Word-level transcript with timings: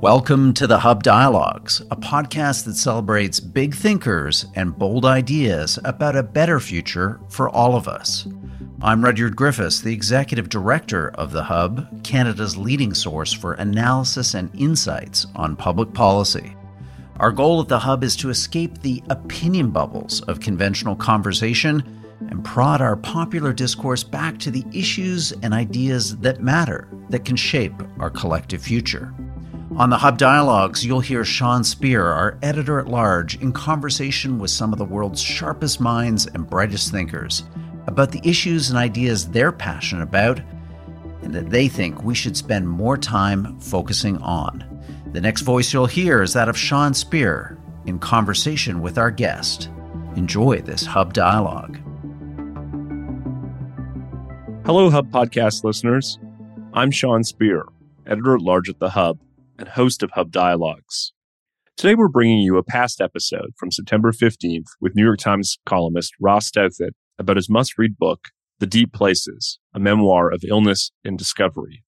Welcome 0.00 0.54
to 0.54 0.66
the 0.66 0.78
Hub 0.78 1.02
Dialogues, 1.02 1.82
a 1.90 1.96
podcast 1.96 2.64
that 2.64 2.76
celebrates 2.76 3.38
big 3.38 3.74
thinkers 3.74 4.46
and 4.54 4.78
bold 4.78 5.04
ideas 5.04 5.78
about 5.84 6.16
a 6.16 6.22
better 6.22 6.58
future 6.58 7.20
for 7.28 7.50
all 7.50 7.76
of 7.76 7.86
us. 7.86 8.26
I'm 8.80 9.04
Rudyard 9.04 9.36
Griffiths, 9.36 9.82
the 9.82 9.92
Executive 9.92 10.48
Director 10.48 11.10
of 11.10 11.32
the 11.32 11.42
Hub, 11.42 12.02
Canada's 12.02 12.56
leading 12.56 12.94
source 12.94 13.34
for 13.34 13.52
analysis 13.52 14.32
and 14.32 14.50
insights 14.58 15.26
on 15.36 15.54
public 15.54 15.92
policy. 15.92 16.56
Our 17.16 17.30
goal 17.30 17.60
at 17.60 17.68
the 17.68 17.80
Hub 17.80 18.02
is 18.02 18.16
to 18.16 18.30
escape 18.30 18.78
the 18.78 19.02
opinion 19.10 19.70
bubbles 19.70 20.22
of 20.22 20.40
conventional 20.40 20.96
conversation 20.96 21.99
and 22.28 22.44
prod 22.44 22.80
our 22.80 22.96
popular 22.96 23.52
discourse 23.52 24.02
back 24.02 24.38
to 24.38 24.50
the 24.50 24.64
issues 24.72 25.32
and 25.42 25.54
ideas 25.54 26.16
that 26.18 26.42
matter, 26.42 26.88
that 27.08 27.24
can 27.24 27.36
shape 27.36 27.74
our 27.98 28.10
collective 28.10 28.62
future. 28.62 29.14
On 29.76 29.88
the 29.88 29.98
Hub 29.98 30.18
Dialogues, 30.18 30.84
you'll 30.84 31.00
hear 31.00 31.24
Sean 31.24 31.62
Speer, 31.64 32.04
our 32.06 32.38
editor 32.42 32.80
at 32.80 32.88
large, 32.88 33.40
in 33.40 33.52
conversation 33.52 34.38
with 34.38 34.50
some 34.50 34.72
of 34.72 34.78
the 34.78 34.84
world's 34.84 35.22
sharpest 35.22 35.80
minds 35.80 36.26
and 36.26 36.48
brightest 36.48 36.90
thinkers 36.90 37.44
about 37.86 38.10
the 38.12 38.20
issues 38.28 38.68
and 38.68 38.78
ideas 38.78 39.28
they're 39.28 39.52
passionate 39.52 40.02
about 40.02 40.40
and 41.22 41.34
that 41.34 41.50
they 41.50 41.68
think 41.68 42.02
we 42.02 42.14
should 42.14 42.36
spend 42.36 42.68
more 42.68 42.96
time 42.96 43.58
focusing 43.60 44.18
on. 44.18 44.64
The 45.12 45.20
next 45.20 45.42
voice 45.42 45.72
you'll 45.72 45.86
hear 45.86 46.22
is 46.22 46.32
that 46.34 46.48
of 46.48 46.58
Sean 46.58 46.92
Speer 46.92 47.58
in 47.86 47.98
conversation 47.98 48.80
with 48.80 48.98
our 48.98 49.10
guest. 49.10 49.70
Enjoy 50.16 50.60
this 50.60 50.84
Hub 50.84 51.12
Dialogue. 51.12 51.78
Hello, 54.72 54.88
Hub 54.88 55.10
Podcast 55.10 55.64
listeners. 55.64 56.20
I'm 56.74 56.92
Sean 56.92 57.24
Speer, 57.24 57.64
editor 58.06 58.36
at 58.36 58.40
large 58.40 58.68
at 58.68 58.78
the 58.78 58.90
Hub 58.90 59.18
and 59.58 59.66
host 59.66 60.00
of 60.04 60.12
Hub 60.12 60.30
Dialogues. 60.30 61.12
Today, 61.76 61.96
we're 61.96 62.06
bringing 62.06 62.38
you 62.38 62.56
a 62.56 62.62
past 62.62 63.00
episode 63.00 63.50
from 63.58 63.72
September 63.72 64.12
15th 64.12 64.68
with 64.80 64.94
New 64.94 65.02
York 65.02 65.18
Times 65.18 65.58
columnist 65.66 66.12
Ross 66.20 66.52
Douthat 66.52 66.92
about 67.18 67.34
his 67.34 67.50
must 67.50 67.78
read 67.78 67.98
book, 67.98 68.28
The 68.60 68.66
Deep 68.68 68.92
Places, 68.92 69.58
a 69.74 69.80
memoir 69.80 70.30
of 70.30 70.44
illness 70.46 70.92
and 71.04 71.18
discovery. 71.18 71.82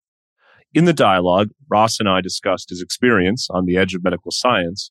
In 0.74 0.84
the 0.84 0.92
dialogue, 0.92 1.50
Ross 1.70 2.00
and 2.00 2.08
I 2.08 2.20
discussed 2.20 2.70
his 2.70 2.83
experience 2.83 3.46
on 3.48 3.64
the 3.64 3.77
edge 3.77 3.94
of 3.94 4.02
medical 4.02 4.33
science, 4.33 4.91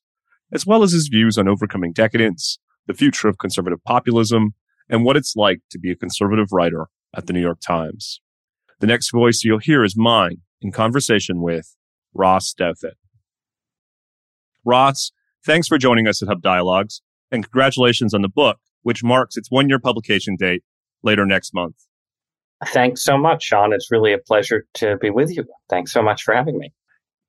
as 0.50 0.64
well 0.64 0.82
as 0.82 0.92
his 0.92 1.08
views 1.08 1.36
on 1.36 1.46
overcoming 1.46 1.92
decadence, 1.92 2.58
the 2.86 2.94
future 2.94 3.28
of 3.28 3.36
conservative 3.36 3.84
populism, 3.84 4.54
and 4.88 5.04
what 5.04 5.18
it's 5.18 5.36
like 5.36 5.60
to 5.70 5.78
be 5.78 5.90
a 5.90 5.94
conservative 5.94 6.52
writer 6.52 6.86
at 7.14 7.26
the 7.26 7.32
New 7.32 7.40
York 7.40 7.60
Times. 7.60 8.20
The 8.80 8.86
next 8.86 9.10
voice 9.10 9.42
you'll 9.44 9.58
hear 9.58 9.84
is 9.84 9.96
mine 9.96 10.38
in 10.60 10.72
conversation 10.72 11.40
with 11.40 11.76
Ross 12.14 12.54
Douthat. 12.58 12.94
Ross, 14.64 15.12
thanks 15.44 15.68
for 15.68 15.78
joining 15.78 16.06
us 16.06 16.22
at 16.22 16.28
Hub 16.28 16.42
Dialogues, 16.42 17.02
and 17.30 17.44
congratulations 17.44 18.14
on 18.14 18.22
the 18.22 18.28
book, 18.28 18.58
which 18.82 19.02
marks 19.02 19.36
its 19.36 19.50
one 19.50 19.68
year 19.68 19.78
publication 19.78 20.36
date 20.36 20.62
later 21.02 21.26
next 21.26 21.54
month. 21.54 21.76
Thanks 22.66 23.02
so 23.02 23.18
much, 23.18 23.42
Sean. 23.42 23.72
It's 23.72 23.90
really 23.90 24.12
a 24.12 24.18
pleasure 24.18 24.66
to 24.74 24.96
be 24.98 25.10
with 25.10 25.36
you. 25.36 25.44
Thanks 25.68 25.92
so 25.92 26.02
much 26.02 26.22
for 26.22 26.34
having 26.34 26.58
me. 26.58 26.72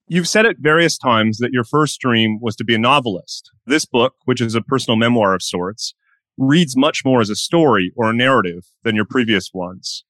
You've 0.07 0.27
said 0.27 0.45
at 0.45 0.57
various 0.59 0.97
times 0.97 1.37
that 1.37 1.53
your 1.53 1.63
first 1.63 1.99
dream 1.99 2.39
was 2.41 2.55
to 2.57 2.63
be 2.63 2.75
a 2.75 2.79
novelist. 2.79 3.49
This 3.65 3.85
book, 3.85 4.13
which 4.25 4.41
is 4.41 4.53
a 4.53 4.61
personal 4.61 4.97
memoir 4.97 5.33
of 5.33 5.41
sorts, 5.41 5.95
reads 6.37 6.75
much 6.75 7.03
more 7.05 7.21
as 7.21 7.29
a 7.29 7.35
story 7.35 7.91
or 7.95 8.09
a 8.09 8.13
narrative 8.13 8.65
than 8.83 8.95
your 8.95 9.05
previous 9.05 9.51
ones. 9.53 10.03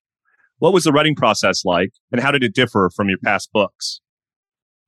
What 0.59 0.73
was 0.73 0.85
the 0.85 0.91
writing 0.91 1.15
process 1.15 1.65
like, 1.65 1.91
and 2.11 2.21
how 2.21 2.31
did 2.31 2.43
it 2.43 2.53
differ 2.53 2.89
from 2.95 3.09
your 3.09 3.17
past 3.17 3.51
books? 3.51 3.99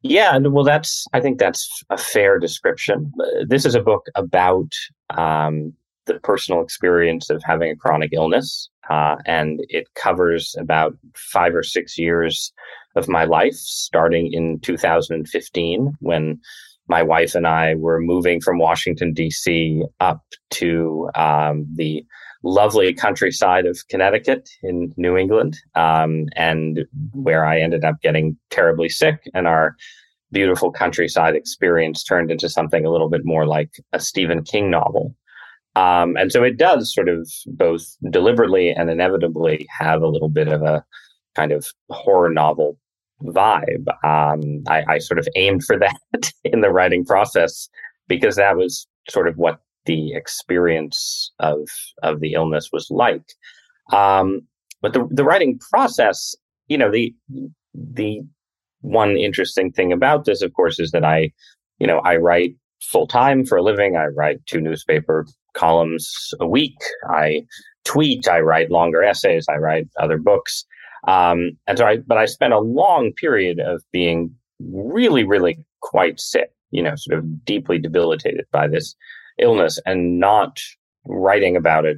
Yeah, 0.02 0.38
well, 0.38 0.64
that's 0.64 1.06
I 1.14 1.20
think 1.20 1.40
that's 1.40 1.68
a 1.90 1.98
fair 1.98 2.38
description. 2.40 3.12
This 3.48 3.66
is 3.66 3.74
a 3.74 3.82
book 3.82 4.06
about 4.16 4.72
um, 5.18 5.74
the 6.06 6.20
personal 6.20 6.62
experience 6.62 7.30
of 7.30 7.42
having 7.44 7.72
a 7.72 7.76
chronic 7.76 8.12
illness, 8.14 8.70
uh, 8.90 9.16
and 9.26 9.66
it 9.68 9.88
covers 9.96 10.56
about 10.60 10.96
five 11.16 11.56
or 11.56 11.64
six 11.64 11.98
years 11.98 12.54
of 12.96 13.10
my 13.10 13.24
life, 13.24 13.56
starting 13.56 14.32
in 14.32 14.60
2015 14.60 15.94
when 16.00 16.40
my 16.88 17.04
wife 17.04 17.36
and 17.36 17.48
I 17.48 17.76
were 17.76 18.00
moving 18.00 18.42
from 18.42 18.60
Washington 18.60 19.14
D.C. 19.14 19.84
up 20.00 20.22
to 20.52 21.10
um, 21.16 21.66
the 21.76 22.06
lovely 22.44 22.94
countryside 22.94 23.66
of 23.66 23.80
Connecticut 23.90 24.50
in 24.62 24.94
New 24.98 25.18
England, 25.18 25.58
um, 25.74 26.26
and 26.36 26.86
where 27.14 27.46
I 27.46 27.60
ended 27.60 27.84
up 27.84 28.02
getting 28.02 28.38
terribly 28.52 28.90
sick, 28.90 29.24
and 29.34 29.48
our 29.48 29.76
beautiful 30.32 30.72
countryside 30.72 31.36
experience 31.36 32.04
turned 32.04 32.30
into 32.30 32.50
something 32.50 32.86
a 32.86 32.92
little 32.92 33.10
bit 33.10 33.22
more 33.24 33.46
like 33.46 33.72
a 33.94 34.00
Stephen 34.00 34.44
King 34.44 34.70
novel. 34.70 35.16
Um, 35.76 36.16
and 36.18 36.32
so 36.32 36.44
it 36.44 36.58
does 36.58 36.94
sort 36.94 37.10
of 37.10 37.30
both 37.48 37.84
deliberately 38.10 38.70
and 38.70 38.90
inevitably 38.90 39.68
have 39.78 40.02
a 40.02 40.08
little 40.08 40.30
bit 40.30 40.48
of 40.48 40.62
a 40.62 40.84
kind 41.36 41.52
of 41.52 41.68
horror 41.90 42.30
novel 42.30 42.78
vibe. 43.24 43.88
Um, 44.04 44.64
I, 44.68 44.84
I 44.88 44.98
sort 45.00 45.20
of 45.20 45.28
aimed 45.36 45.64
for 45.64 45.78
that 45.80 46.32
in 46.44 46.62
the 46.62 46.72
writing 46.72 47.06
process 47.06 47.70
because 48.08 48.36
that 48.36 48.58
was 48.58 48.88
sort 49.10 49.28
of 49.28 49.38
what 49.38 49.60
the 49.86 50.14
experience 50.14 51.32
of 51.40 51.68
of 52.04 52.20
the 52.20 52.34
illness 52.34 52.70
was 52.72 52.88
like. 52.90 53.24
Um, 53.94 54.42
but 54.82 54.94
the 54.94 55.08
the 55.12 55.24
writing 55.24 55.60
process, 55.72 56.36
you 56.68 56.78
know, 56.78 56.92
the 56.92 57.14
the 57.74 58.22
one 58.82 59.18
interesting 59.18 59.72
thing 59.72 59.92
about 59.92 60.26
this, 60.26 60.42
of 60.42 60.54
course, 60.54 60.80
is 60.80 60.92
that 60.92 61.04
I, 61.04 61.32
you 61.80 61.88
know, 61.88 62.00
I 62.00 62.18
write 62.18 62.56
full 62.82 63.08
time 63.08 63.46
for 63.46 63.58
a 63.58 63.64
living. 63.64 63.96
I 63.96 64.06
write 64.06 64.46
two 64.46 64.62
newspaper 64.62 65.26
columns 65.54 66.34
a 66.40 66.48
week. 66.48 66.78
I 67.10 67.46
tweet. 67.84 68.28
I 68.28 68.42
write 68.42 68.72
longer 68.72 69.04
essays. 69.04 69.46
I 69.50 69.56
write 69.56 69.88
other 70.00 70.18
books. 70.18 70.66
Um, 71.08 71.52
and 71.68 71.78
so 71.78 71.86
I, 71.86 71.98
but 71.98 72.18
I 72.18 72.26
spent 72.26 72.54
a 72.54 72.60
long 72.60 73.12
period 73.14 73.60
of 73.60 73.84
being 73.92 74.34
really, 74.60 75.24
really 75.24 75.58
quite 75.82 76.20
sick, 76.20 76.52
you 76.72 76.82
know, 76.82 76.96
sort 76.96 77.20
of 77.20 77.46
deeply 77.46 77.78
debilitated 77.78 78.46
by 78.52 78.68
this 78.68 78.96
illness 79.38 79.80
and 79.86 80.20
not 80.20 80.60
writing 81.06 81.56
about 81.56 81.86
it 81.86 81.98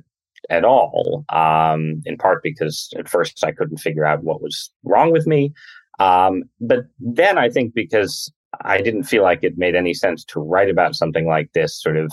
at 0.50 0.66
all. 0.66 1.25
Um, 1.29 2.01
in 2.06 2.18
part 2.18 2.44
because 2.44 2.90
at 2.97 3.09
first 3.09 3.44
I 3.44 3.51
couldn't 3.51 3.78
figure 3.78 4.06
out 4.06 4.23
what 4.23 4.41
was 4.41 4.72
wrong 4.84 5.12
with 5.12 5.28
me. 5.28 5.53
Um, 6.00 6.44
but 6.59 6.85
then 7.00 7.38
I 7.38 7.50
think 7.50 7.74
because 7.74 8.31
I 8.62 8.81
didn't 8.81 9.03
feel 9.03 9.24
like 9.24 9.44
it 9.44 9.57
made 9.57 9.75
any 9.75 9.94
sense 9.94 10.24
to 10.25 10.39
write 10.39 10.69
about 10.69 10.95
something 10.95 11.28
like 11.28 11.51
this 11.53 11.81
sort 11.81 11.97
of 11.97 12.12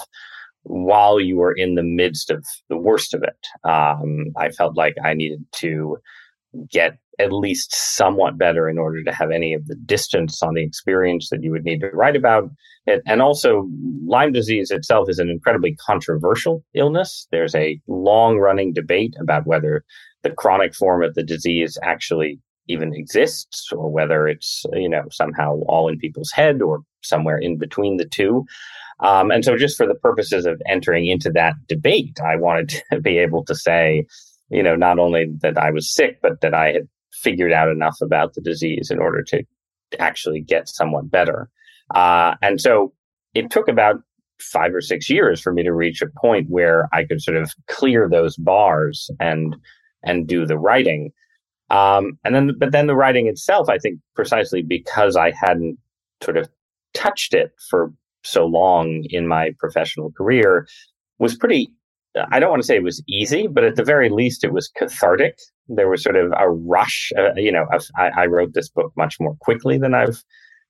while 0.63 1.21
you 1.21 1.37
were 1.37 1.53
in 1.53 1.75
the 1.75 1.83
midst 1.83 2.31
of 2.31 2.45
the 2.69 2.77
worst 2.77 3.15
of 3.15 3.23
it. 3.23 3.69
Um, 3.69 4.27
I 4.37 4.51
felt 4.51 4.77
like 4.77 4.95
I 5.05 5.15
needed 5.15 5.45
to 5.57 5.99
get 6.71 6.99
at 7.19 7.33
least 7.33 7.73
somewhat 7.73 8.39
better 8.39 8.69
in 8.69 8.79
order 8.79 9.03
to 9.05 9.13
have 9.13 9.31
any 9.31 9.55
of 9.55 9.67
the 9.67 9.77
distance 9.77 10.43
on 10.43 10.55
the 10.55 10.65
experience 10.65 11.29
that 11.31 11.43
you 11.43 11.51
would 11.51 11.65
need 11.65 11.81
to 11.81 11.91
write 11.91 12.17
about 12.17 12.51
it. 12.87 13.03
And 13.07 13.23
also, 13.23 13.69
Lyme 14.05 14.33
disease 14.33 14.71
itself 14.71 15.09
is 15.09 15.19
an 15.19 15.31
incredibly 15.31 15.77
controversial 15.77 16.65
illness. 16.75 17.27
There's 17.31 17.55
a 17.55 17.81
long 17.87 18.39
running 18.39 18.73
debate 18.73 19.15
about 19.21 19.47
whether 19.47 19.85
the 20.23 20.31
chronic 20.31 20.75
form 20.75 21.03
of 21.03 21.15
the 21.15 21.23
disease 21.23 21.79
actually 21.83 22.41
even 22.67 22.95
exists 22.95 23.71
or 23.73 23.91
whether 23.91 24.27
it's 24.27 24.65
you 24.73 24.89
know 24.89 25.05
somehow 25.11 25.61
all 25.69 25.89
in 25.89 25.99
people's 25.99 26.33
head 26.33 26.63
or 26.63 26.81
somewhere 27.03 27.39
in 27.39 27.59
between 27.59 27.99
the 27.99 28.07
two 28.07 28.45
um, 29.01 29.31
and 29.31 29.45
so 29.45 29.57
just 29.57 29.77
for 29.77 29.87
the 29.87 29.95
purposes 29.95 30.47
of 30.47 30.61
entering 30.67 31.07
into 31.07 31.31
that 31.31 31.55
debate 31.69 32.19
i 32.25 32.37
wanted 32.37 32.71
to 32.71 33.01
be 33.03 33.19
able 33.19 33.45
to 33.45 33.55
say 33.55 34.07
you 34.55 34.63
know 34.63 34.77
not 34.77 34.99
only 34.99 35.27
that 35.41 35.59
i 35.59 35.71
was 35.71 35.93
sick 35.93 36.19
but 36.23 36.41
that 36.41 36.55
i 36.55 36.73
had 36.73 36.89
figured 37.13 37.53
out 37.53 37.69
enough 37.69 37.97
about 38.03 38.35
the 38.35 38.41
disease 38.41 38.91
in 38.91 38.99
order 38.99 39.23
to 39.23 39.43
actually 40.01 40.41
get 40.41 40.69
somewhat 40.69 41.09
better. 41.09 41.49
Uh, 41.95 42.35
and 42.43 42.61
so 42.61 42.93
it 43.35 43.51
took 43.51 43.69
about 43.69 44.01
five 44.41 44.75
or 44.75 44.81
six 44.81 45.09
years 45.09 45.41
for 45.41 45.53
me 45.53 45.63
to 45.63 45.73
reach 45.73 46.03
a 46.03 46.09
point 46.21 46.51
where 46.51 46.89
i 46.93 47.05
could 47.05 47.23
sort 47.23 47.37
of 47.37 47.53
clear 47.69 48.09
those 48.09 48.37
bars 48.37 49.09
and 49.21 49.55
and 50.05 50.29
do 50.29 50.47
the 50.47 50.59
writing. 50.59 51.13
Um, 51.71 52.19
and 52.25 52.35
then, 52.35 52.53
but 52.59 52.73
then 52.73 52.87
the 52.87 52.95
writing 52.95 53.27
itself, 53.27 53.69
I 53.69 53.79
think 53.79 53.99
precisely 54.15 54.63
because 54.63 55.17
I 55.17 55.33
hadn't 55.33 55.79
sort 56.23 56.37
of 56.37 56.49
touched 56.93 57.35
it 57.35 57.53
for 57.71 57.93
so 58.23 58.47
long 58.47 59.05
in 59.11 59.27
my 59.27 59.53
professional 59.59 60.13
career 60.13 60.69
was 61.19 61.37
pretty, 61.37 61.71
I 62.31 62.39
don't 62.39 62.51
want 62.51 62.63
to 62.63 62.67
say 62.67 62.77
it 62.77 62.83
was 62.83 63.03
easy, 63.09 63.47
but 63.47 63.65
at 63.65 63.77
the 63.77 63.85
very 63.85 64.09
least 64.09 64.45
it 64.45 64.53
was 64.53 64.71
cathartic. 64.77 65.37
There 65.69 65.89
was 65.89 66.03
sort 66.03 66.17
of 66.17 66.33
a 66.39 66.49
rush. 66.49 67.11
Uh, 67.19 67.35
you 67.35 67.51
know, 67.51 67.67
I, 67.99 68.11
I 68.17 68.27
wrote 68.27 68.55
this 68.55 68.69
book 68.69 68.93
much 68.97 69.17
more 69.19 69.37
quickly 69.41 69.79
than 69.79 69.95
I've 69.95 70.23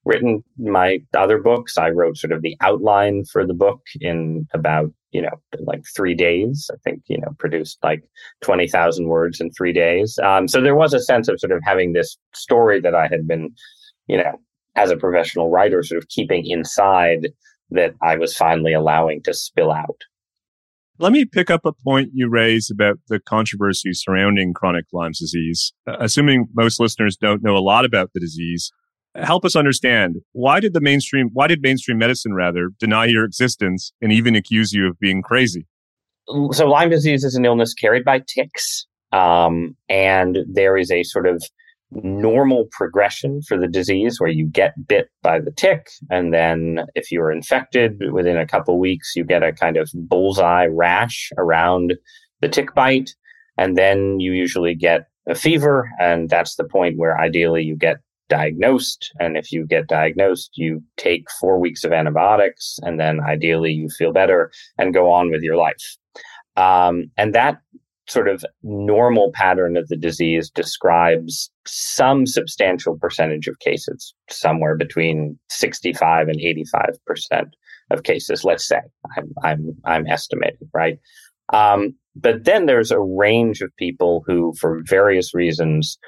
written 0.04 0.42
my 0.58 1.00
other 1.14 1.38
books. 1.38 1.76
I 1.76 1.90
wrote 1.90 2.16
sort 2.16 2.32
of 2.32 2.42
the 2.42 2.56
outline 2.60 3.24
for 3.24 3.46
the 3.46 3.54
book 3.54 3.80
in 4.00 4.46
about 4.54 4.90
you 5.14 5.22
know, 5.22 5.40
like 5.60 5.82
three 5.96 6.14
days. 6.14 6.68
I 6.72 6.76
think, 6.82 7.02
you 7.06 7.18
know, 7.18 7.34
produced 7.38 7.78
like 7.84 8.02
20,000 8.42 9.06
words 9.06 9.40
in 9.40 9.50
three 9.52 9.72
days. 9.72 10.18
Um, 10.22 10.48
so 10.48 10.60
there 10.60 10.74
was 10.74 10.92
a 10.92 11.00
sense 11.00 11.28
of 11.28 11.38
sort 11.38 11.52
of 11.52 11.62
having 11.64 11.92
this 11.92 12.18
story 12.34 12.80
that 12.80 12.96
I 12.96 13.06
had 13.06 13.26
been, 13.26 13.54
you 14.08 14.18
know, 14.18 14.32
as 14.74 14.90
a 14.90 14.96
professional 14.96 15.50
writer, 15.50 15.84
sort 15.84 16.02
of 16.02 16.08
keeping 16.08 16.44
inside 16.44 17.28
that 17.70 17.94
I 18.02 18.16
was 18.16 18.36
finally 18.36 18.72
allowing 18.72 19.22
to 19.22 19.32
spill 19.32 19.70
out. 19.70 20.02
Let 20.98 21.12
me 21.12 21.24
pick 21.24 21.50
up 21.50 21.64
a 21.64 21.72
point 21.72 22.10
you 22.14 22.28
raised 22.28 22.70
about 22.70 22.98
the 23.08 23.18
controversy 23.18 23.92
surrounding 23.92 24.54
chronic 24.54 24.84
Lyme's 24.92 25.18
disease. 25.18 25.72
Uh, 25.88 25.96
assuming 25.98 26.46
most 26.54 26.78
listeners 26.78 27.16
don't 27.16 27.42
know 27.42 27.56
a 27.56 27.58
lot 27.58 27.84
about 27.84 28.10
the 28.14 28.20
disease, 28.20 28.70
help 29.16 29.44
us 29.44 29.56
understand 29.56 30.16
why 30.32 30.60
did 30.60 30.72
the 30.72 30.80
mainstream 30.80 31.30
why 31.32 31.46
did 31.46 31.62
mainstream 31.62 31.98
medicine 31.98 32.34
rather 32.34 32.70
deny 32.78 33.04
your 33.04 33.24
existence 33.24 33.92
and 34.00 34.12
even 34.12 34.34
accuse 34.34 34.72
you 34.72 34.88
of 34.88 34.98
being 34.98 35.22
crazy 35.22 35.66
so 36.50 36.66
lyme 36.66 36.90
disease 36.90 37.22
is 37.22 37.34
an 37.34 37.44
illness 37.44 37.74
carried 37.74 38.04
by 38.04 38.20
ticks 38.26 38.86
um, 39.12 39.76
and 39.88 40.38
there 40.52 40.76
is 40.76 40.90
a 40.90 41.04
sort 41.04 41.28
of 41.28 41.44
normal 42.02 42.66
progression 42.72 43.40
for 43.42 43.58
the 43.58 43.68
disease 43.68 44.20
where 44.20 44.30
you 44.30 44.46
get 44.46 44.74
bit 44.86 45.08
by 45.22 45.38
the 45.38 45.50
tick 45.50 45.88
and 46.10 46.32
then 46.32 46.86
if 46.94 47.10
you're 47.10 47.30
infected 47.30 48.00
within 48.12 48.36
a 48.36 48.46
couple 48.46 48.78
weeks 48.78 49.12
you 49.14 49.24
get 49.24 49.42
a 49.42 49.52
kind 49.52 49.76
of 49.76 49.90
bullseye 49.94 50.66
rash 50.66 51.30
around 51.38 51.94
the 52.40 52.48
tick 52.48 52.74
bite 52.74 53.14
and 53.58 53.76
then 53.76 54.18
you 54.20 54.32
usually 54.32 54.74
get 54.74 55.06
a 55.28 55.34
fever 55.34 55.88
and 56.00 56.28
that's 56.28 56.56
the 56.56 56.64
point 56.64 56.98
where 56.98 57.18
ideally 57.18 57.62
you 57.62 57.76
get 57.76 57.98
diagnosed. 58.28 59.12
And 59.20 59.36
if 59.36 59.52
you 59.52 59.66
get 59.66 59.86
diagnosed, 59.86 60.52
you 60.54 60.82
take 60.96 61.24
four 61.40 61.58
weeks 61.58 61.84
of 61.84 61.92
antibiotics, 61.92 62.78
and 62.82 62.98
then 62.98 63.20
ideally 63.20 63.72
you 63.72 63.88
feel 63.88 64.12
better 64.12 64.50
and 64.78 64.94
go 64.94 65.10
on 65.10 65.30
with 65.30 65.42
your 65.42 65.56
life. 65.56 65.96
Um, 66.56 67.10
and 67.16 67.34
that 67.34 67.58
sort 68.06 68.28
of 68.28 68.44
normal 68.62 69.32
pattern 69.32 69.76
of 69.76 69.88
the 69.88 69.96
disease 69.96 70.50
describes 70.50 71.50
some 71.66 72.26
substantial 72.26 72.98
percentage 72.98 73.48
of 73.48 73.58
cases, 73.60 74.14
somewhere 74.30 74.76
between 74.76 75.38
65 75.48 76.28
and 76.28 76.40
85 76.40 76.84
percent 77.06 77.56
of 77.90 78.02
cases. 78.02 78.44
Let's 78.44 78.66
say 78.66 78.80
I'm 79.16 79.32
I'm 79.42 79.76
I'm 79.84 80.06
estimating 80.06 80.68
right. 80.72 80.98
Um, 81.52 81.94
but 82.16 82.44
then 82.44 82.66
there's 82.66 82.90
a 82.90 83.00
range 83.00 83.60
of 83.60 83.74
people 83.76 84.22
who, 84.26 84.54
for 84.58 84.82
various 84.84 85.34
reasons, 85.34 85.98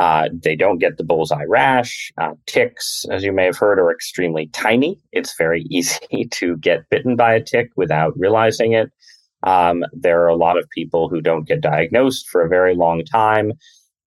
uh, 0.00 0.28
they 0.32 0.56
don't 0.56 0.78
get 0.78 0.96
the 0.96 1.04
bullseye 1.04 1.44
rash. 1.44 2.12
Uh, 2.20 2.32
ticks, 2.46 3.04
as 3.10 3.22
you 3.22 3.32
may 3.32 3.44
have 3.44 3.56
heard, 3.56 3.78
are 3.78 3.92
extremely 3.92 4.48
tiny. 4.48 4.98
It's 5.12 5.36
very 5.36 5.62
easy 5.70 6.26
to 6.30 6.56
get 6.58 6.88
bitten 6.90 7.16
by 7.16 7.34
a 7.34 7.42
tick 7.42 7.70
without 7.76 8.12
realizing 8.16 8.72
it. 8.72 8.90
Um, 9.42 9.84
there 9.92 10.22
are 10.22 10.28
a 10.28 10.36
lot 10.36 10.58
of 10.58 10.68
people 10.70 11.08
who 11.08 11.20
don't 11.20 11.46
get 11.46 11.60
diagnosed 11.60 12.28
for 12.28 12.42
a 12.42 12.48
very 12.48 12.74
long 12.74 13.04
time. 13.04 13.52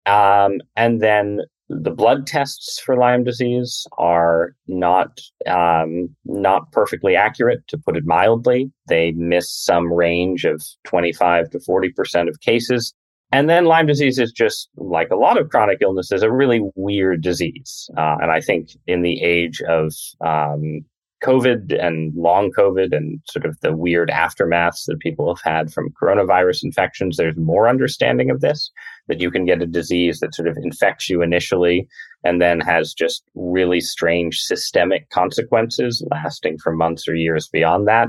Um, 0.05 0.61
and 0.75 1.01
then 1.01 1.41
the 1.67 1.91
blood 1.91 2.27
tests 2.27 2.79
for 2.79 2.95
Lyme 2.95 3.23
disease 3.23 3.87
are 3.97 4.55
not 4.67 5.19
um, 5.47 6.15
not 6.25 6.71
perfectly 6.71 7.15
accurate, 7.15 7.67
to 7.69 7.77
put 7.77 7.97
it 7.97 8.05
mildly. 8.05 8.71
They 8.87 9.11
miss 9.11 9.51
some 9.51 9.91
range 9.91 10.45
of 10.45 10.63
25 10.83 11.49
to 11.51 11.59
40 11.59 11.89
percent 11.89 12.29
of 12.29 12.39
cases. 12.41 12.93
And 13.31 13.49
then 13.49 13.65
Lyme 13.65 13.87
disease 13.87 14.19
is 14.19 14.31
just 14.31 14.69
like 14.77 15.09
a 15.09 15.15
lot 15.15 15.39
of 15.39 15.49
chronic 15.49 15.79
illnesses, 15.81 16.21
a 16.21 16.31
really 16.31 16.61
weird 16.75 17.21
disease. 17.21 17.89
Uh, 17.97 18.17
and 18.21 18.31
I 18.31 18.39
think 18.39 18.69
in 18.85 19.01
the 19.01 19.21
age 19.21 19.61
of 19.67 19.93
um, 20.21 20.85
COVID 21.23 21.83
and 21.83 22.13
long 22.15 22.51
COVID 22.51 22.95
and 22.95 23.19
sort 23.29 23.45
of 23.45 23.59
the 23.61 23.75
weird 23.75 24.09
aftermaths 24.09 24.85
that 24.85 24.99
people 24.99 25.33
have 25.33 25.41
had 25.43 25.73
from 25.73 25.93
coronavirus 26.01 26.63
infections, 26.63 27.17
there's 27.17 27.37
more 27.37 27.67
understanding 27.67 28.29
of 28.29 28.41
this 28.41 28.69
that 29.07 29.21
you 29.21 29.31
can 29.31 29.45
get 29.45 29.61
a 29.61 29.67
disease 29.67 30.19
that 30.19 30.35
sort 30.35 30.47
of 30.47 30.57
infects 30.57 31.09
you 31.09 31.21
initially 31.21 31.87
and 32.23 32.41
then 32.41 32.59
has 32.59 32.93
just 32.93 33.23
really 33.35 33.79
strange 33.79 34.41
systemic 34.41 35.09
consequences 35.09 36.03
lasting 36.11 36.57
for 36.57 36.73
months 36.73 37.07
or 37.07 37.15
years 37.15 37.47
beyond 37.47 37.87
that. 37.87 38.07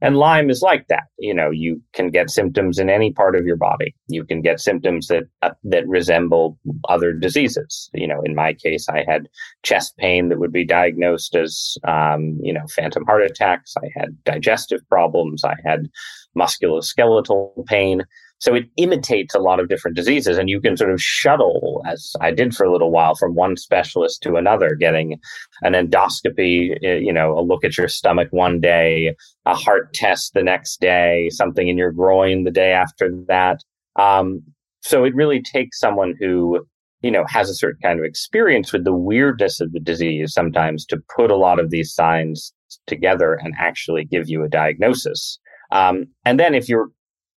And 0.00 0.16
Lyme 0.16 0.50
is 0.50 0.60
like 0.60 0.86
that. 0.88 1.04
You 1.18 1.32
know, 1.32 1.50
you 1.50 1.80
can 1.92 2.10
get 2.10 2.30
symptoms 2.30 2.78
in 2.78 2.90
any 2.90 3.12
part 3.12 3.36
of 3.36 3.46
your 3.46 3.56
body. 3.56 3.94
You 4.08 4.24
can 4.24 4.42
get 4.42 4.60
symptoms 4.60 5.06
that 5.06 5.24
uh, 5.42 5.50
that 5.64 5.86
resemble 5.88 6.58
other 6.88 7.12
diseases. 7.12 7.88
You 7.94 8.08
know, 8.08 8.20
in 8.22 8.34
my 8.34 8.52
case, 8.52 8.88
I 8.88 9.04
had 9.06 9.28
chest 9.62 9.96
pain 9.96 10.28
that 10.28 10.38
would 10.38 10.52
be 10.52 10.64
diagnosed 10.64 11.36
as, 11.36 11.76
um, 11.86 12.38
you 12.42 12.52
know, 12.52 12.66
phantom 12.74 13.04
heart 13.06 13.22
attacks. 13.22 13.74
I 13.78 13.88
had 13.96 14.22
digestive 14.24 14.80
problems. 14.88 15.44
I 15.44 15.54
had 15.64 15.88
musculoskeletal 16.36 17.64
pain. 17.66 18.04
So 18.44 18.54
it 18.54 18.66
imitates 18.76 19.34
a 19.34 19.38
lot 19.38 19.58
of 19.58 19.70
different 19.70 19.96
diseases, 19.96 20.36
and 20.36 20.50
you 20.50 20.60
can 20.60 20.76
sort 20.76 20.92
of 20.92 21.00
shuttle, 21.00 21.82
as 21.86 22.12
I 22.20 22.30
did 22.30 22.54
for 22.54 22.64
a 22.64 22.70
little 22.70 22.90
while, 22.90 23.14
from 23.14 23.34
one 23.34 23.56
specialist 23.56 24.20
to 24.20 24.36
another, 24.36 24.74
getting 24.74 25.18
an 25.62 25.72
endoscopy, 25.72 26.76
eh, 26.84 26.96
you 26.96 27.10
know, 27.10 27.38
a 27.38 27.40
look 27.40 27.64
at 27.64 27.78
your 27.78 27.88
stomach 27.88 28.28
one 28.32 28.60
day, 28.60 29.16
a 29.46 29.54
heart 29.54 29.94
test 29.94 30.34
the 30.34 30.42
next 30.42 30.78
day, 30.78 31.30
something 31.30 31.68
in 31.68 31.78
your 31.78 31.90
groin 31.90 32.44
the 32.44 32.50
day 32.50 32.72
after 32.72 33.10
that. 33.28 33.64
Um, 33.96 34.42
so 34.82 35.04
it 35.04 35.14
really 35.14 35.40
takes 35.40 35.80
someone 35.80 36.14
who 36.20 36.66
you 37.00 37.10
know 37.10 37.24
has 37.26 37.48
a 37.48 37.54
certain 37.54 37.80
kind 37.80 37.98
of 37.98 38.04
experience 38.04 38.74
with 38.74 38.84
the 38.84 38.92
weirdness 38.92 39.58
of 39.58 39.72
the 39.72 39.80
disease 39.80 40.34
sometimes 40.34 40.84
to 40.86 41.02
put 41.16 41.30
a 41.30 41.36
lot 41.36 41.58
of 41.58 41.70
these 41.70 41.94
signs 41.94 42.52
together 42.86 43.40
and 43.42 43.54
actually 43.58 44.04
give 44.04 44.28
you 44.28 44.44
a 44.44 44.48
diagnosis 44.48 45.38
um, 45.70 46.06
and 46.24 46.40
then 46.40 46.54
if 46.54 46.68
you're 46.68 46.88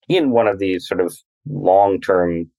in 0.07 0.31
one 0.31 0.48
of 0.48 0.59
these 0.59 0.88
sort 0.88 1.01
of 1.01 1.15
long 1.45 2.00
term 2.00 2.50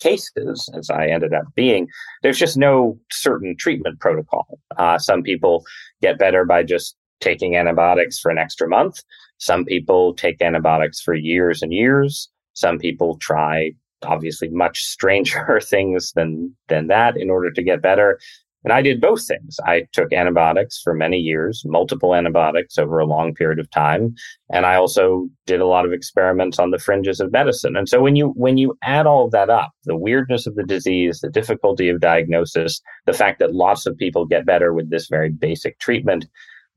cases, 0.00 0.68
as 0.74 0.90
I 0.90 1.06
ended 1.06 1.32
up 1.32 1.44
being, 1.54 1.88
there's 2.22 2.38
just 2.38 2.56
no 2.56 2.98
certain 3.10 3.56
treatment 3.56 4.00
protocol. 4.00 4.58
Uh, 4.76 4.98
some 4.98 5.22
people 5.22 5.64
get 6.02 6.18
better 6.18 6.44
by 6.44 6.62
just 6.62 6.96
taking 7.20 7.56
antibiotics 7.56 8.18
for 8.18 8.30
an 8.30 8.38
extra 8.38 8.68
month. 8.68 9.00
Some 9.38 9.64
people 9.64 10.14
take 10.14 10.40
antibiotics 10.42 11.00
for 11.00 11.14
years 11.14 11.62
and 11.62 11.72
years. 11.72 12.28
Some 12.52 12.78
people 12.78 13.16
try 13.18 13.72
obviously 14.02 14.48
much 14.48 14.84
stranger 14.94 15.60
things 15.62 16.12
than 16.12 16.54
than 16.68 16.88
that 16.88 17.16
in 17.16 17.30
order 17.30 17.50
to 17.50 17.62
get 17.62 17.82
better. 17.82 18.18
And 18.64 18.72
I 18.72 18.80
did 18.80 19.00
both 19.00 19.26
things. 19.26 19.58
I 19.66 19.86
took 19.92 20.12
antibiotics 20.12 20.80
for 20.82 20.94
many 20.94 21.18
years, 21.18 21.62
multiple 21.66 22.14
antibiotics 22.14 22.78
over 22.78 22.98
a 22.98 23.06
long 23.06 23.34
period 23.34 23.58
of 23.58 23.70
time. 23.70 24.14
And 24.50 24.64
I 24.64 24.76
also 24.76 25.28
did 25.46 25.60
a 25.60 25.66
lot 25.66 25.84
of 25.84 25.92
experiments 25.92 26.58
on 26.58 26.70
the 26.70 26.78
fringes 26.78 27.20
of 27.20 27.30
medicine. 27.30 27.76
And 27.76 27.88
so 27.88 28.00
when 28.00 28.16
you, 28.16 28.28
when 28.36 28.56
you 28.56 28.76
add 28.82 29.06
all 29.06 29.26
of 29.26 29.32
that 29.32 29.50
up, 29.50 29.72
the 29.84 29.96
weirdness 29.96 30.46
of 30.46 30.54
the 30.54 30.64
disease, 30.64 31.20
the 31.20 31.30
difficulty 31.30 31.90
of 31.90 32.00
diagnosis, 32.00 32.80
the 33.04 33.12
fact 33.12 33.38
that 33.40 33.54
lots 33.54 33.84
of 33.84 33.98
people 33.98 34.24
get 34.24 34.46
better 34.46 34.72
with 34.72 34.90
this 34.90 35.08
very 35.08 35.30
basic 35.30 35.78
treatment, 35.78 36.26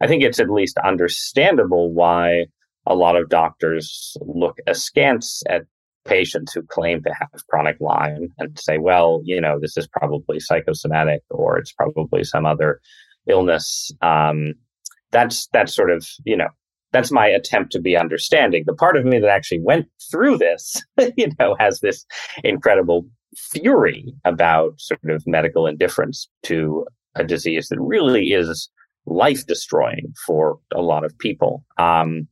I 0.01 0.07
think 0.07 0.23
it's 0.23 0.39
at 0.39 0.49
least 0.49 0.77
understandable 0.79 1.93
why 1.93 2.47
a 2.85 2.95
lot 2.95 3.15
of 3.15 3.29
doctors 3.29 4.15
look 4.21 4.57
askance 4.67 5.41
at 5.49 5.63
patients 6.07 6.53
who 6.53 6.63
claim 6.63 7.03
to 7.03 7.13
have 7.13 7.29
chronic 7.49 7.77
Lyme 7.79 8.33
and 8.37 8.57
say, 8.59 8.77
well, 8.77 9.21
you 9.23 9.39
know, 9.39 9.59
this 9.59 9.77
is 9.77 9.87
probably 9.87 10.39
psychosomatic 10.39 11.21
or 11.29 11.57
it's 11.57 11.73
probably 11.73 12.23
some 12.23 12.45
other 12.45 12.79
illness. 13.27 13.91
Um, 14.01 14.53
that's 15.11 15.47
that's 15.53 15.73
sort 15.73 15.91
of 15.91 16.05
you 16.25 16.35
know 16.35 16.49
that's 16.91 17.11
my 17.11 17.27
attempt 17.27 17.71
to 17.73 17.81
be 17.81 17.97
understanding. 17.97 18.63
The 18.65 18.73
part 18.73 18.97
of 18.97 19.05
me 19.05 19.19
that 19.19 19.29
actually 19.29 19.61
went 19.61 19.87
through 20.09 20.37
this, 20.37 20.81
you 21.17 21.29
know, 21.39 21.55
has 21.59 21.79
this 21.81 22.05
incredible 22.43 23.05
fury 23.35 24.13
about 24.25 24.73
sort 24.79 24.99
of 25.09 25.23
medical 25.27 25.67
indifference 25.67 26.29
to 26.43 26.85
a 27.15 27.23
disease 27.23 27.67
that 27.69 27.79
really 27.79 28.31
is 28.33 28.69
life 29.05 29.45
destroying 29.45 30.13
for 30.25 30.59
a 30.73 30.81
lot 30.81 31.03
of 31.03 31.17
people. 31.19 31.63
Um, 31.77 32.27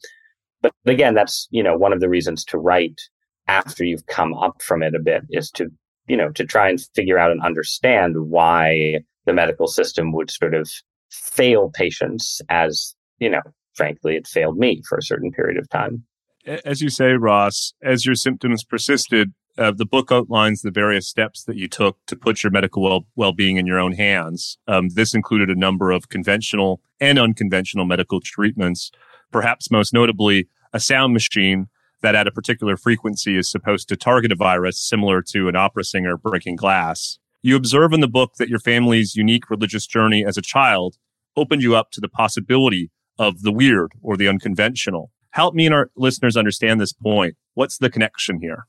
but 0.62 0.74
again, 0.86 1.14
that's 1.14 1.48
you 1.52 1.64
know 1.64 1.78
one 1.78 1.94
of 1.94 2.00
the 2.00 2.10
reasons 2.10 2.44
to 2.46 2.58
write 2.58 3.00
after 3.48 3.84
you've 3.84 4.06
come 4.08 4.34
up 4.34 4.62
from 4.62 4.82
it 4.84 4.96
a 4.96 5.00
bit 5.00 5.24
is 5.30 5.52
to, 5.52 5.70
you 6.08 6.18
know, 6.18 6.30
to 6.32 6.46
try 6.46 6.70
and 6.70 6.82
figure 6.96 7.18
out 7.18 7.32
and 7.32 7.42
understand 7.42 8.16
why 8.30 9.00
the 9.26 9.34
medical 9.34 9.68
system 9.68 10.12
would 10.14 10.32
sort 10.32 10.54
of 10.54 10.70
fail 11.10 11.70
patients 11.74 12.42
as, 12.50 12.96
you 13.20 13.30
know, 13.30 13.42
frankly, 13.74 14.16
it 14.16 14.28
failed 14.28 14.58
me 14.58 14.82
for 14.88 14.98
a 14.98 15.04
certain 15.04 15.32
period 15.32 15.58
of 15.58 15.70
time. 15.70 16.04
As 16.46 16.82
you 16.82 16.90
say, 16.90 17.14
Ross, 17.14 17.74
as 17.82 18.06
your 18.06 18.16
symptoms 18.16 18.64
persisted, 18.64 19.34
uh, 19.58 19.72
the 19.72 19.86
book 19.86 20.12
outlines 20.12 20.62
the 20.62 20.72
various 20.72 21.08
steps 21.08 21.44
that 21.46 21.56
you 21.56 21.68
took 21.68 21.98
to 22.08 22.16
put 22.16 22.44
your 22.44 22.52
medical 22.52 23.08
well 23.16 23.32
being 23.32 23.58
in 23.58 23.66
your 23.66 23.80
own 23.80 23.94
hands. 23.94 24.58
Um, 24.68 24.90
this 24.90 25.16
included 25.16 25.50
a 25.50 25.60
number 25.60 25.92
of 25.92 26.10
conventional 26.10 26.82
and 27.00 27.18
unconventional 27.18 27.86
medical 27.86 28.20
treatments, 28.20 28.92
perhaps 29.32 29.72
most 29.72 29.94
notably 29.94 30.48
a 30.74 30.80
sound 30.80 31.14
machine 31.14 31.68
that 32.06 32.14
at 32.14 32.28
a 32.28 32.32
particular 32.32 32.78
frequency 32.78 33.36
is 33.36 33.50
supposed 33.50 33.90
to 33.90 33.96
target 33.96 34.32
a 34.32 34.36
virus 34.36 34.80
similar 34.80 35.24
to 35.24 35.50
an 35.50 35.56
opera 35.56 35.84
singer 35.84 36.16
breaking 36.16 36.56
glass. 36.56 37.18
You 37.42 37.56
observe 37.56 37.94
in 37.94 38.00
the 38.00 38.08
book 38.08 38.34
that 38.38 38.48
your 38.48 38.60
family's 38.60 39.16
unique 39.16 39.50
religious 39.50 39.88
journey 39.88 40.24
as 40.24 40.38
a 40.38 40.42
child 40.42 40.98
opened 41.36 41.64
you 41.64 41.76
up 41.76 41.90
to 41.92 42.02
the 42.02 42.08
possibility 42.08 42.92
of 43.18 43.42
the 43.42 43.52
weird 43.52 43.92
or 44.04 44.18
the 44.18 44.28
unconventional. 44.28 45.10
Help 45.32 45.56
me 45.56 45.66
and 45.66 45.74
our 45.74 45.90
listeners 45.96 46.38
understand 46.38 46.80
this 46.80 46.94
point. 46.94 47.36
What's 47.56 47.80
the 47.80 47.90
connection 47.90 48.40
here? 48.40 48.68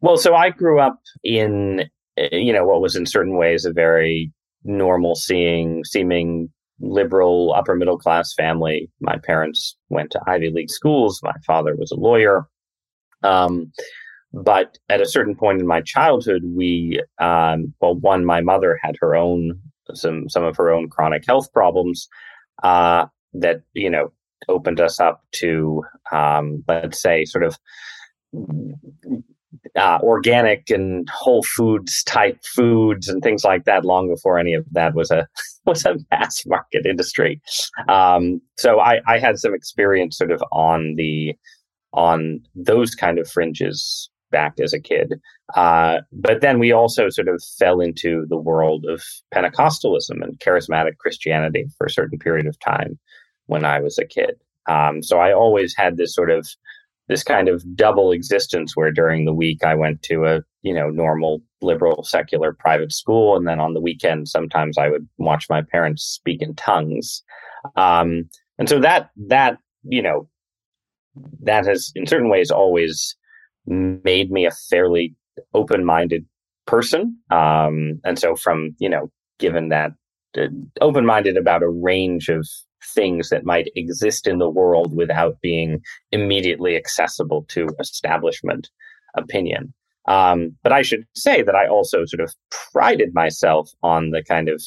Well, 0.00 0.16
so 0.16 0.34
I 0.34 0.48
grew 0.48 0.80
up 0.80 1.00
in, 1.22 1.84
eh, 2.16 2.28
you 2.32 2.52
know, 2.52 2.64
what 2.64 2.80
was 2.80 2.96
in 2.96 3.04
certain 3.04 3.36
ways 3.36 3.66
a 3.66 3.72
very 3.72 4.32
normal 4.64 5.16
seeing, 5.16 5.84
seeming 5.84 6.48
liberal 6.80 7.52
upper 7.54 7.74
middle 7.74 7.98
class 7.98 8.32
family. 8.32 8.90
My 9.00 9.18
parents 9.18 9.76
went 9.90 10.10
to 10.12 10.20
Ivy 10.26 10.50
League 10.50 10.70
schools. 10.70 11.20
My 11.22 11.34
father 11.46 11.76
was 11.76 11.90
a 11.90 11.96
lawyer. 11.96 12.46
Um, 13.24 13.72
but 14.32 14.78
at 14.88 15.00
a 15.00 15.06
certain 15.06 15.36
point 15.36 15.60
in 15.60 15.66
my 15.66 15.80
childhood, 15.80 16.42
we, 16.44 17.00
um, 17.20 17.72
well, 17.80 17.94
one, 17.94 18.24
my 18.24 18.40
mother 18.40 18.78
had 18.82 18.96
her 19.00 19.14
own, 19.14 19.60
some, 19.94 20.28
some 20.28 20.44
of 20.44 20.56
her 20.56 20.70
own 20.70 20.88
chronic 20.88 21.24
health 21.26 21.52
problems, 21.52 22.08
uh, 22.62 23.06
that, 23.34 23.62
you 23.74 23.90
know, 23.90 24.12
opened 24.48 24.80
us 24.80 25.00
up 25.00 25.22
to, 25.32 25.82
um, 26.12 26.64
let's 26.66 27.00
say, 27.00 27.24
sort 27.24 27.44
of 27.44 27.58
uh, 29.76 29.98
organic 30.02 30.70
and 30.70 31.08
whole 31.10 31.42
foods 31.42 32.02
type 32.04 32.38
foods 32.44 33.08
and 33.08 33.22
things 33.22 33.44
like 33.44 33.64
that 33.64 33.84
long 33.84 34.08
before 34.08 34.38
any 34.38 34.54
of 34.54 34.64
that 34.72 34.94
was 34.94 35.10
a 35.10 35.26
was 35.66 35.84
a 35.84 35.96
mass 36.10 36.44
market 36.46 36.84
industry. 36.86 37.40
Um, 37.88 38.40
so 38.58 38.80
I, 38.80 39.00
I 39.06 39.18
had 39.18 39.38
some 39.38 39.54
experience 39.54 40.18
sort 40.18 40.30
of 40.30 40.42
on 40.52 40.94
the 40.96 41.34
on 41.94 42.40
those 42.54 42.94
kind 42.94 43.18
of 43.18 43.30
fringes 43.30 44.10
back 44.30 44.58
as 44.60 44.72
a 44.72 44.80
kid. 44.80 45.14
Uh, 45.54 45.98
but 46.12 46.40
then 46.40 46.58
we 46.58 46.72
also 46.72 47.08
sort 47.08 47.28
of 47.28 47.42
fell 47.58 47.80
into 47.80 48.26
the 48.28 48.36
world 48.36 48.84
of 48.86 49.02
Pentecostalism 49.32 50.22
and 50.22 50.40
charismatic 50.40 50.98
Christianity 50.98 51.66
for 51.78 51.86
a 51.86 51.90
certain 51.90 52.18
period 52.18 52.46
of 52.46 52.58
time 52.58 52.98
when 53.46 53.64
I 53.64 53.80
was 53.80 53.96
a 53.98 54.04
kid. 54.04 54.34
Um, 54.68 55.02
so 55.02 55.18
I 55.18 55.32
always 55.32 55.74
had 55.76 55.96
this 55.96 56.14
sort 56.14 56.30
of 56.30 56.48
this 57.08 57.22
kind 57.22 57.48
of 57.48 57.76
double 57.76 58.12
existence 58.12 58.74
where 58.74 58.90
during 58.90 59.24
the 59.24 59.34
week 59.34 59.62
I 59.62 59.74
went 59.74 60.02
to 60.04 60.26
a 60.26 60.40
you 60.62 60.74
know 60.74 60.88
normal 60.90 61.42
liberal 61.60 62.02
secular 62.02 62.52
private 62.52 62.92
school 62.92 63.36
and 63.36 63.46
then 63.46 63.60
on 63.60 63.74
the 63.74 63.80
weekend 63.80 64.28
sometimes 64.28 64.78
I 64.78 64.88
would 64.88 65.06
watch 65.18 65.46
my 65.50 65.60
parents 65.60 66.02
speak 66.02 66.40
in 66.40 66.54
tongues 66.54 67.22
um, 67.76 68.28
and 68.58 68.68
so 68.68 68.80
that 68.80 69.10
that 69.28 69.58
you 69.82 70.00
know 70.00 70.28
that 71.42 71.66
has 71.66 71.92
in 71.94 72.06
certain 72.06 72.28
ways 72.28 72.50
always 72.50 73.16
made 73.66 74.30
me 74.30 74.46
a 74.46 74.50
fairly 74.70 75.14
open-minded 75.54 76.24
person 76.66 77.16
um, 77.30 78.00
and 78.04 78.18
so 78.18 78.34
from 78.34 78.74
you 78.78 78.88
know 78.88 79.10
given 79.38 79.68
that 79.68 79.92
uh, 80.36 80.46
open-minded 80.80 81.36
about 81.36 81.62
a 81.62 81.68
range 81.68 82.28
of 82.28 82.46
things 82.92 83.30
that 83.30 83.44
might 83.44 83.70
exist 83.76 84.26
in 84.26 84.38
the 84.38 84.48
world 84.48 84.94
without 84.94 85.40
being 85.40 85.80
immediately 86.12 86.76
accessible 86.76 87.44
to 87.48 87.68
establishment 87.80 88.70
opinion. 89.16 89.72
Um, 90.06 90.56
but 90.62 90.72
I 90.72 90.82
should 90.82 91.06
say 91.14 91.42
that 91.42 91.54
I 91.54 91.66
also 91.66 92.04
sort 92.04 92.20
of 92.20 92.34
prided 92.50 93.14
myself 93.14 93.70
on 93.82 94.10
the 94.10 94.22
kind 94.22 94.48
of 94.48 94.62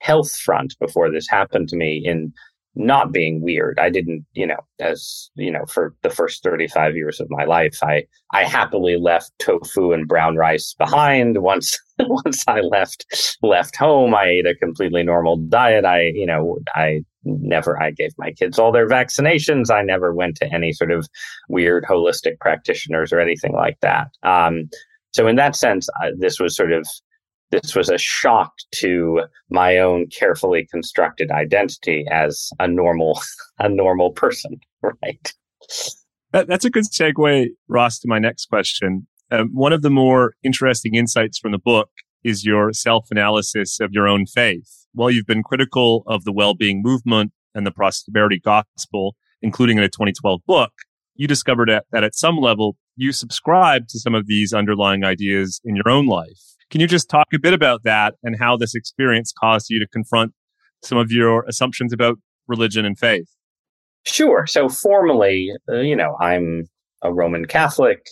health 0.00 0.36
front 0.36 0.76
before 0.80 1.10
this 1.10 1.28
happened 1.28 1.68
to 1.68 1.76
me 1.76 2.02
in 2.04 2.32
not 2.74 3.12
being 3.12 3.42
weird. 3.42 3.78
I 3.78 3.90
didn't, 3.90 4.24
you 4.32 4.46
know, 4.46 4.60
as 4.80 5.30
you 5.34 5.50
know, 5.50 5.66
for 5.66 5.94
the 6.02 6.10
first 6.10 6.42
35 6.42 6.96
years 6.96 7.20
of 7.20 7.28
my 7.30 7.44
life, 7.44 7.78
I 7.82 8.04
I 8.32 8.44
happily 8.44 8.96
left 8.96 9.32
tofu 9.38 9.92
and 9.92 10.08
brown 10.08 10.36
rice 10.36 10.74
behind. 10.78 11.42
Once 11.42 11.78
once 11.98 12.44
I 12.46 12.60
left 12.60 13.38
left 13.42 13.76
home, 13.76 14.14
I 14.14 14.24
ate 14.26 14.46
a 14.46 14.54
completely 14.54 15.02
normal 15.02 15.36
diet. 15.36 15.84
I, 15.84 16.12
you 16.14 16.26
know, 16.26 16.58
I 16.74 17.04
never 17.24 17.80
I 17.80 17.90
gave 17.90 18.12
my 18.16 18.32
kids 18.32 18.58
all 18.58 18.72
their 18.72 18.88
vaccinations. 18.88 19.70
I 19.70 19.82
never 19.82 20.14
went 20.14 20.36
to 20.36 20.52
any 20.52 20.72
sort 20.72 20.92
of 20.92 21.06
weird 21.48 21.84
holistic 21.84 22.38
practitioners 22.40 23.12
or 23.12 23.20
anything 23.20 23.52
like 23.52 23.78
that. 23.80 24.08
Um, 24.22 24.70
so 25.12 25.26
in 25.26 25.36
that 25.36 25.54
sense, 25.54 25.88
I, 26.00 26.12
this 26.18 26.40
was 26.40 26.56
sort 26.56 26.72
of 26.72 26.86
this 27.52 27.76
was 27.76 27.88
a 27.88 27.98
shock 27.98 28.52
to 28.72 29.22
my 29.50 29.78
own 29.78 30.08
carefully 30.08 30.66
constructed 30.70 31.30
identity 31.30 32.04
as 32.10 32.50
a 32.58 32.66
normal 32.66 33.20
a 33.58 33.68
normal 33.68 34.10
person 34.10 34.58
right? 34.82 35.32
That, 36.32 36.48
that's 36.48 36.64
a 36.64 36.70
good 36.70 36.84
segue 36.84 37.48
ross 37.68 37.98
to 38.00 38.08
my 38.08 38.18
next 38.18 38.46
question. 38.46 39.06
Um, 39.30 39.50
one 39.52 39.72
of 39.72 39.82
the 39.82 39.90
more 39.90 40.34
interesting 40.42 40.94
insights 40.94 41.38
from 41.38 41.52
the 41.52 41.58
book 41.58 41.90
is 42.24 42.44
your 42.44 42.72
self-analysis 42.72 43.80
of 43.80 43.92
your 43.92 44.08
own 44.08 44.26
faith. 44.26 44.86
While 44.92 45.10
you've 45.10 45.26
been 45.26 45.42
critical 45.42 46.04
of 46.06 46.24
the 46.24 46.32
well-being 46.32 46.82
movement 46.82 47.32
and 47.54 47.66
the 47.66 47.70
prosperity 47.70 48.40
gospel 48.40 49.16
including 49.42 49.76
in 49.76 49.84
a 49.84 49.88
2012 49.88 50.40
book 50.46 50.72
you 51.14 51.26
discovered 51.26 51.68
that 51.68 52.04
at 52.04 52.14
some 52.14 52.38
level 52.38 52.76
you 52.96 53.12
subscribe 53.12 53.88
to 53.88 53.98
some 53.98 54.14
of 54.14 54.26
these 54.26 54.52
underlying 54.52 55.04
ideas 55.04 55.60
in 55.64 55.76
your 55.76 55.88
own 55.88 56.06
life 56.06 56.40
can 56.72 56.80
you 56.80 56.86
just 56.86 57.10
talk 57.10 57.28
a 57.34 57.38
bit 57.38 57.52
about 57.52 57.82
that 57.84 58.14
and 58.24 58.34
how 58.38 58.56
this 58.56 58.74
experience 58.74 59.32
caused 59.38 59.66
you 59.68 59.78
to 59.78 59.86
confront 59.86 60.32
some 60.82 60.96
of 60.96 61.12
your 61.12 61.44
assumptions 61.46 61.92
about 61.92 62.16
religion 62.48 62.86
and 62.86 62.98
faith? 62.98 63.26
Sure. 64.04 64.46
So, 64.46 64.70
formally, 64.70 65.52
uh, 65.70 65.76
you 65.80 65.94
know, 65.94 66.16
I'm 66.18 66.64
a 67.02 67.12
Roman 67.12 67.44
Catholic. 67.44 68.08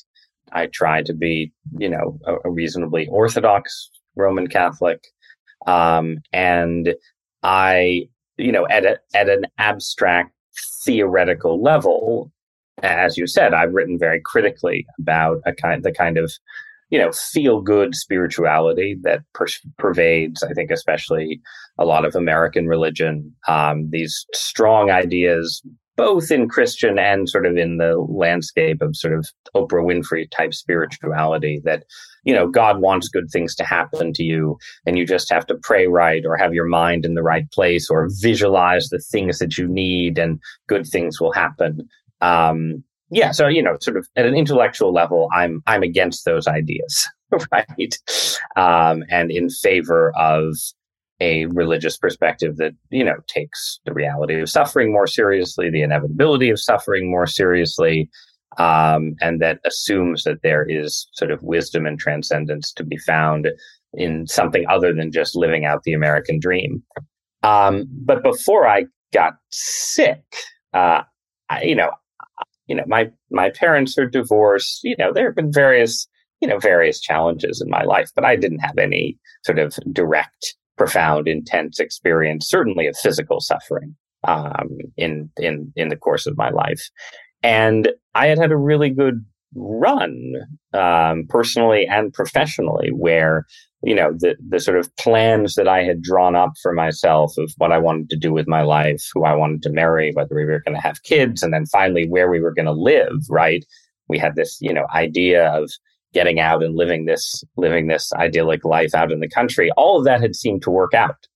I 0.52 0.67
try 0.67 1.02
to 1.02 1.14
be, 1.14 1.52
you 1.79 1.88
know, 1.88 2.19
a, 2.26 2.35
a 2.45 2.50
reasonably 2.50 3.09
Orthodox 3.09 3.90
Roman 4.14 4.47
Catholic. 4.47 5.05
Um, 5.67 6.19
and 6.33 6.95
I, 7.43 8.09
you 8.37 8.52
know, 8.52 8.69
at, 8.69 8.85
a, 8.85 8.99
at 9.14 9.31
an 9.31 9.47
abstract 9.57 10.35
theoretical 10.85 11.62
level, 11.62 12.31
as 12.83 13.17
you 13.17 13.26
said, 13.26 13.55
I've 13.55 13.73
written 13.73 13.99
very 13.99 14.21
critically 14.21 14.87
about 14.99 15.40
a 15.47 15.55
kind, 15.55 15.83
the 15.83 15.93
kind 15.93 16.19
of 16.19 16.31
you 16.90 16.99
know, 16.99 17.12
feel 17.12 17.61
good 17.61 17.94
spirituality 17.94 18.97
that 19.02 19.20
per- 19.32 19.47
pervades, 19.78 20.42
I 20.42 20.52
think, 20.52 20.70
especially 20.70 21.40
a 21.78 21.85
lot 21.85 22.04
of 22.04 22.14
American 22.14 22.66
religion. 22.66 23.35
Um, 23.49 23.88
these 23.90 24.26
strong 24.35 24.90
ideas, 24.90 25.62
both 25.97 26.32
in 26.32 26.49
Christian 26.49 26.99
and 26.99 27.28
sort 27.28 27.47
of 27.47 27.56
in 27.56 27.78
the 27.78 27.97
landscape 28.09 28.82
of 28.82 28.97
sort 28.97 29.14
of 29.14 29.26
Oprah 29.54 29.85
Winfrey 29.85 30.28
type 30.30 30.52
spirituality 30.52 31.61
that, 31.64 31.85
you 32.25 32.35
know, 32.35 32.49
God 32.49 32.80
wants 32.80 33.09
good 33.09 33.30
things 33.32 33.54
to 33.56 33.64
happen 33.64 34.12
to 34.14 34.25
you 34.25 34.59
and 34.85 34.99
you 34.99 35.06
just 35.06 35.30
have 35.30 35.47
to 35.47 35.59
pray 35.62 35.87
right 35.87 36.25
or 36.26 36.37
have 36.37 36.54
your 36.54 36.66
mind 36.66 37.04
in 37.04 37.14
the 37.14 37.23
right 37.23 37.49
place 37.52 37.88
or 37.88 38.09
visualize 38.20 38.88
the 38.88 39.02
things 39.12 39.38
that 39.38 39.56
you 39.56 39.68
need 39.68 40.18
and 40.18 40.40
good 40.68 40.87
things 40.87 41.20
will 41.20 41.32
happen. 41.32 41.88
Um, 42.20 42.82
yeah, 43.11 43.33
so 43.33 43.49
you 43.49 43.62
know, 43.62 43.76
sort 43.81 43.97
of 43.97 44.09
at 44.17 44.26
an 44.26 44.35
intellectual 44.35 44.93
level, 44.93 45.29
I'm 45.33 45.62
I'm 45.67 45.83
against 45.83 46.25
those 46.25 46.47
ideas, 46.47 47.09
right? 47.52 47.99
Um, 48.57 49.05
and 49.11 49.31
in 49.31 49.50
favor 49.50 50.12
of 50.17 50.57
a 51.21 51.47
religious 51.47 51.99
perspective 51.99 52.57
that 52.57 52.73
you 52.90 53.05
know 53.05 53.17
takes 53.26 53.81
the 53.85 53.93
reality 53.93 54.40
of 54.40 54.49
suffering 54.49 54.93
more 54.93 55.07
seriously, 55.07 55.71
the 55.71 55.83
inevitability 55.83 56.50
of 56.50 56.61
suffering 56.61 57.11
more 57.11 57.26
seriously, 57.26 58.09
um, 58.59 59.14
and 59.21 59.40
that 59.40 59.59
assumes 59.67 60.23
that 60.25 60.43
there 60.43 60.64
is 60.69 61.09
sort 61.12 61.31
of 61.31 61.43
wisdom 61.43 61.87
and 61.87 61.99
transcendence 61.99 62.73
to 62.73 62.85
be 62.85 62.97
found 62.99 63.49
in 63.95 64.26
something 64.29 64.64
other 64.69 64.93
than 64.93 65.11
just 65.11 65.35
living 65.35 65.64
out 65.64 65.83
the 65.83 65.93
American 65.93 66.38
dream. 66.38 66.83
Um, 67.43 67.87
but 67.90 68.23
before 68.23 68.69
I 68.69 68.85
got 69.12 69.35
sick, 69.50 70.23
uh, 70.75 71.02
I, 71.49 71.62
you 71.62 71.75
know, 71.75 71.90
you 72.71 72.77
know, 72.77 72.85
my 72.87 73.11
my 73.33 73.50
parents 73.50 73.99
are 73.99 74.07
divorced. 74.07 74.85
You 74.85 74.95
know, 74.97 75.12
there 75.12 75.27
have 75.27 75.35
been 75.35 75.53
various 75.53 76.07
you 76.41 76.47
know 76.47 76.61
various 76.61 77.00
challenges 77.00 77.61
in 77.61 77.69
my 77.69 77.83
life, 77.83 78.11
but 78.15 78.25
I 78.25 78.37
didn't 78.37 78.61
have 78.61 78.79
any 78.79 79.19
sort 79.45 79.59
of 79.59 79.77
direct, 79.93 80.55
profound, 80.79 81.27
intense 81.27 81.81
experience, 81.81 82.49
certainly 82.49 82.87
of 82.87 82.97
physical 82.97 83.41
suffering 83.41 83.97
um, 84.23 84.69
in 84.97 85.31
in 85.37 85.73
in 85.75 85.89
the 85.89 85.97
course 85.97 86.29
of 86.29 86.39
my 86.39 86.50
life. 86.50 86.89
And 87.43 87.91
I 88.15 88.29
had 88.29 88.39
had 88.39 88.53
a 88.53 88.57
really 88.57 88.91
good 88.91 89.25
run 89.54 90.35
um, 90.75 91.26
personally 91.28 91.87
and 91.87 92.12
professionally 92.12 92.90
where 92.90 93.47
you 93.83 93.95
know 93.95 94.12
the 94.12 94.37
the 94.47 94.61
sort 94.61 94.78
of 94.78 94.95
plans 94.97 95.54
that 95.54 95.66
I 95.66 95.83
had 95.83 96.02
drawn 96.02 96.37
up 96.37 96.52
for 96.62 96.73
myself 96.73 97.33
of 97.38 97.52
what 97.57 97.73
I 97.73 97.78
wanted 97.78 98.11
to 98.11 98.16
do 98.16 98.33
with 98.33 98.47
my 98.47 98.62
life, 98.62 99.02
who 99.14 99.25
I 99.25 99.35
wanted 99.35 99.62
to 99.62 99.71
marry, 99.71 100.12
whether 100.12 100.35
we 100.35 100.45
were 100.45 100.62
going 100.64 100.75
to 100.75 100.83
have 100.83 101.02
kids, 101.02 101.42
and 101.42 101.52
then 101.52 101.66
finally 101.66 102.07
where 102.07 102.30
we 102.30 102.40
were 102.40 102.52
going 102.52 102.66
to 102.66 102.73
live. 102.73 103.25
Right, 103.28 103.64
we 104.09 104.19
had 104.19 104.37
this 104.37 104.59
you 104.61 104.73
know 104.73 104.87
idea 104.95 105.49
of 105.49 105.71
getting 106.12 106.40
out 106.40 106.62
and 106.62 106.76
living 106.76 107.07
this 107.07 107.42
living 107.57 107.87
this 107.87 108.12
idyllic 108.14 108.64
life 108.64 108.95
out 108.95 109.12
in 109.12 109.21
the 109.21 109.28
country. 109.28 109.71
All 109.76 109.99
of 109.99 110.04
that 110.04 110.21
had 110.21 110.37
seemed 110.37 110.62
to 110.62 110.71
work 110.71 110.92
out, 110.92 111.26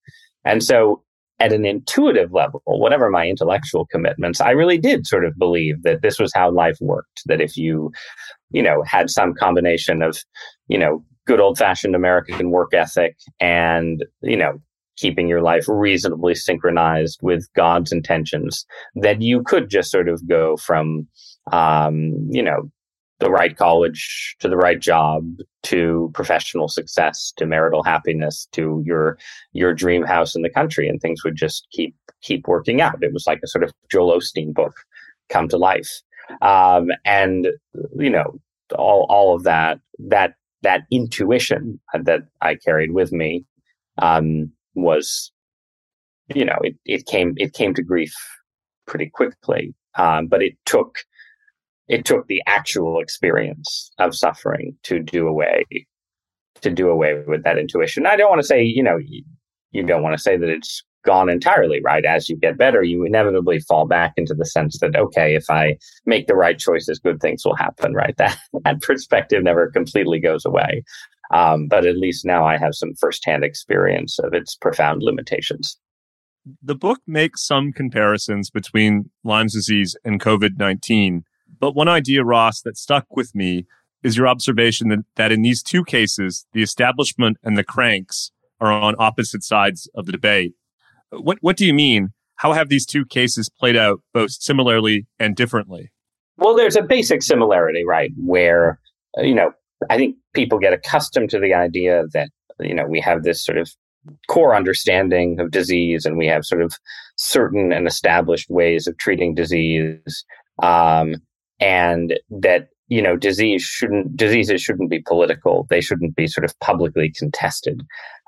and 0.45 0.63
so 0.63 1.03
at 1.41 1.53
an 1.53 1.65
intuitive 1.65 2.33
level, 2.33 2.63
whatever 2.65 3.11
my 3.11 3.27
intellectual 3.27 3.87
commitments, 3.87 4.41
I 4.41 4.51
really 4.51 4.79
did 4.79 5.07
sort 5.07 5.25
of 5.25 5.37
believe 5.37 5.83
that 5.83 6.03
this 6.03 6.19
was 6.19 6.33
how 6.35 6.51
life 6.51 6.77
worked. 6.81 7.23
That 7.27 7.41
if 7.41 7.57
you, 7.57 7.91
you 8.51 8.63
know, 8.63 8.83
had 8.87 9.11
some 9.11 9.35
combination 9.35 10.03
of, 10.03 10.19
you 10.69 10.79
know, 10.79 11.05
good 11.27 11.41
old 11.41 11.59
fashioned 11.59 11.97
American 11.97 12.51
work 12.51 12.73
ethic 12.75 13.17
and, 13.41 14.05
you 14.23 14.37
know, 14.37 14.61
keeping 14.97 15.29
your 15.29 15.43
life 15.43 15.65
reasonably 15.67 16.35
synchronized 16.35 17.19
with 17.21 17.49
God's 17.57 17.91
intentions, 17.91 18.65
that 18.95 19.21
you 19.21 19.43
could 19.43 19.69
just 19.69 19.91
sort 19.91 20.09
of 20.09 20.27
go 20.29 20.57
from, 20.57 21.09
um, 21.51 22.29
you 22.31 22.43
know, 22.43 22.71
the 23.21 23.31
right 23.31 23.57
college 23.57 24.37
to 24.41 24.49
the 24.49 24.57
right 24.57 24.81
job 24.81 25.25
to 25.63 26.11
professional 26.15 26.69
success 26.69 27.33
to 27.37 27.47
marital 27.47 27.83
happiness 27.83 28.49
to 28.53 28.83
your 28.85 29.19
your 29.53 29.73
dream 29.73 30.03
house 30.03 30.35
in 30.35 30.43
the 30.43 30.51
country. 30.51 30.89
And 30.89 31.01
things 31.01 31.25
would 31.25 31.37
just 31.37 31.67
keep 31.71 31.95
keep 32.23 32.47
working 32.49 32.81
out. 32.81 33.03
It 33.03 33.13
was 33.13 33.27
like 33.27 33.41
a 33.43 33.49
sort 33.49 33.65
of 33.65 33.73
joel 33.91 34.19
osteen 34.19 34.53
book 34.53 34.75
come 35.29 35.49
to 35.49 35.57
life. 35.57 35.91
Um, 36.43 36.89
and 37.05 37.49
you 37.99 38.11
know 38.11 38.41
all 38.77 39.07
all 39.09 39.35
of 39.35 39.45
that 39.45 39.79
that 39.99 40.35
that 40.63 40.85
intuition 40.91 41.79
that 41.93 42.23
i 42.41 42.55
carried 42.55 42.93
with 42.93 43.13
me 43.13 43.45
um, 43.99 44.51
was 44.75 45.31
you 46.35 46.45
know 46.45 46.57
it, 46.63 46.75
it 46.87 47.07
came 47.07 47.35
it 47.37 47.53
came 47.53 47.75
to 47.75 47.83
grief 47.83 48.15
pretty 48.87 49.09
quickly. 49.09 49.75
Um, 49.97 50.27
but 50.27 50.43
it 50.43 50.55
took 50.67 50.99
it 51.89 52.05
took 52.05 52.27
the 52.27 52.43
actual 52.47 53.01
experience 53.01 53.91
of 53.99 54.15
suffering 54.15 54.77
to 54.85 55.01
do 55.01 55.29
away 55.29 55.65
to 56.65 56.71
do 56.71 56.89
away 56.89 57.23
with 57.27 57.45
that 57.45 57.59
intuition. 57.59 58.07
I 58.07 58.17
don't 58.17 58.31
want 58.31 58.41
to 58.41 58.47
say, 58.47 58.63
you 58.63 58.83
know, 58.83 58.97
you, 58.97 59.23
you 59.71 59.83
don't 59.83 60.03
want 60.03 60.17
to 60.17 60.23
say 60.23 60.37
that 60.37 60.49
it's 60.49 60.83
gone 61.05 61.29
entirely, 61.29 61.81
right? 61.83 62.05
As 62.05 62.29
you 62.29 62.37
get 62.37 62.57
better, 62.57 62.83
you 62.83 63.05
inevitably 63.05 63.61
fall 63.61 63.87
back 63.87 64.15
into 64.17 64.35
the 64.35 64.47
sense 64.47 64.79
that, 64.79 64.97
okay, 64.97 65.35
if 65.35 65.45
I 65.51 65.77
make 66.07 66.27
the 66.27 66.35
right 66.35 66.59
choices, 66.59 66.99
good 66.99 67.21
things 67.21 67.45
will 67.45 67.57
happen, 67.57 67.93
right? 67.93 68.15
That, 68.19 68.39
that 68.65 68.83
perspective 68.83 69.43
never 69.43 69.71
completely 69.71 70.19
goes 70.19 70.45
away. 70.45 70.83
Um, 71.33 71.67
but 71.69 71.85
at 71.85 71.97
least 71.97 72.25
now 72.25 72.47
I 72.47 72.57
have 72.57 72.75
some 72.75 72.95
firsthand 72.95 73.45
experience 73.45 74.19
of 74.19 74.33
its 74.33 74.57
profound 74.57 75.03
limitations. 75.03 75.79
The 76.63 76.75
book 76.75 77.01
makes 77.07 77.47
some 77.47 77.73
comparisons 77.73 78.51
between 78.51 79.11
Lyme's 79.25 79.55
disease 79.55 79.97
and 80.05 80.21
COVID 80.21 80.59
19 80.59 81.25
but 81.59 81.75
one 81.75 81.89
idea, 81.89 82.25
Ross, 82.25 82.63
that 82.63 82.77
stuck 82.77 83.07
with 83.17 83.35
me 83.35 83.67
is 84.03 84.17
your 84.17 84.29
observation 84.29 84.89
that, 84.89 85.05
that 85.17 85.33
in 85.33 85.43
these 85.43 85.63
two 85.63 85.85
cases, 85.85 86.47
the 86.53 86.63
establishment 86.63 87.39
and 87.43 87.57
the 87.57 87.65
cranks 87.65 88.31
are 88.61 88.71
on 88.71 88.95
opposite 88.99 89.43
sides 89.43 89.89
of 89.95 90.07
the 90.07 90.13
debate. 90.13 90.53
What, 91.11 91.39
what 91.41 91.57
do 91.57 91.67
you 91.67 91.75
mean? 91.75 92.11
How 92.37 92.53
have 92.53 92.69
these 92.69 92.87
two 92.87 93.07
cases 93.07 93.49
played 93.49 93.77
out 93.77 94.01
both 94.13 94.33
similarly 94.33 95.07
and 95.19 95.37
differently? 95.37 95.91
Well, 96.37 96.55
there's 96.55 96.77
a 96.77 96.83
basic 96.83 97.23
similarity, 97.23 97.85
right? 97.85 98.11
Where, 98.17 98.81
you 99.19 99.35
know, 99.35 99.53
I 99.89 99.97
think 99.97 100.17
people 100.35 100.59
get 100.59 100.73
accustomed 100.73 101.31
to 101.31 101.39
the 101.39 101.55
idea 101.55 102.05
that, 102.13 102.29
you 102.61 102.75
know, 102.75 102.87
we 102.87 103.01
have 103.01 103.23
this 103.23 103.45
sort 103.45 103.59
of 103.59 103.71
core 104.29 104.55
understanding 104.55 105.41
of 105.41 105.51
disease 105.51 106.05
and 106.05 106.19
we 106.19 106.27
have 106.27 106.45
sort 106.45 106.61
of 106.61 106.75
certain 107.17 107.73
and 107.73 107.87
established 107.87 108.51
ways 108.51 108.87
of 108.87 108.99
treating 108.99 109.35
disease. 109.35 110.25
Um, 110.63 111.17
and 111.65 112.21
that 112.29 112.69
you 112.89 113.01
know 113.01 113.17
disease 113.17 113.63
shouldn't 113.63 114.15
diseases 114.17 114.61
shouldn't 114.61 114.91
be 114.91 115.01
political. 115.01 115.67
They 115.71 115.81
shouldn't 115.81 116.15
be 116.15 116.27
sort 116.27 116.45
of 116.45 116.59
publicly 116.61 117.11
contested. 117.19 117.81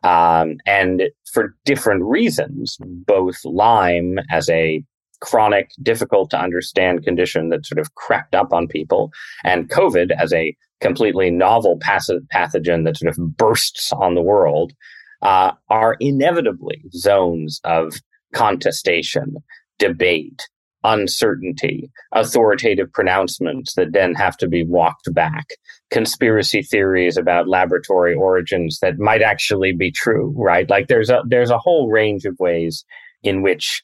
Um, 0.02 0.56
and 0.66 1.02
for 1.32 1.54
different 1.64 2.04
reasons 2.04 2.78
both 2.80 3.44
lyme 3.44 4.18
as 4.30 4.48
a 4.48 4.82
chronic 5.20 5.70
difficult 5.82 6.30
to 6.30 6.38
understand 6.38 7.04
condition 7.04 7.48
that 7.48 7.66
sort 7.66 7.78
of 7.78 7.94
crept 7.94 8.34
up 8.34 8.52
on 8.52 8.68
people 8.68 9.10
and 9.44 9.70
covid 9.70 10.10
as 10.10 10.30
a 10.34 10.54
completely 10.82 11.30
novel 11.30 11.78
pathogen 11.78 12.84
that 12.84 12.98
sort 12.98 13.08
of 13.08 13.36
bursts 13.36 13.92
on 13.92 14.14
the 14.14 14.20
world 14.20 14.74
uh, 15.22 15.52
are 15.70 15.96
inevitably 16.00 16.82
zones 16.92 17.60
of 17.64 17.94
contestation 18.34 19.36
debate 19.78 20.46
uncertainty, 20.86 21.90
authoritative 22.12 22.90
pronouncements 22.92 23.74
that 23.74 23.92
then 23.92 24.14
have 24.14 24.36
to 24.38 24.48
be 24.48 24.64
walked 24.64 25.12
back, 25.12 25.48
conspiracy 25.90 26.62
theories 26.62 27.16
about 27.16 27.48
laboratory 27.48 28.14
origins 28.14 28.78
that 28.80 28.98
might 28.98 29.20
actually 29.20 29.72
be 29.72 29.90
true, 29.90 30.32
right? 30.36 30.70
Like 30.70 30.86
there's 30.86 31.10
a 31.10 31.22
there's 31.26 31.50
a 31.50 31.58
whole 31.58 31.90
range 31.90 32.24
of 32.24 32.38
ways 32.38 32.84
in 33.22 33.42
which 33.42 33.82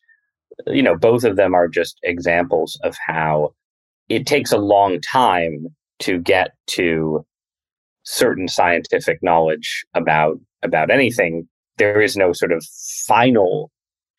you 0.67 0.83
know 0.83 0.97
both 0.97 1.25
of 1.25 1.37
them 1.37 1.55
are 1.55 1.69
just 1.69 1.99
examples 2.05 2.79
of 2.85 2.97
how 3.05 3.53
it 4.09 4.27
takes 4.27 4.53
a 4.53 4.59
long 4.59 5.01
time 5.01 5.67
to 5.99 6.19
get 6.21 6.53
to 6.69 7.27
certain 8.05 8.49
scientific 8.49 9.19
knowledge 9.23 9.85
about 9.95 10.39
about 10.63 10.91
anything 10.91 11.49
there 11.79 12.01
is 12.01 12.17
no 12.17 12.33
sort 12.33 12.53
of 12.53 12.65
final 13.07 13.71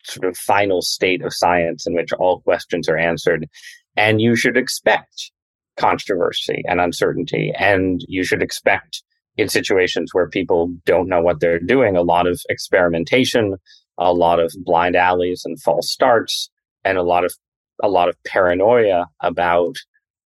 sort 0.04 0.28
of 0.28 0.36
final 0.36 0.82
state 0.82 1.22
of 1.24 1.34
science 1.34 1.86
in 1.86 1.94
which 1.94 2.12
all 2.14 2.40
questions 2.40 2.88
are 2.88 2.98
answered. 2.98 3.48
And 3.96 4.20
you 4.20 4.36
should 4.36 4.56
expect 4.56 5.30
controversy 5.76 6.62
and 6.66 6.80
uncertainty. 6.80 7.52
And 7.58 8.00
you 8.06 8.24
should 8.24 8.42
expect 8.42 9.02
in 9.36 9.48
situations 9.48 10.10
where 10.12 10.28
people 10.28 10.72
don't 10.84 11.08
know 11.08 11.20
what 11.20 11.40
they're 11.40 11.58
doing, 11.58 11.96
a 11.96 12.02
lot 12.02 12.26
of 12.26 12.40
experimentation, 12.48 13.56
a 13.98 14.12
lot 14.12 14.38
of 14.38 14.52
blind 14.64 14.96
alleys 14.96 15.42
and 15.44 15.60
false 15.60 15.90
starts, 15.90 16.50
and 16.84 16.98
a 16.98 17.02
lot 17.02 17.24
of 17.24 17.34
a 17.82 17.88
lot 17.88 18.08
of 18.08 18.16
paranoia 18.24 19.06
about 19.20 19.74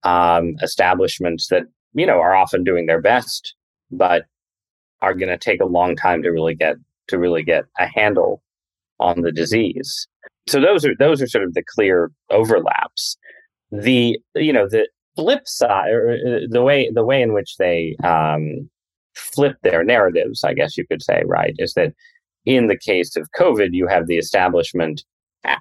um, 0.02 0.56
establishments 0.62 1.48
that 1.48 1.62
you 1.94 2.06
know 2.06 2.20
are 2.20 2.34
often 2.34 2.64
doing 2.64 2.86
their 2.86 3.00
best, 3.00 3.54
but 3.90 4.24
are 5.00 5.14
going 5.14 5.28
to 5.28 5.38
take 5.38 5.60
a 5.60 5.66
long 5.66 5.94
time 5.94 6.22
to 6.22 6.30
really 6.30 6.54
get 6.54 6.76
to 7.08 7.18
really 7.18 7.44
get 7.44 7.64
a 7.78 7.86
handle 7.86 8.42
on 9.00 9.22
the 9.22 9.32
disease. 9.32 10.06
So 10.48 10.60
those 10.60 10.84
are 10.84 10.94
those 10.98 11.20
are 11.20 11.26
sort 11.26 11.44
of 11.44 11.54
the 11.54 11.64
clear 11.74 12.10
overlaps. 12.30 13.16
The 13.72 14.18
you 14.34 14.52
know 14.52 14.68
the 14.68 14.88
flip 15.16 15.46
side, 15.46 15.90
or 15.90 16.12
uh, 16.12 16.46
the 16.48 16.62
way 16.62 16.90
the 16.92 17.04
way 17.04 17.20
in 17.22 17.32
which 17.32 17.56
they 17.56 17.96
um, 18.04 18.68
flip 19.14 19.56
their 19.62 19.82
narratives, 19.82 20.44
I 20.44 20.54
guess 20.54 20.76
you 20.76 20.86
could 20.86 21.02
say, 21.02 21.22
right, 21.26 21.54
is 21.58 21.74
that 21.74 21.92
in 22.44 22.68
the 22.68 22.78
case 22.78 23.16
of 23.16 23.28
COVID, 23.38 23.70
you 23.72 23.88
have 23.88 24.06
the 24.06 24.18
establishment 24.18 25.02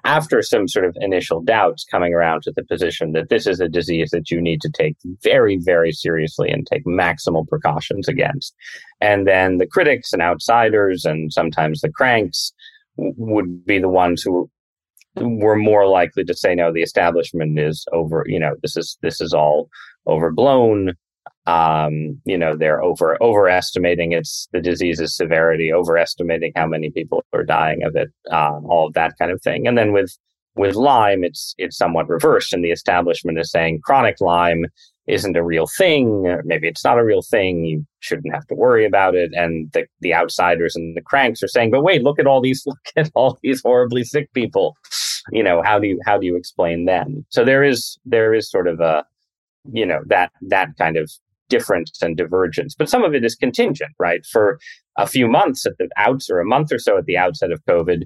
after 0.04 0.42
some 0.42 0.66
sort 0.66 0.84
of 0.84 0.96
initial 1.00 1.40
doubts 1.40 1.84
coming 1.84 2.12
around 2.12 2.42
to 2.42 2.52
the 2.54 2.64
position 2.64 3.12
that 3.12 3.28
this 3.28 3.46
is 3.46 3.60
a 3.60 3.68
disease 3.68 4.10
that 4.10 4.30
you 4.30 4.40
need 4.40 4.60
to 4.60 4.70
take 4.70 4.96
very, 5.22 5.56
very 5.58 5.92
seriously 5.92 6.50
and 6.50 6.66
take 6.66 6.84
maximal 6.84 7.46
precautions 7.46 8.08
against. 8.08 8.54
And 9.00 9.26
then 9.26 9.58
the 9.58 9.66
critics 9.66 10.12
and 10.12 10.22
outsiders 10.22 11.04
and 11.04 11.32
sometimes 11.32 11.80
the 11.80 11.90
cranks 11.90 12.52
would 12.96 13.64
be 13.64 13.78
the 13.78 13.88
ones 13.88 14.22
who 14.22 14.50
were 15.16 15.56
more 15.56 15.88
likely 15.88 16.24
to 16.24 16.34
say 16.34 16.54
no 16.54 16.72
the 16.72 16.82
establishment 16.82 17.58
is 17.58 17.86
over 17.92 18.24
you 18.26 18.38
know 18.38 18.54
this 18.62 18.76
is 18.76 18.98
this 19.02 19.20
is 19.20 19.32
all 19.32 19.68
overblown. 20.06 20.92
Um, 21.46 22.20
you 22.24 22.36
know 22.36 22.56
they're 22.56 22.82
over 22.82 23.16
overestimating 23.22 24.12
its 24.12 24.48
the 24.52 24.60
disease's 24.60 25.16
severity 25.16 25.72
overestimating 25.72 26.52
how 26.56 26.66
many 26.66 26.90
people 26.90 27.24
are 27.32 27.44
dying 27.44 27.84
of 27.84 27.94
it 27.94 28.08
uh, 28.32 28.58
all 28.64 28.88
of 28.88 28.94
that 28.94 29.14
kind 29.18 29.30
of 29.30 29.40
thing. 29.42 29.66
And 29.66 29.78
then 29.78 29.92
with 29.92 30.16
with 30.56 30.74
lyme 30.74 31.22
it's 31.22 31.54
it's 31.58 31.76
somewhat 31.76 32.08
reversed 32.08 32.52
and 32.52 32.64
the 32.64 32.72
establishment 32.72 33.38
is 33.38 33.50
saying 33.50 33.80
chronic 33.84 34.20
lyme 34.20 34.66
isn't 35.06 35.36
a 35.36 35.44
real 35.44 35.66
thing, 35.66 36.26
or 36.26 36.42
maybe 36.44 36.66
it's 36.66 36.84
not 36.84 36.98
a 36.98 37.04
real 37.04 37.22
thing, 37.22 37.64
you 37.64 37.86
shouldn't 38.00 38.34
have 38.34 38.46
to 38.48 38.54
worry 38.54 38.84
about 38.84 39.14
it. 39.14 39.30
And 39.34 39.70
the, 39.72 39.86
the 40.00 40.14
outsiders 40.14 40.74
and 40.74 40.96
the 40.96 41.02
cranks 41.02 41.42
are 41.42 41.48
saying, 41.48 41.70
but 41.70 41.82
wait, 41.82 42.02
look 42.02 42.18
at 42.18 42.26
all 42.26 42.40
these 42.40 42.64
look 42.66 42.78
at 42.96 43.10
all 43.14 43.38
these 43.42 43.62
horribly 43.62 44.04
sick 44.04 44.32
people. 44.32 44.76
You 45.30 45.42
know, 45.42 45.62
how 45.62 45.78
do 45.78 45.86
you 45.86 46.00
how 46.04 46.18
do 46.18 46.26
you 46.26 46.36
explain 46.36 46.84
them? 46.86 47.24
So 47.30 47.44
there 47.44 47.62
is 47.64 47.98
there 48.04 48.34
is 48.34 48.50
sort 48.50 48.68
of 48.68 48.80
a 48.80 49.04
you 49.72 49.86
know 49.86 50.00
that 50.06 50.32
that 50.42 50.70
kind 50.78 50.96
of 50.96 51.10
difference 51.48 52.02
and 52.02 52.16
divergence. 52.16 52.74
But 52.76 52.88
some 52.88 53.04
of 53.04 53.14
it 53.14 53.24
is 53.24 53.36
contingent, 53.36 53.92
right? 53.98 54.24
For 54.26 54.58
a 54.98 55.06
few 55.06 55.28
months 55.28 55.64
at 55.66 55.74
the 55.78 55.88
outs 55.96 56.28
or 56.28 56.40
a 56.40 56.44
month 56.44 56.72
or 56.72 56.78
so 56.78 56.98
at 56.98 57.06
the 57.06 57.16
outset 57.16 57.52
of 57.52 57.64
COVID, 57.66 58.02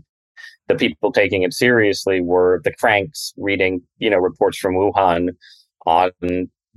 the 0.68 0.74
people 0.74 1.12
taking 1.12 1.42
it 1.42 1.54
seriously 1.54 2.20
were 2.20 2.60
the 2.64 2.72
cranks 2.72 3.32
reading, 3.36 3.80
you 3.98 4.10
know, 4.10 4.18
reports 4.18 4.58
from 4.58 4.74
Wuhan 4.74 5.30
on 5.86 6.10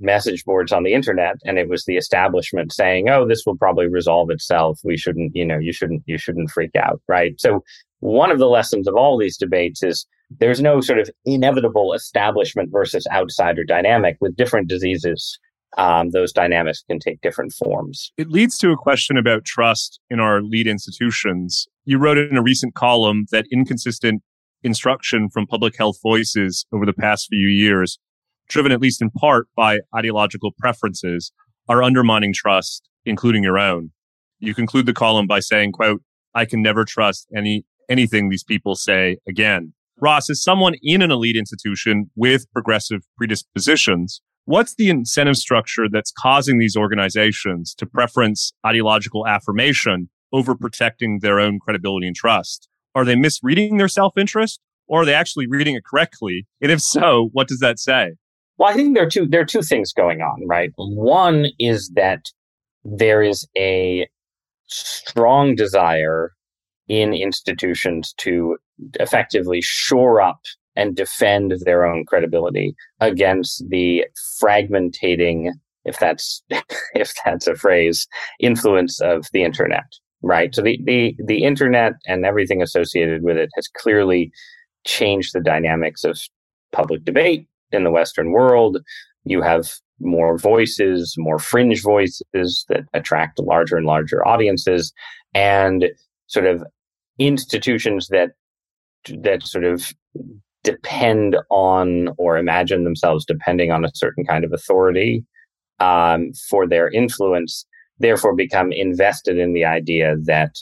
message 0.00 0.44
boards 0.44 0.72
on 0.72 0.82
the 0.82 0.92
internet 0.92 1.36
and 1.44 1.58
it 1.58 1.68
was 1.68 1.84
the 1.84 1.96
establishment 1.96 2.72
saying 2.72 3.08
oh 3.08 3.26
this 3.26 3.44
will 3.46 3.56
probably 3.56 3.86
resolve 3.86 4.30
itself 4.30 4.80
we 4.82 4.96
shouldn't 4.96 5.34
you 5.34 5.44
know 5.44 5.58
you 5.58 5.72
shouldn't 5.72 6.02
you 6.06 6.18
shouldn't 6.18 6.50
freak 6.50 6.74
out 6.74 7.00
right 7.08 7.40
so 7.40 7.62
one 8.00 8.30
of 8.30 8.38
the 8.38 8.48
lessons 8.48 8.88
of 8.88 8.94
all 8.96 9.16
these 9.16 9.36
debates 9.36 9.82
is 9.82 10.06
there's 10.40 10.60
no 10.60 10.80
sort 10.80 10.98
of 10.98 11.08
inevitable 11.24 11.92
establishment 11.92 12.70
versus 12.72 13.06
outsider 13.12 13.62
dynamic 13.62 14.16
with 14.20 14.36
different 14.36 14.68
diseases 14.68 15.38
um, 15.76 16.10
those 16.10 16.32
dynamics 16.32 16.84
can 16.88 16.98
take 16.98 17.20
different 17.20 17.52
forms. 17.52 18.12
It 18.16 18.28
leads 18.28 18.58
to 18.58 18.70
a 18.70 18.76
question 18.76 19.16
about 19.16 19.44
trust 19.44 20.00
in 20.08 20.20
our 20.20 20.40
lead 20.40 20.66
institutions. 20.66 21.66
You 21.84 21.98
wrote 21.98 22.18
in 22.18 22.36
a 22.36 22.42
recent 22.42 22.74
column 22.74 23.26
that 23.32 23.46
inconsistent 23.50 24.22
instruction 24.62 25.28
from 25.28 25.46
public 25.46 25.76
health 25.76 25.98
voices 26.02 26.64
over 26.72 26.86
the 26.86 26.92
past 26.92 27.26
few 27.28 27.48
years 27.48 27.98
driven 28.48 28.72
at 28.72 28.80
least 28.80 29.02
in 29.02 29.10
part 29.10 29.48
by 29.56 29.80
ideological 29.96 30.52
preferences, 30.58 31.32
are 31.68 31.82
undermining 31.82 32.32
trust, 32.34 32.88
including 33.04 33.42
your 33.42 33.58
own. 33.58 33.90
You 34.38 34.54
conclude 34.54 34.86
the 34.86 34.92
column 34.92 35.26
by 35.26 35.40
saying, 35.40 35.72
quote, 35.72 36.02
I 36.34 36.44
can 36.44 36.62
never 36.62 36.84
trust 36.84 37.28
any 37.34 37.64
anything 37.88 38.28
these 38.28 38.44
people 38.44 38.74
say 38.74 39.18
again. 39.28 39.72
Ross, 40.00 40.28
as 40.28 40.42
someone 40.42 40.74
in 40.82 41.02
an 41.02 41.10
elite 41.10 41.36
institution 41.36 42.10
with 42.16 42.50
progressive 42.52 43.02
predispositions, 43.16 44.20
what's 44.44 44.74
the 44.74 44.90
incentive 44.90 45.36
structure 45.36 45.86
that's 45.90 46.12
causing 46.12 46.58
these 46.58 46.76
organizations 46.76 47.74
to 47.76 47.86
preference 47.86 48.52
ideological 48.66 49.26
affirmation 49.26 50.08
over 50.32 50.54
protecting 50.54 51.20
their 51.20 51.38
own 51.38 51.58
credibility 51.60 52.06
and 52.06 52.16
trust? 52.16 52.68
Are 52.94 53.04
they 53.04 53.16
misreading 53.16 53.76
their 53.76 53.88
self 53.88 54.18
interest 54.18 54.60
or 54.86 55.02
are 55.02 55.04
they 55.04 55.14
actually 55.14 55.46
reading 55.46 55.76
it 55.76 55.84
correctly? 55.84 56.46
And 56.60 56.72
if 56.72 56.80
so, 56.80 57.30
what 57.32 57.48
does 57.48 57.60
that 57.60 57.78
say? 57.78 58.12
Well, 58.56 58.70
I 58.70 58.74
think 58.74 58.94
there 58.94 59.04
are 59.04 59.10
two 59.10 59.26
there 59.26 59.40
are 59.40 59.46
two 59.46 59.62
things 59.62 59.92
going 59.92 60.20
on, 60.20 60.46
right? 60.46 60.70
One 60.76 61.46
is 61.58 61.90
that 61.94 62.26
there 62.84 63.22
is 63.22 63.46
a 63.56 64.06
strong 64.66 65.54
desire 65.54 66.32
in 66.88 67.14
institutions 67.14 68.14
to 68.18 68.56
effectively 69.00 69.60
shore 69.62 70.20
up 70.20 70.40
and 70.76 70.96
defend 70.96 71.54
their 71.64 71.86
own 71.86 72.04
credibility 72.04 72.74
against 73.00 73.64
the 73.68 74.04
fragmentating 74.42 75.50
if 75.84 75.98
that's 75.98 76.42
if 76.94 77.14
that's 77.24 77.46
a 77.46 77.54
phrase 77.54 78.06
influence 78.40 79.00
of 79.00 79.26
the 79.32 79.44
internet 79.44 79.84
right 80.22 80.54
so 80.54 80.62
the 80.62 80.78
the 80.84 81.14
the 81.26 81.44
internet 81.44 81.92
and 82.06 82.26
everything 82.26 82.60
associated 82.60 83.22
with 83.22 83.36
it 83.36 83.50
has 83.54 83.68
clearly 83.68 84.30
changed 84.84 85.32
the 85.32 85.40
dynamics 85.40 86.04
of 86.04 86.20
public 86.72 87.04
debate 87.04 87.46
in 87.74 87.84
the 87.84 87.90
western 87.90 88.30
world 88.30 88.78
you 89.24 89.42
have 89.42 89.72
more 90.00 90.38
voices 90.38 91.14
more 91.18 91.38
fringe 91.38 91.82
voices 91.82 92.64
that 92.68 92.84
attract 92.94 93.38
larger 93.38 93.76
and 93.76 93.86
larger 93.86 94.26
audiences 94.26 94.92
and 95.34 95.86
sort 96.26 96.46
of 96.46 96.64
institutions 97.18 98.08
that 98.08 98.30
that 99.08 99.42
sort 99.42 99.64
of 99.64 99.92
depend 100.64 101.36
on 101.50 102.08
or 102.18 102.36
imagine 102.36 102.84
themselves 102.84 103.24
depending 103.24 103.70
on 103.70 103.84
a 103.84 103.90
certain 103.94 104.24
kind 104.24 104.44
of 104.44 104.52
authority 104.52 105.24
um, 105.78 106.32
for 106.48 106.66
their 106.66 106.90
influence, 106.90 107.66
therefore 107.98 108.34
become 108.34 108.72
invested 108.72 109.38
in 109.38 109.52
the 109.52 109.64
idea 109.64 110.16
that 110.24 110.56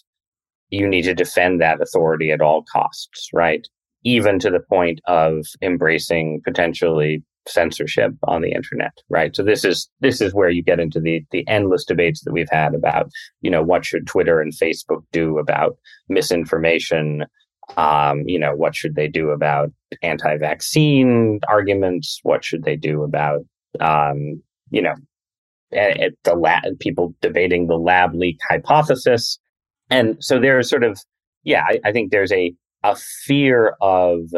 you 0.71 0.89
need 0.89 1.03
to 1.03 1.15
defend 1.15 1.61
that 1.61 1.81
authority 1.81 2.31
at 2.31 2.41
all 2.41 2.65
costs, 2.71 3.29
right? 3.33 3.67
Even 4.05 4.39
to 4.41 4.51
the 4.51 4.61
point 4.61 5.01
of 5.07 5.47
embracing 5.63 6.41
potentially 6.45 7.23
censorship 7.47 8.13
on 8.25 8.43
the 8.43 8.53
internet, 8.53 8.93
right? 9.09 9.35
So 9.35 9.43
this 9.43 9.65
is 9.65 9.89
this 10.01 10.21
is 10.21 10.35
where 10.35 10.51
you 10.51 10.63
get 10.63 10.81
into 10.81 11.01
the 11.01 11.25
the 11.31 11.47
endless 11.49 11.85
debates 11.85 12.23
that 12.25 12.33
we've 12.33 12.51
had 12.51 12.75
about, 12.75 13.11
you 13.41 13.51
know, 13.51 13.63
what 13.63 13.85
should 13.85 14.07
Twitter 14.07 14.41
and 14.41 14.53
Facebook 14.53 15.03
do 15.13 15.39
about 15.39 15.77
misinformation, 16.09 17.25
um, 17.77 18.23
you 18.27 18.39
know, 18.39 18.55
what 18.55 18.75
should 18.75 18.95
they 18.95 19.09
do 19.09 19.31
about 19.31 19.71
anti-vaccine 20.03 21.41
arguments? 21.49 22.21
What 22.23 22.45
should 22.45 22.65
they 22.65 22.77
do 22.77 23.03
about, 23.03 23.41
um, 23.81 24.43
you 24.71 24.83
know, 24.83 24.95
at 25.73 26.13
the 26.25 26.35
lab, 26.35 26.79
people 26.81 27.15
debating 27.21 27.67
the 27.67 27.79
lab 27.79 28.15
leak 28.15 28.39
hypothesis? 28.49 29.39
And 29.91 30.17
so 30.21 30.39
there's 30.39 30.69
sort 30.69 30.85
of, 30.85 30.99
yeah, 31.45 31.65
I, 31.69 31.81
I 31.85 31.93
think 31.93 32.11
there's 32.11 32.33
a 32.33 32.55
a 32.83 32.97
fear 32.97 33.77
of 33.81 34.31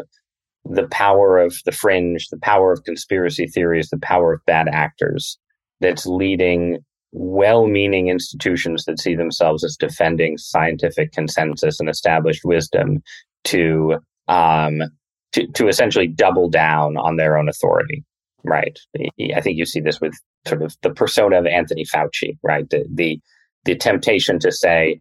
the 0.65 0.89
power 0.91 1.39
of 1.39 1.57
the 1.65 1.73
fringe, 1.73 2.29
the 2.29 2.39
power 2.39 2.73
of 2.73 2.85
conspiracy 2.85 3.47
theories, 3.47 3.91
the 3.91 3.99
power 3.99 4.33
of 4.33 4.41
bad 4.47 4.69
actors 4.69 5.39
that's 5.81 6.07
leading 6.07 6.79
well-meaning 7.13 8.09
institutions 8.09 8.85
that 8.85 8.99
see 8.99 9.15
themselves 9.15 9.63
as 9.63 9.77
defending 9.77 10.37
scientific 10.37 11.13
consensus 11.13 11.79
and 11.79 11.89
established 11.89 12.45
wisdom 12.45 13.03
to 13.45 13.97
um, 14.29 14.83
to, 15.33 15.47
to 15.49 15.69
essentially 15.69 16.07
double 16.07 16.49
down 16.49 16.97
on 16.97 17.17
their 17.17 17.37
own 17.37 17.49
authority. 17.49 18.05
Right. 18.43 18.79
I 19.35 19.41
think 19.41 19.59
you 19.59 19.65
see 19.65 19.81
this 19.81 20.01
with 20.01 20.15
sort 20.47 20.63
of 20.63 20.77
the 20.83 20.91
persona 20.91 21.39
of 21.39 21.47
Anthony 21.47 21.85
Fauci. 21.85 22.37
Right. 22.43 22.69
The 22.69 22.85
the, 22.93 23.21
the 23.65 23.75
temptation 23.75 24.39
to 24.41 24.53
say, 24.53 25.01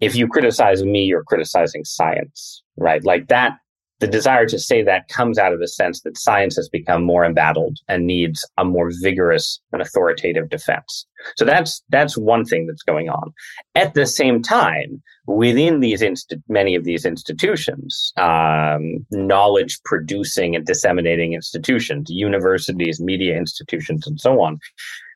if 0.00 0.16
you 0.16 0.26
criticize 0.26 0.82
me, 0.84 1.04
you're 1.04 1.24
criticizing 1.24 1.84
science. 1.84 2.62
Right. 2.76 3.04
Like 3.04 3.28
that 3.28 3.58
the 4.02 4.08
desire 4.08 4.46
to 4.46 4.58
say 4.58 4.82
that 4.82 5.06
comes 5.06 5.38
out 5.38 5.52
of 5.52 5.60
the 5.60 5.68
sense 5.68 6.00
that 6.00 6.18
science 6.18 6.56
has 6.56 6.68
become 6.68 7.04
more 7.04 7.24
embattled 7.24 7.78
and 7.86 8.04
needs 8.04 8.44
a 8.58 8.64
more 8.64 8.90
vigorous 9.00 9.60
and 9.72 9.80
authoritative 9.80 10.50
defense. 10.50 11.06
So 11.36 11.44
that's 11.44 11.84
that's 11.88 12.18
one 12.18 12.44
thing 12.44 12.66
that's 12.66 12.82
going 12.82 13.08
on. 13.08 13.32
At 13.76 13.94
the 13.94 14.04
same 14.04 14.42
time, 14.42 15.00
within 15.28 15.78
these 15.78 16.02
inst- 16.02 16.34
many 16.48 16.74
of 16.74 16.82
these 16.82 17.04
institutions, 17.06 18.12
um, 18.16 19.06
knowledge 19.12 19.80
producing 19.84 20.56
and 20.56 20.66
disseminating 20.66 21.32
institutions, 21.32 22.10
universities, 22.10 22.98
media 22.98 23.36
institutions, 23.36 24.04
and 24.04 24.20
so 24.20 24.40
on, 24.40 24.58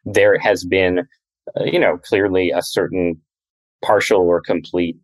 there 0.05 0.39
has 0.39 0.65
been, 0.65 1.01
uh, 1.59 1.65
you 1.65 1.81
know, 1.81 1.99
clearly 1.99 2.53
a 2.53 2.63
certain 2.63 3.21
partial 3.83 4.21
or 4.21 4.41
complete 4.41 4.97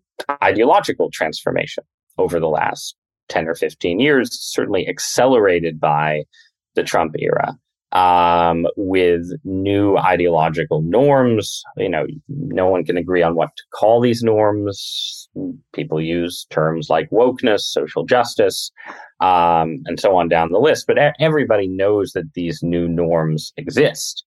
ideological 0.43 1.11
transformation 1.11 1.85
over 2.19 2.39
the 2.39 2.49
last 2.49 2.95
10 3.29 3.49
or 3.49 3.55
15 3.55 3.99
years, 3.99 4.31
certainly 4.41 4.87
accelerated 4.89 5.81
by 5.81 6.23
the 6.75 6.83
Trump 6.83 7.15
era. 7.19 7.57
Um, 7.93 8.67
with 8.79 9.27
new 9.45 9.99
ideological 9.99 10.81
norms. 10.81 11.63
You 11.77 11.91
know, 11.91 12.07
no 12.27 12.67
one 12.67 12.87
can 12.87 12.97
agree 12.97 13.23
on 13.23 13.35
what 13.35 13.55
to 13.55 13.63
call 13.75 14.01
these 14.01 14.23
norms. 14.23 15.29
People 15.75 16.01
use 16.01 16.47
terms 16.49 16.89
like 16.89 17.11
wokeness, 17.11 17.61
social 17.61 18.07
justice, 18.07 18.73
um, 19.21 19.83
and 19.85 20.01
so 20.01 20.17
on 20.17 20.29
down 20.31 20.53
the 20.53 20.59
list. 20.59 20.87
But 20.87 20.97
everybody 21.21 21.67
knows 21.69 22.13
that 22.13 22.33
these 22.33 22.63
new 22.63 22.89
norms 22.89 23.53
exist, 23.59 24.25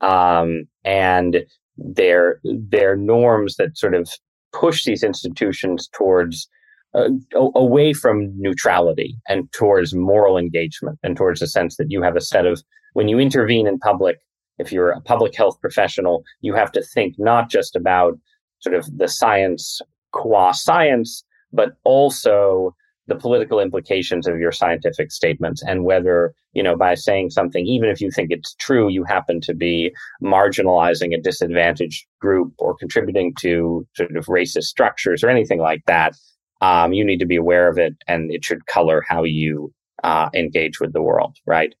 um, 0.00 0.64
and 0.82 1.44
they're 1.84 2.40
they're 2.44 2.96
norms 2.96 3.56
that 3.56 3.76
sort 3.76 3.94
of 3.94 4.08
push 4.52 4.84
these 4.84 5.02
institutions 5.02 5.88
towards 5.92 6.48
uh, 6.94 7.08
away 7.54 7.92
from 7.92 8.32
neutrality 8.36 9.16
and 9.28 9.50
towards 9.52 9.94
moral 9.94 10.36
engagement 10.36 10.98
and 11.02 11.16
towards 11.16 11.40
the 11.40 11.46
sense 11.46 11.76
that 11.76 11.90
you 11.90 12.02
have 12.02 12.16
a 12.16 12.20
set 12.20 12.46
of 12.46 12.62
when 12.92 13.08
you 13.08 13.18
intervene 13.18 13.66
in 13.66 13.78
public 13.78 14.18
if 14.58 14.70
you're 14.70 14.90
a 14.90 15.00
public 15.00 15.34
health 15.34 15.58
professional 15.60 16.22
you 16.40 16.54
have 16.54 16.70
to 16.70 16.82
think 16.82 17.14
not 17.18 17.50
just 17.50 17.74
about 17.74 18.18
sort 18.60 18.76
of 18.76 18.86
the 18.96 19.08
science 19.08 19.80
qua 20.12 20.52
science 20.52 21.24
but 21.52 21.72
also 21.84 22.74
the 23.08 23.16
political 23.16 23.58
implications 23.58 24.28
of 24.28 24.38
your 24.38 24.52
scientific 24.52 25.10
statements 25.10 25.62
and 25.62 25.84
whether 25.84 26.32
you 26.52 26.62
know 26.62 26.76
by 26.76 26.94
saying 26.94 27.30
something 27.30 27.66
even 27.66 27.88
if 27.88 28.00
you 28.00 28.10
think 28.10 28.30
it's 28.30 28.54
true 28.54 28.88
you 28.88 29.02
happen 29.02 29.40
to 29.40 29.54
be 29.54 29.92
marginalizing 30.22 31.12
a 31.12 31.20
disadvantaged 31.20 32.06
group 32.20 32.52
or 32.58 32.76
contributing 32.76 33.34
to 33.40 33.86
sort 33.96 34.16
of 34.16 34.26
racist 34.26 34.64
structures 34.64 35.24
or 35.24 35.28
anything 35.28 35.58
like 35.58 35.82
that 35.86 36.14
um, 36.62 36.92
you 36.92 37.04
need 37.04 37.18
to 37.18 37.26
be 37.26 37.36
aware 37.36 37.68
of 37.68 37.76
it 37.76 37.94
and 38.06 38.30
it 38.30 38.44
should 38.44 38.66
color 38.66 39.02
how 39.08 39.24
you 39.24 39.72
uh, 40.04 40.30
engage 40.32 40.80
with 40.80 40.92
the 40.92 41.02
world, 41.02 41.36
right? 41.46 41.74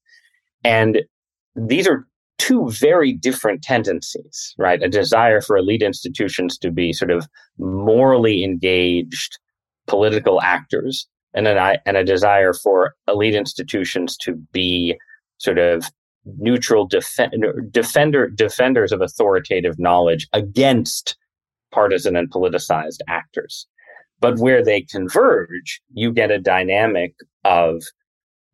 And 0.64 1.02
these 1.54 1.86
are 1.86 2.06
two 2.38 2.68
very 2.70 3.12
different 3.12 3.62
tendencies, 3.62 4.54
right? 4.58 4.82
A 4.82 4.88
desire 4.88 5.40
for 5.40 5.56
elite 5.56 5.82
institutions 5.82 6.58
to 6.58 6.70
be 6.70 6.92
sort 6.92 7.12
of 7.12 7.28
morally 7.58 8.42
engaged 8.42 9.38
political 9.86 10.42
actors 10.42 11.06
and 11.34 11.46
an, 11.46 11.78
and 11.86 11.96
a 11.96 12.04
desire 12.04 12.52
for 12.52 12.94
elite 13.08 13.34
institutions 13.34 14.16
to 14.18 14.34
be 14.52 14.98
sort 15.38 15.58
of 15.58 15.90
neutral 16.38 16.86
defender, 16.86 17.60
defender 17.70 18.28
defenders 18.28 18.92
of 18.92 19.00
authoritative 19.00 19.78
knowledge 19.78 20.28
against 20.32 21.16
partisan 21.72 22.16
and 22.16 22.30
politicized 22.30 22.98
actors 23.08 23.66
but 24.22 24.38
where 24.38 24.64
they 24.64 24.80
converge, 24.82 25.82
you 25.92 26.12
get 26.12 26.30
a 26.30 26.38
dynamic 26.38 27.12
of, 27.44 27.82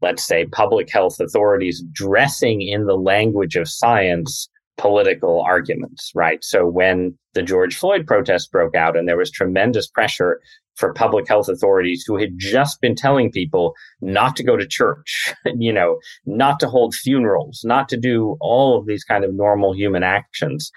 let's 0.01 0.27
say, 0.27 0.47
public 0.47 0.91
health 0.91 1.21
authorities 1.21 1.85
dressing 1.93 2.63
in 2.63 2.87
the 2.87 2.97
language 2.97 3.55
of 3.55 3.69
science 3.69 4.49
political 4.79 5.43
arguments, 5.43 6.11
right? 6.15 6.43
So 6.43 6.67
when 6.67 7.19
the 7.35 7.43
George 7.43 7.77
Floyd 7.77 8.07
protests 8.07 8.47
broke 8.47 8.75
out 8.75 8.97
and 8.97 9.07
there 9.07 9.19
was 9.19 9.31
tremendous 9.31 9.87
pressure 9.87 10.41
for 10.79 10.93
public 10.95 11.29
health 11.29 11.49
authorities 11.49 12.05
who 12.07 12.17
had 12.17 12.39
just 12.39 12.81
been 12.81 12.95
telling 12.95 13.31
people 13.31 13.75
not 14.01 14.37
to 14.37 14.45
go 14.45 14.57
to 14.57 14.67
church, 14.67 15.35
you 15.59 15.73
know, 15.73 15.99
not 16.25 16.61
to 16.61 16.69
hold 16.69 16.95
funerals, 16.95 17.63
not 17.65 17.89
to 17.89 17.97
do 17.97 18.37
all 18.41 18.79
of 18.79 18.87
these 18.87 19.05
kind 19.05 19.25
of 19.25 19.35
normal 19.35 19.75
human 19.75 20.03
actions 20.03 20.71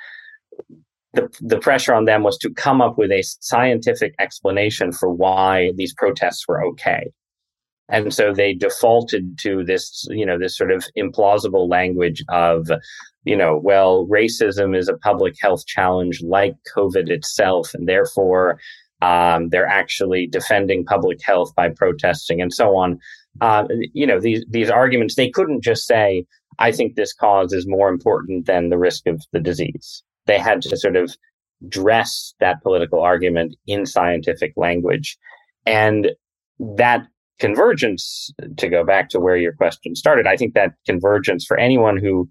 the, 1.13 1.29
the 1.41 1.59
pressure 1.59 1.93
on 1.93 2.05
them 2.05 2.23
was 2.23 2.37
to 2.37 2.53
come 2.53 2.81
up 2.81 2.97
with 2.97 3.11
a 3.11 3.23
scientific 3.41 4.15
explanation 4.19 4.91
for 4.91 5.11
why 5.11 5.71
these 5.75 5.93
protests 5.93 6.47
were 6.47 6.63
okay. 6.63 7.11
And 7.89 8.13
so 8.13 8.33
they 8.33 8.53
defaulted 8.53 9.37
to 9.39 9.65
this, 9.65 10.07
you 10.09 10.25
know, 10.25 10.39
this 10.39 10.57
sort 10.57 10.71
of 10.71 10.85
implausible 10.97 11.69
language 11.69 12.23
of, 12.29 12.71
you 13.25 13.35
know, 13.35 13.59
well, 13.61 14.07
racism 14.07 14.77
is 14.77 14.87
a 14.87 14.97
public 14.97 15.35
health 15.41 15.65
challenge 15.65 16.21
like 16.21 16.55
COVID 16.73 17.09
itself. 17.09 17.73
And 17.73 17.89
therefore, 17.89 18.57
Um, 19.01 19.49
they're 19.49 19.67
actually 19.67 20.27
defending 20.27 20.85
public 20.85 21.19
health 21.23 21.53
by 21.55 21.69
protesting 21.69 22.41
and 22.41 22.53
so 22.53 22.75
on. 22.75 22.99
Uh, 23.39 23.65
you 23.93 24.05
know, 24.05 24.19
these, 24.19 24.45
these 24.49 24.69
arguments, 24.69 25.15
they 25.15 25.29
couldn't 25.29 25.63
just 25.63 25.87
say, 25.87 26.25
I 26.59 26.71
think 26.71 26.95
this 26.95 27.13
cause 27.13 27.53
is 27.53 27.67
more 27.67 27.89
important 27.89 28.45
than 28.45 28.69
the 28.69 28.77
risk 28.77 29.07
of 29.07 29.21
the 29.31 29.39
disease. 29.39 30.03
They 30.27 30.37
had 30.37 30.61
to 30.63 30.77
sort 30.77 30.95
of 30.95 31.15
dress 31.67 32.33
that 32.39 32.61
political 32.61 33.01
argument 33.01 33.55
in 33.67 33.85
scientific 33.85 34.53
language. 34.55 35.17
And 35.65 36.11
that 36.59 37.07
convergence, 37.39 38.31
to 38.57 38.69
go 38.69 38.83
back 38.83 39.09
to 39.09 39.19
where 39.19 39.37
your 39.37 39.53
question 39.53 39.95
started, 39.95 40.27
I 40.27 40.37
think 40.37 40.53
that 40.53 40.73
convergence 40.85 41.45
for 41.45 41.57
anyone 41.57 41.97
who 41.97 42.29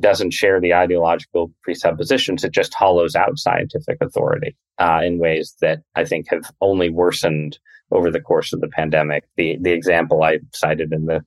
doesn't 0.00 0.32
share 0.32 0.60
the 0.60 0.74
ideological 0.74 1.52
presuppositions, 1.62 2.44
it 2.44 2.52
just 2.52 2.74
hollows 2.74 3.14
out 3.14 3.38
scientific 3.38 3.98
authority 4.00 4.56
uh, 4.78 5.00
in 5.04 5.18
ways 5.18 5.54
that 5.60 5.80
I 5.94 6.04
think 6.04 6.26
have 6.30 6.50
only 6.60 6.88
worsened 6.90 7.58
over 7.90 8.10
the 8.10 8.20
course 8.20 8.52
of 8.52 8.60
the 8.60 8.68
pandemic. 8.68 9.24
The 9.36 9.58
the 9.60 9.72
example 9.72 10.22
I 10.22 10.38
cited 10.54 10.92
in 10.92 11.06
the 11.06 11.22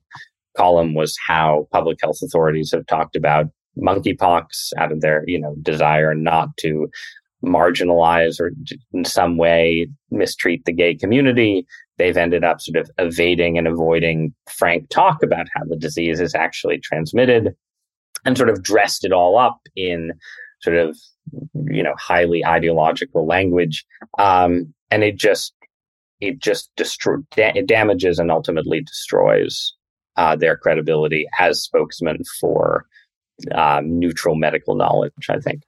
column 0.56 0.94
was 0.94 1.16
how 1.26 1.68
public 1.72 1.98
health 2.02 2.18
authorities 2.22 2.72
have 2.72 2.86
talked 2.86 3.14
about 3.14 3.46
monkeypox 3.78 4.72
out 4.78 4.90
of 4.90 5.00
their 5.00 5.22
you 5.26 5.38
know 5.38 5.54
desire 5.62 6.14
not 6.14 6.56
to 6.58 6.88
marginalize 7.44 8.40
or 8.40 8.50
in 8.92 9.04
some 9.04 9.36
way 9.36 9.86
mistreat 10.10 10.64
the 10.64 10.72
gay 10.72 10.94
community. 10.94 11.66
They've 11.98 12.16
ended 12.16 12.44
up 12.44 12.60
sort 12.60 12.76
of 12.76 12.90
evading 12.98 13.56
and 13.56 13.68
avoiding 13.68 14.34
frank 14.50 14.88
talk 14.90 15.22
about 15.22 15.46
how 15.54 15.62
the 15.64 15.76
disease 15.76 16.20
is 16.20 16.34
actually 16.34 16.78
transmitted 16.78 17.54
and 18.24 18.36
sort 18.36 18.50
of 18.50 18.62
dressed 18.62 19.04
it 19.04 19.12
all 19.12 19.38
up 19.38 19.60
in 19.76 20.12
sort 20.60 20.76
of, 20.76 20.96
you 21.54 21.82
know, 21.82 21.94
highly 21.98 22.44
ideological 22.44 23.26
language. 23.26 23.84
Um, 24.18 24.72
and 24.90 25.04
it 25.04 25.16
just, 25.16 25.52
it 26.20 26.38
just 26.38 26.70
destroy, 26.76 27.16
da- 27.34 27.52
it 27.54 27.66
damages 27.66 28.18
and 28.18 28.30
ultimately 28.30 28.80
destroys 28.80 29.74
uh, 30.16 30.34
their 30.36 30.56
credibility 30.56 31.26
as 31.38 31.62
spokesman 31.62 32.18
for 32.40 32.86
um, 33.54 33.98
neutral 33.98 34.34
medical 34.34 34.74
knowledge, 34.74 35.12
I 35.28 35.38
think. 35.38 35.62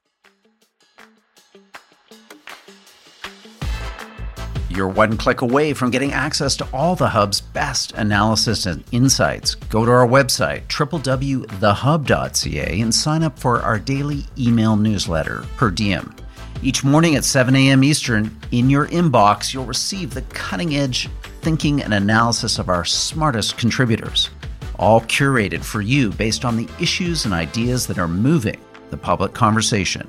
You're 4.79 4.87
one 4.87 5.17
click 5.17 5.41
away 5.41 5.75
from 5.75 5.91
getting 5.91 6.12
access 6.12 6.55
to 6.55 6.69
all 6.73 6.95
the 6.95 7.09
Hub's 7.09 7.41
best 7.41 7.91
analysis 7.95 8.64
and 8.64 8.85
insights. 8.93 9.57
Go 9.57 9.85
to 9.85 9.91
our 9.91 10.07
website, 10.07 10.69
www.thehub.ca, 10.69 12.81
and 12.81 12.95
sign 12.95 13.25
up 13.25 13.37
for 13.37 13.61
our 13.62 13.81
daily 13.81 14.25
email 14.38 14.77
newsletter, 14.77 15.45
Per 15.57 15.73
Diem. 15.73 16.14
Each 16.62 16.85
morning 16.85 17.17
at 17.17 17.25
7 17.25 17.57
a.m. 17.57 17.83
Eastern, 17.83 18.38
in 18.53 18.71
your 18.71 18.87
inbox, 18.87 19.53
you'll 19.53 19.64
receive 19.64 20.14
the 20.14 20.23
cutting 20.23 20.77
edge 20.77 21.09
thinking 21.41 21.83
and 21.83 21.93
analysis 21.93 22.61
of 22.61 22.69
our 22.69 22.85
smartest 22.85 23.59
contributors, 23.59 24.31
all 24.79 25.01
curated 25.01 25.64
for 25.64 25.81
you 25.81 26.12
based 26.12 26.45
on 26.45 26.57
the 26.57 26.69
issues 26.81 27.25
and 27.25 27.35
ideas 27.35 27.85
that 27.88 27.99
are 27.99 28.07
moving 28.07 28.61
the 28.91 28.97
public 28.97 29.35
conversation. 29.35 30.09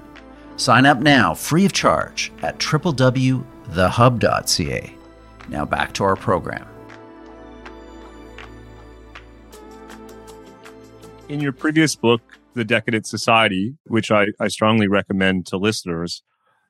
Sign 0.58 0.86
up 0.86 1.00
now, 1.00 1.34
free 1.34 1.66
of 1.66 1.74
charge, 1.74 2.32
at 2.44 2.60
www 2.60 3.44
thehub.ca. 3.72 4.96
Now 5.50 5.66
back 5.66 5.94
to 5.94 6.04
our 6.04 6.16
program. 6.16 6.68
In 11.28 11.42
your 11.42 11.52
previous 11.52 11.96
book, 11.96 12.22
The 12.56 12.66
Decadent 12.66 13.06
Society, 13.06 13.76
which 13.86 14.10
I, 14.10 14.28
I 14.40 14.48
strongly 14.48 14.88
recommend 14.88 15.46
to 15.48 15.58
listeners, 15.58 16.24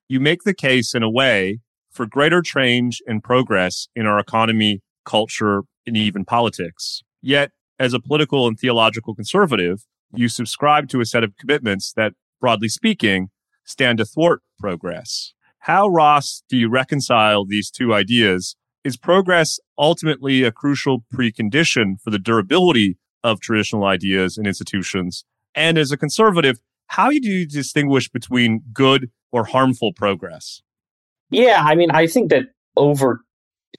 you 0.09 0.19
make 0.19 0.43
the 0.43 0.53
case 0.53 0.93
in 0.93 1.03
a 1.03 1.09
way 1.09 1.59
for 1.91 2.05
greater 2.05 2.41
change 2.41 3.01
and 3.07 3.23
progress 3.23 3.87
in 3.95 4.05
our 4.05 4.19
economy, 4.19 4.81
culture, 5.05 5.63
and 5.85 5.95
even 5.95 6.25
politics. 6.25 7.03
Yet, 7.21 7.51
as 7.79 7.93
a 7.93 7.99
political 7.99 8.47
and 8.47 8.59
theological 8.59 9.15
conservative, 9.15 9.85
you 10.13 10.27
subscribe 10.27 10.89
to 10.89 10.99
a 10.99 11.05
set 11.05 11.23
of 11.23 11.37
commitments 11.37 11.93
that, 11.93 12.13
broadly 12.41 12.67
speaking, 12.67 13.29
stand 13.63 13.99
to 13.99 14.05
thwart 14.05 14.41
progress. 14.57 15.33
How, 15.59 15.87
Ross, 15.87 16.43
do 16.49 16.57
you 16.57 16.69
reconcile 16.69 17.45
these 17.45 17.69
two 17.69 17.93
ideas? 17.93 18.55
Is 18.83 18.95
progress 18.95 19.59
ultimately 19.77 20.43
a 20.43 20.51
crucial 20.51 21.03
precondition 21.13 21.99
for 22.01 22.11
the 22.11 22.19
durability 22.19 22.97
of 23.23 23.41
traditional 23.41 23.83
ideas 23.83 24.37
and 24.37 24.47
institutions? 24.47 25.25
And 25.53 25.77
as 25.77 25.91
a 25.91 25.97
conservative, 25.97 26.59
how 26.87 27.09
do 27.09 27.19
you 27.21 27.45
distinguish 27.45 28.09
between 28.09 28.61
good 28.71 29.11
or 29.31 29.43
harmful 29.43 29.93
progress? 29.93 30.61
Yeah, 31.29 31.61
I 31.63 31.75
mean, 31.75 31.91
I 31.91 32.07
think 32.07 32.29
that 32.31 32.45
over 32.75 33.21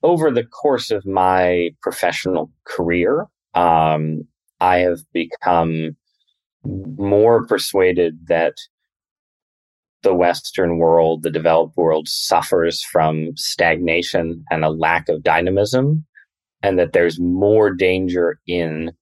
over 0.03 0.31
the 0.31 0.45
course 0.45 0.91
of 0.91 1.05
my 1.05 1.71
professional 1.83 2.51
career, 2.65 3.27
um, 3.55 4.27
I 4.61 4.79
have 4.79 5.01
become 5.13 5.97
more 6.65 7.47
persuaded 7.47 8.29
that 8.29 8.55
the 10.03 10.15
Western 10.15 10.79
world, 10.79 11.23
the 11.23 11.31
developed 11.31 11.77
world, 11.77 12.09
suffers 12.09 12.83
from 12.83 13.37
stagnation 13.37 14.45
and 14.51 14.65
a 14.65 14.71
lack 14.71 15.09
of 15.09 15.23
dynamism, 15.23 16.05
and 16.63 16.79
that 16.79 16.93
there's 16.93 17.21
more 17.21 17.73
danger 17.75 18.39
in 18.47 18.93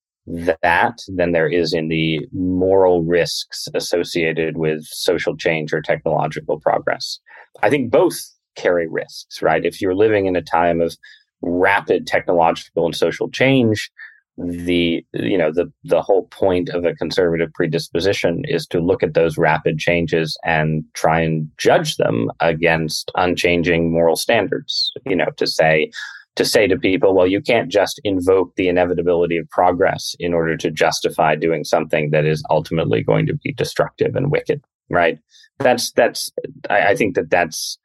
that 0.63 1.01
than 1.09 1.33
there 1.33 1.49
is 1.49 1.73
in 1.73 1.89
the 1.89 2.21
moral 2.33 3.03
risks 3.03 3.69
associated 3.75 4.57
with 4.57 4.85
social 4.85 5.37
change 5.37 5.73
or 5.73 5.81
technological 5.81 6.61
progress. 6.61 7.19
I 7.63 7.71
think 7.71 7.91
both 7.91 8.21
carry 8.57 8.87
risks, 8.89 9.41
right? 9.41 9.65
If 9.65 9.81
you're 9.81 9.95
living 9.95 10.27
in 10.27 10.37
a 10.37 10.43
time 10.43 10.81
of 10.81 10.97
rapid 11.41 12.07
technological 12.07 12.85
and 12.85 12.95
social 12.95 13.31
change, 13.31 13.91
the 14.39 15.05
you 15.15 15.37
know 15.37 15.51
the 15.53 15.71
the 15.85 16.01
whole 16.01 16.27
point 16.29 16.69
of 16.69 16.85
a 16.85 16.95
conservative 16.95 17.53
predisposition 17.55 18.43
is 18.45 18.67
to 18.67 18.81
look 18.81 19.03
at 19.03 19.15
those 19.15 19.37
rapid 19.37 19.79
changes 19.79 20.39
and 20.45 20.85
try 20.95 21.21
and 21.21 21.51
judge 21.59 21.97
them 21.97 22.31
against 22.41 23.11
unchanging 23.17 23.93
moral 23.93 24.15
standards 24.15 24.93
you 25.07 25.17
know 25.17 25.27
to 25.37 25.47
say 25.47 25.91
to 26.37 26.45
say 26.45 26.69
to 26.69 26.79
people 26.79 27.15
well 27.15 27.27
you 27.27 27.41
can't 27.41 27.69
just 27.69 28.01
invoke 28.05 28.55
the 28.55 28.69
inevitability 28.69 29.37
of 29.37 29.51
progress 29.51 30.15
in 30.21 30.33
order 30.33 30.57
to 30.57 30.71
justify 30.71 31.35
doing 31.35 31.65
something 31.65 32.11
that 32.11 32.25
is 32.25 32.45
ultimately 32.49 33.03
going 33.03 33.27
to 33.27 33.35
be 33.43 33.53
destructive 33.53 34.15
and 34.15 34.31
wicked 34.31 34.63
right? 34.91 35.19
That's 35.59 35.91
that's 35.93 36.31
i, 36.71 36.89
I 36.89 36.97
think 36.97 37.17
that 37.17 37.31
that's 37.31 37.79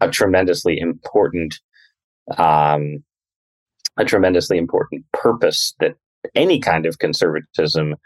a 0.00 0.08
tremendously 0.08 0.78
important 0.80 1.60
um, 2.36 3.02
a 3.96 4.04
tremendously 4.04 4.58
important 4.58 5.04
purpose 5.12 5.74
that 5.80 5.94
any 6.34 6.60
kind 6.60 6.86
of 6.86 6.98
conservatism 6.98 7.96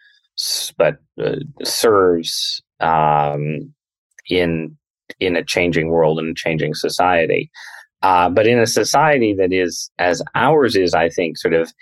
but 0.79 0.97
uh, 1.23 1.37
serves 1.62 2.62
um, 2.81 3.73
in 4.29 4.77
in 5.21 5.37
a 5.37 5.45
changing 5.45 5.88
world 5.88 6.18
and 6.18 6.31
a 6.31 6.35
changing 6.35 6.75
society. 6.75 7.51
Uh, 8.03 8.29
but 8.29 8.47
in 8.47 8.59
a 8.59 8.66
society 8.66 9.35
that 9.35 9.53
is 9.53 9.90
as 9.99 10.23
ours 10.35 10.75
is, 10.75 10.95
I 10.95 11.09
think, 11.09 11.38
sort 11.38 11.55
of 11.55 11.73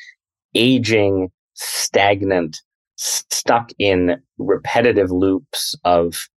aging, 0.55 1.31
stagnant, 1.55 2.59
stuck 2.97 3.71
in 3.79 4.21
repetitive 4.39 5.11
loops 5.11 5.75
of 5.85 6.29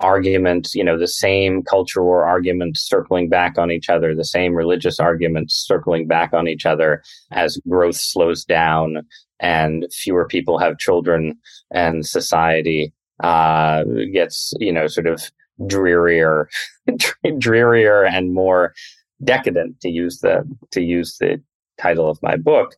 argument, 0.00 0.70
you 0.74 0.82
know, 0.82 0.98
the 0.98 1.08
same 1.08 1.62
culture 1.62 2.02
war 2.02 2.24
arguments 2.24 2.82
circling 2.82 3.28
back 3.28 3.58
on 3.58 3.70
each 3.70 3.88
other, 3.88 4.14
the 4.14 4.24
same 4.24 4.54
religious 4.54 4.98
arguments 4.98 5.54
circling 5.54 6.06
back 6.06 6.32
on 6.32 6.48
each 6.48 6.66
other 6.66 7.02
as 7.30 7.58
growth 7.68 7.96
slows 7.96 8.44
down 8.44 9.06
and 9.38 9.86
fewer 9.92 10.26
people 10.26 10.58
have 10.58 10.78
children 10.78 11.38
and 11.70 12.06
society 12.06 12.92
uh, 13.22 13.84
gets, 14.12 14.52
you 14.58 14.72
know, 14.72 14.86
sort 14.86 15.06
of 15.06 15.30
drearier, 15.66 16.48
drearier 17.38 18.04
and 18.04 18.34
more 18.34 18.74
decadent 19.22 19.80
to 19.80 19.90
use 19.90 20.20
the, 20.20 20.42
to 20.70 20.82
use 20.82 21.18
the 21.18 21.40
title 21.78 22.08
of 22.08 22.18
my 22.22 22.36
book. 22.36 22.74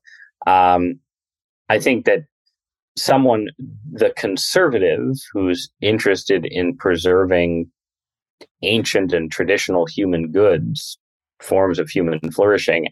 Um, 0.47 0.99
I 1.69 1.79
think 1.79 2.05
that 2.07 2.25
someone, 2.97 3.49
the 3.91 4.13
conservative 4.17 5.17
who's 5.33 5.71
interested 5.81 6.47
in 6.47 6.77
preserving 6.77 7.71
ancient 8.63 9.13
and 9.13 9.31
traditional 9.31 9.87
human 9.87 10.31
goods, 10.31 10.99
forms 11.41 11.79
of 11.79 11.89
human 11.89 12.21
flourishing, 12.33 12.89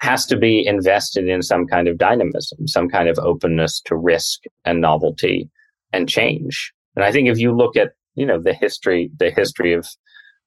has 0.00 0.26
to 0.26 0.36
be 0.36 0.66
invested 0.66 1.28
in 1.28 1.42
some 1.42 1.66
kind 1.66 1.86
of 1.86 1.98
dynamism, 1.98 2.66
some 2.66 2.88
kind 2.88 3.08
of 3.08 3.18
openness 3.20 3.80
to 3.84 3.96
risk 3.96 4.40
and 4.64 4.80
novelty 4.80 5.48
and 5.92 6.08
change. 6.08 6.72
And 6.96 7.04
I 7.04 7.12
think 7.12 7.28
if 7.28 7.38
you 7.38 7.56
look 7.56 7.76
at, 7.76 7.92
you 8.14 8.26
know, 8.26 8.40
the 8.40 8.52
history, 8.52 9.10
the 9.18 9.30
history 9.30 9.72
of 9.72 9.86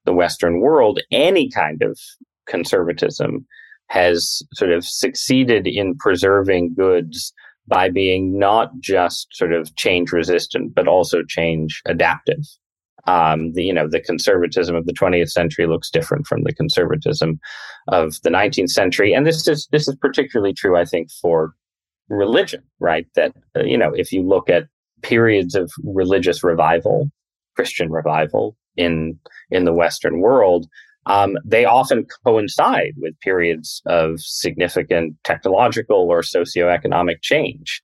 the 0.05 0.13
Western 0.13 0.59
world, 0.59 0.99
any 1.11 1.49
kind 1.49 1.81
of 1.81 1.97
conservatism 2.47 3.45
has 3.87 4.41
sort 4.53 4.71
of 4.71 4.85
succeeded 4.85 5.67
in 5.67 5.95
preserving 5.97 6.73
goods 6.75 7.33
by 7.67 7.89
being 7.89 8.37
not 8.37 8.71
just 8.79 9.27
sort 9.31 9.53
of 9.53 9.75
change 9.75 10.11
resistant, 10.11 10.75
but 10.75 10.87
also 10.87 11.23
change 11.27 11.81
adaptive. 11.85 12.43
Um, 13.07 13.53
the 13.53 13.63
you 13.63 13.73
know 13.73 13.87
the 13.87 13.99
conservatism 13.99 14.75
of 14.75 14.85
the 14.85 14.93
20th 14.93 15.29
century 15.29 15.67
looks 15.67 15.91
different 15.91 16.25
from 16.25 16.43
the 16.43 16.53
conservatism 16.53 17.39
of 17.87 18.19
the 18.23 18.31
19th 18.31 18.71
century, 18.71 19.13
and 19.13 19.27
this 19.27 19.47
is 19.47 19.67
this 19.71 19.87
is 19.87 19.95
particularly 19.95 20.53
true, 20.53 20.75
I 20.75 20.85
think, 20.85 21.09
for 21.21 21.53
religion, 22.09 22.63
right? 22.79 23.05
That 23.15 23.35
uh, 23.55 23.63
you 23.63 23.77
know 23.77 23.93
if 23.93 24.11
you 24.11 24.23
look 24.23 24.49
at 24.49 24.67
periods 25.03 25.53
of 25.53 25.71
religious 25.83 26.43
revival, 26.43 27.11
Christian 27.55 27.91
revival 27.91 28.57
in 28.75 29.19
in 29.51 29.65
the 29.65 29.73
Western 29.73 30.19
world, 30.19 30.67
um, 31.05 31.37
they 31.45 31.65
often 31.65 32.05
coincide 32.25 32.93
with 32.97 33.19
periods 33.19 33.81
of 33.85 34.19
significant 34.19 35.15
technological 35.23 36.09
or 36.09 36.21
socioeconomic 36.21 37.21
change. 37.21 37.81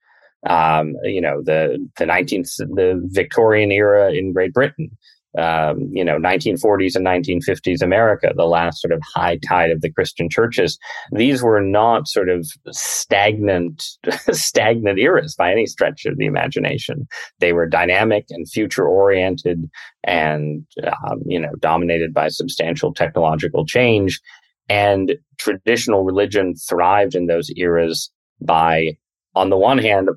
Um, 0.47 0.95
you 1.03 1.21
know, 1.21 1.41
the 1.43 1.87
the 1.97 2.05
19th, 2.05 2.57
the 2.57 2.99
Victorian 3.11 3.71
era 3.71 4.11
in 4.11 4.33
Great 4.33 4.53
Britain, 4.53 4.89
um, 5.37 5.89
you 5.91 6.03
know, 6.03 6.17
1940s 6.17 6.95
and 6.95 7.05
1950s 7.05 7.81
America, 7.81 8.33
the 8.35 8.45
last 8.45 8.81
sort 8.81 8.91
of 8.91 9.01
high 9.15 9.37
tide 9.47 9.71
of 9.71 9.81
the 9.81 9.91
Christian 9.91 10.29
churches. 10.29 10.77
These 11.11 11.41
were 11.41 11.61
not 11.61 12.07
sort 12.07 12.29
of 12.29 12.47
stagnant, 12.71 13.83
stagnant 14.31 14.99
eras 14.99 15.35
by 15.35 15.51
any 15.51 15.65
stretch 15.65 16.05
of 16.05 16.17
the 16.17 16.25
imagination. 16.25 17.07
They 17.39 17.53
were 17.53 17.65
dynamic 17.65 18.25
and 18.29 18.49
future 18.49 18.85
oriented 18.85 19.69
and, 20.03 20.65
um, 20.83 21.21
you 21.25 21.39
know, 21.39 21.53
dominated 21.59 22.13
by 22.13 22.27
substantial 22.27 22.93
technological 22.93 23.65
change. 23.65 24.19
And 24.67 25.15
traditional 25.37 26.03
religion 26.03 26.55
thrived 26.55 27.15
in 27.15 27.27
those 27.27 27.49
eras 27.55 28.11
by, 28.41 28.97
on 29.35 29.49
the 29.49 29.57
one 29.57 29.77
hand, 29.77 30.09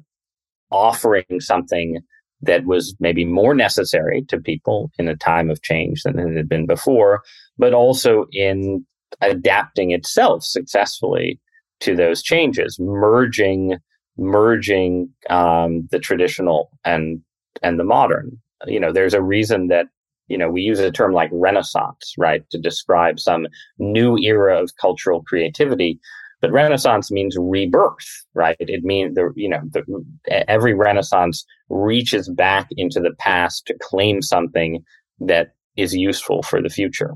offering 0.71 1.25
something 1.39 2.01
that 2.47 2.65
was 2.67 2.95
maybe 3.01 3.25
more 3.25 3.55
necessary 3.55 4.23
to 4.29 4.39
people 4.39 4.91
in 4.99 5.09
a 5.09 5.17
time 5.17 5.51
of 5.51 5.63
change 5.63 6.03
than 6.03 6.19
it 6.19 6.37
had 6.37 6.49
been 6.49 6.67
before, 6.67 7.23
but 7.59 7.75
also 7.75 8.27
in 8.33 8.85
adapting 9.21 9.91
itself 9.93 10.45
successfully 10.45 11.41
to 11.81 11.95
those 11.95 12.23
changes, 12.23 12.79
merging 12.79 13.79
merging 14.17 15.09
um, 15.31 15.89
the 15.91 15.99
traditional 15.99 16.71
and 16.85 17.21
and 17.63 17.79
the 17.79 17.85
modern. 17.85 18.39
You 18.67 18.81
know, 18.81 18.93
there's 18.93 19.15
a 19.15 19.23
reason 19.23 19.69
that 19.69 19.87
you 20.29 20.39
know 20.39 20.51
we 20.51 20.63
use 20.63 20.79
a 20.79 20.91
term 20.91 21.13
like 21.13 21.31
Renaissance, 21.33 22.15
right, 22.19 22.49
to 22.51 22.59
describe 22.59 23.21
some 23.21 23.47
new 23.79 24.17
era 24.19 24.61
of 24.61 24.77
cultural 24.81 25.23
creativity. 25.23 26.01
But 26.45 26.53
Renaissance 26.53 27.11
means 27.11 27.39
rebirth, 27.41 28.27
right? 28.35 28.57
It 28.61 28.85
means 28.85 29.15
the 29.15 29.33
you 29.35 29.49
know 29.49 29.63
the, 29.73 30.51
every 30.51 30.75
Renaissance 30.75 31.43
reaches 31.71 32.29
back 32.29 32.69
into 32.77 33.01
the 33.01 33.15
past 33.19 33.65
to 33.65 33.79
claim 33.81 34.21
something 34.21 34.85
that 35.21 35.55
is 35.79 35.97
useful 35.97 36.43
for 36.43 36.61
the 36.61 36.69
future, 36.69 37.15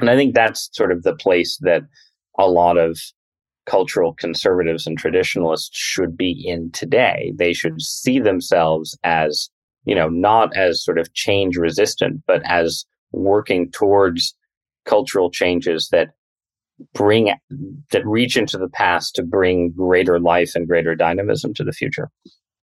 and 0.00 0.08
I 0.08 0.16
think 0.16 0.34
that's 0.34 0.70
sort 0.72 0.92
of 0.92 1.02
the 1.02 1.14
place 1.14 1.58
that 1.60 1.82
a 2.38 2.46
lot 2.46 2.78
of 2.78 2.98
cultural 3.66 4.14
conservatives 4.14 4.86
and 4.86 4.96
traditionalists 4.96 5.76
should 5.76 6.16
be 6.16 6.42
in 6.46 6.70
today. 6.70 7.34
They 7.36 7.52
should 7.52 7.82
see 7.82 8.18
themselves 8.18 8.96
as 9.04 9.50
you 9.84 9.94
know 9.94 10.08
not 10.08 10.56
as 10.56 10.82
sort 10.82 10.98
of 10.98 11.12
change 11.12 11.58
resistant, 11.58 12.22
but 12.26 12.40
as 12.46 12.86
working 13.12 13.70
towards 13.72 14.34
cultural 14.86 15.30
changes 15.30 15.90
that 15.92 16.12
bring 16.94 17.32
that 17.90 18.06
reach 18.06 18.36
into 18.36 18.58
the 18.58 18.68
past 18.68 19.14
to 19.16 19.22
bring 19.22 19.70
greater 19.72 20.20
life 20.20 20.52
and 20.54 20.66
greater 20.66 20.94
dynamism 20.94 21.54
to 21.54 21.64
the 21.64 21.72
future. 21.72 22.10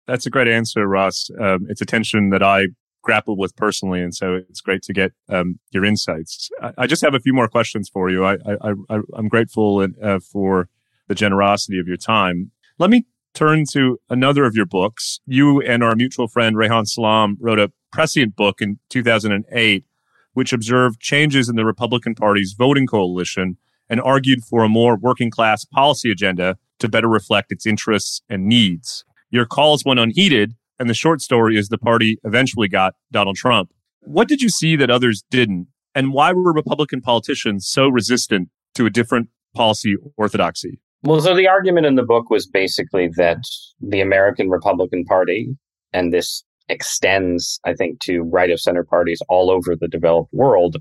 That's 0.07 0.27
a 0.27 0.31
great 0.31 0.49
answer, 0.49 0.87
Ross. 0.87 1.29
Um, 1.39 1.67
it's 1.69 1.83
a 1.83 1.87
tension 1.87 2.31
that 2.31 2.43
I 2.43 2.69
grapple 3.03 3.37
with 3.37 3.55
personally, 3.57 4.01
and 4.03 4.15
so 4.15 4.35
it's 4.35 4.61
great 4.61 4.83
to 4.83 4.93
get 4.93 5.13
um, 5.29 5.59
your 5.71 5.85
insights. 5.85 6.49
I, 6.63 6.73
I, 6.79 6.87
just 6.87 7.03
have 7.03 7.15
a 7.15 7.21
few 7.21 7.33
more 7.33 7.49
questions 7.49 7.89
for 7.89 8.11
you. 8.11 8.25
I, 8.25 8.37
am 8.65 9.29
grateful 9.29 9.87
uh, 10.03 10.19
for 10.21 10.69
the 11.09 11.15
generosity 11.15 11.79
of 11.79 11.87
your 11.87 11.97
time. 11.97 12.51
Let 12.79 12.91
me 12.91 13.07
turn 13.35 13.65
to 13.73 13.99
another 14.11 14.45
of 14.45 14.55
your 14.55 14.67
books. 14.67 15.21
You 15.27 15.61
and 15.61 15.83
our 15.83 15.95
mutual 15.95 16.29
friend 16.29 16.57
Reihan 16.57 16.87
Salam 16.87 17.37
wrote 17.41 17.59
a 17.59 17.73
prescient 17.93 18.37
book 18.37 18.61
in 18.61 18.79
2008, 18.91 19.85
which 20.33 20.53
observed 20.53 21.01
changes 21.01 21.49
in 21.49 21.57
the 21.57 21.65
Republican 21.65 22.15
Party's 22.15 22.55
voting 22.57 22.87
coalition 22.87 23.57
and 23.91 24.01
argued 24.01 24.45
for 24.45 24.65
a 24.65 24.69
more 24.69 24.97
working 24.97 25.31
class 25.31 25.65
policy 25.65 26.11
agenda 26.11 26.57
to 26.79 26.89
better 26.89 27.09
reflect 27.09 27.53
its 27.53 27.67
interests 27.67 28.23
and 28.29 28.47
needs. 28.47 29.05
Your 29.31 29.47
calls 29.47 29.85
went 29.85 30.01
unheeded, 30.01 30.55
and 30.79 30.89
the 30.89 30.95
short 30.95 31.21
story 31.21 31.57
is 31.57 31.69
the 31.69 31.79
party 31.79 32.19
eventually 32.25 32.69
got 32.69 32.95
Donald 33.11 33.37
Trump. 33.37 33.71
What 34.01 34.29
did 34.29 34.41
you 34.41 34.49
see 34.49 34.77
that 34.77 34.91
others 34.91 35.25
didn't? 35.31 35.69
And 35.95 36.13
why 36.13 36.33
were 36.33 36.53
Republican 36.53 37.01
politicians 37.01 37.67
so 37.67 37.89
resistant 37.89 38.49
to 38.75 38.87
a 38.87 38.91
different 38.91 39.29
policy 39.55 39.97
orthodoxy? 40.17 40.79
Well, 41.03 41.21
so 41.21 41.35
the 41.35 41.49
argument 41.49 41.87
in 41.87 41.95
the 41.95 42.03
book 42.03 42.31
was 42.31 42.47
basically 42.47 43.09
that 43.17 43.39
the 43.81 44.01
American 44.01 44.49
Republican 44.49 45.05
Party, 45.05 45.57
and 45.93 46.13
this 46.13 46.45
extends, 46.69 47.61
I 47.65 47.75
think, 47.75 48.01
to 48.01 48.23
right 48.23 48.51
of 48.51 48.61
center 48.61 48.85
parties 48.85 49.21
all 49.29 49.51
over 49.51 49.77
the 49.77 49.89
developed 49.89 50.33
world, 50.33 50.77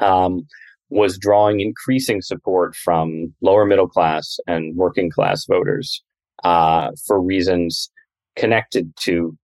um, 0.00 0.46
was 0.90 1.18
drawing 1.18 1.60
increasing 1.60 2.22
support 2.22 2.74
from 2.74 3.32
lower 3.42 3.66
middle 3.66 3.88
class 3.88 4.38
and 4.46 4.76
working 4.76 5.10
class 5.10 5.44
voters 5.46 6.02
uh, 6.44 6.90
for 7.06 7.20
reasons 7.20 7.90
connected 8.36 8.92
to 8.96 9.36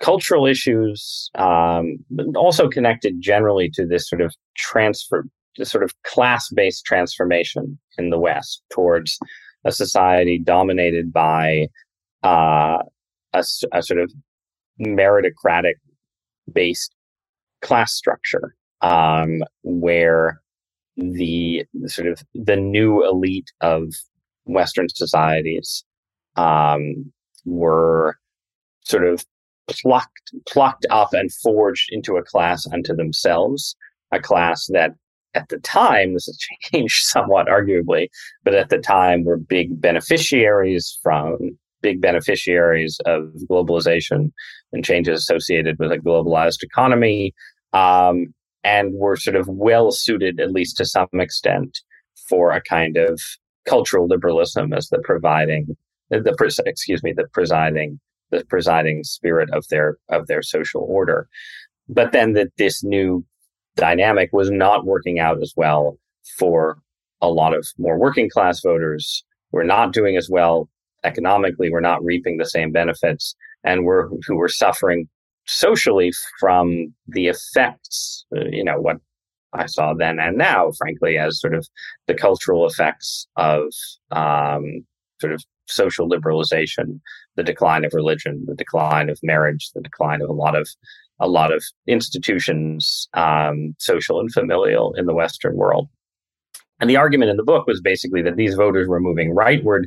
cultural 0.00 0.46
issues, 0.46 1.30
um, 1.36 1.96
but 2.10 2.26
also 2.36 2.68
connected 2.68 3.20
generally 3.20 3.70
to 3.70 3.86
this 3.86 4.08
sort 4.08 4.20
of 4.20 4.34
transfer, 4.56 5.24
this 5.56 5.70
sort 5.70 5.84
of 5.84 5.92
class 6.02 6.48
based 6.50 6.84
transformation 6.84 7.78
in 7.98 8.10
the 8.10 8.18
West 8.18 8.62
towards 8.70 9.18
a 9.64 9.72
society 9.72 10.38
dominated 10.38 11.12
by 11.12 11.68
uh, 12.24 12.78
a, 13.32 13.44
a 13.72 13.82
sort 13.82 14.00
of 14.00 14.12
meritocratic 14.80 15.74
based 16.52 16.94
class 17.60 17.94
structure 17.94 18.54
um, 18.82 19.42
where 19.62 20.41
the 20.96 21.64
sort 21.86 22.08
of 22.08 22.22
the 22.34 22.56
new 22.56 23.04
elite 23.04 23.50
of 23.60 23.92
Western 24.44 24.88
societies 24.88 25.84
um, 26.36 27.12
were 27.44 28.16
sort 28.84 29.04
of 29.04 29.24
plucked 29.68 30.32
plucked 30.48 30.86
up 30.90 31.12
and 31.12 31.32
forged 31.32 31.88
into 31.90 32.16
a 32.16 32.22
class 32.22 32.66
unto 32.72 32.94
themselves, 32.94 33.76
a 34.12 34.20
class 34.20 34.66
that 34.68 34.92
at 35.34 35.48
the 35.48 35.58
time 35.58 36.14
this 36.14 36.26
has 36.26 36.38
changed 36.72 37.04
somewhat 37.04 37.46
arguably, 37.46 38.08
but 38.44 38.54
at 38.54 38.68
the 38.68 38.78
time 38.78 39.24
were 39.24 39.36
big 39.36 39.80
beneficiaries 39.80 40.98
from 41.02 41.58
big 41.80 42.00
beneficiaries 42.00 43.00
of 43.06 43.24
globalization 43.50 44.30
and 44.72 44.84
changes 44.84 45.20
associated 45.20 45.78
with 45.78 45.90
a 45.90 45.98
globalized 45.98 46.62
economy. 46.62 47.34
Um, 47.72 48.32
and 48.64 48.94
were 48.94 49.16
sort 49.16 49.36
of 49.36 49.48
well 49.48 49.90
suited, 49.90 50.40
at 50.40 50.52
least 50.52 50.76
to 50.76 50.84
some 50.84 51.08
extent, 51.14 51.80
for 52.28 52.52
a 52.52 52.62
kind 52.62 52.96
of 52.96 53.20
cultural 53.66 54.06
liberalism 54.06 54.72
as 54.72 54.88
the 54.88 54.98
providing 55.04 55.76
the 56.10 56.62
excuse 56.66 57.02
me 57.02 57.12
the 57.12 57.26
presiding 57.32 57.98
the 58.30 58.44
presiding 58.46 59.04
spirit 59.04 59.48
of 59.52 59.66
their 59.68 59.96
of 60.08 60.26
their 60.26 60.42
social 60.42 60.82
order. 60.88 61.28
But 61.88 62.12
then 62.12 62.32
that 62.34 62.48
this 62.58 62.82
new 62.82 63.24
dynamic 63.76 64.30
was 64.32 64.50
not 64.50 64.84
working 64.84 65.18
out 65.18 65.40
as 65.40 65.52
well 65.56 65.98
for 66.38 66.78
a 67.20 67.30
lot 67.30 67.54
of 67.54 67.66
more 67.78 67.98
working 67.98 68.28
class 68.28 68.60
voters. 68.60 69.24
We're 69.52 69.64
not 69.64 69.92
doing 69.92 70.16
as 70.16 70.28
well 70.30 70.68
economically. 71.04 71.70
We're 71.70 71.80
not 71.80 72.04
reaping 72.04 72.38
the 72.38 72.46
same 72.46 72.72
benefits, 72.72 73.34
and 73.64 73.84
we're 73.84 74.08
who 74.26 74.36
were 74.36 74.48
suffering 74.48 75.08
socially 75.46 76.12
from 76.38 76.94
the 77.08 77.28
effects, 77.28 78.24
uh, 78.36 78.44
you 78.50 78.64
know, 78.64 78.80
what 78.80 78.98
I 79.52 79.66
saw 79.66 79.94
then 79.94 80.18
and 80.18 80.38
now, 80.38 80.70
frankly, 80.78 81.18
as 81.18 81.40
sort 81.40 81.54
of 81.54 81.68
the 82.06 82.14
cultural 82.14 82.66
effects 82.66 83.26
of 83.36 83.64
um, 84.10 84.84
sort 85.20 85.32
of 85.32 85.44
social 85.66 86.08
liberalization, 86.08 87.00
the 87.36 87.42
decline 87.42 87.84
of 87.84 87.92
religion, 87.94 88.44
the 88.46 88.54
decline 88.54 89.10
of 89.10 89.18
marriage, 89.22 89.70
the 89.74 89.82
decline 89.82 90.22
of 90.22 90.28
a 90.28 90.34
lot 90.34 90.56
of 90.56 90.68
a 91.20 91.28
lot 91.28 91.52
of 91.52 91.62
institutions, 91.86 93.08
um, 93.14 93.76
social 93.78 94.18
and 94.18 94.32
familial, 94.32 94.92
in 94.94 95.06
the 95.06 95.14
Western 95.14 95.56
world. 95.56 95.88
And 96.80 96.90
the 96.90 96.96
argument 96.96 97.30
in 97.30 97.36
the 97.36 97.44
book 97.44 97.66
was 97.68 97.80
basically 97.80 98.22
that 98.22 98.34
these 98.34 98.54
voters 98.54 98.88
were 98.88 98.98
moving 98.98 99.32
rightward 99.32 99.84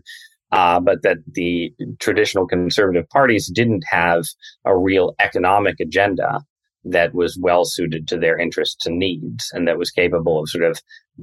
uh, 0.51 0.79
but 0.79 1.01
that 1.03 1.17
the 1.33 1.73
traditional 1.99 2.47
conservative 2.47 3.07
parties 3.09 3.51
didn't 3.53 3.83
have 3.89 4.25
a 4.65 4.77
real 4.77 5.15
economic 5.19 5.79
agenda 5.79 6.41
that 6.83 7.15
was 7.15 7.37
well 7.41 7.65
suited 7.65 8.07
to 8.07 8.17
their 8.17 8.37
interests 8.37 8.85
and 8.85 8.99
needs 8.99 9.49
and 9.53 9.67
that 9.67 9.79
was 9.79 9.89
capable 9.89 10.39
of 10.39 10.49
sort 10.49 10.63
of 10.63 10.79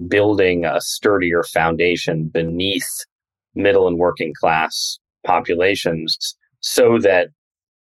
building 0.08 0.64
a 0.64 0.80
sturdier 0.80 1.44
foundation 1.44 2.28
beneath 2.28 2.88
middle 3.54 3.86
and 3.86 3.98
working 3.98 4.32
class 4.38 4.98
populations 5.24 6.36
so 6.60 6.98
that 6.98 7.28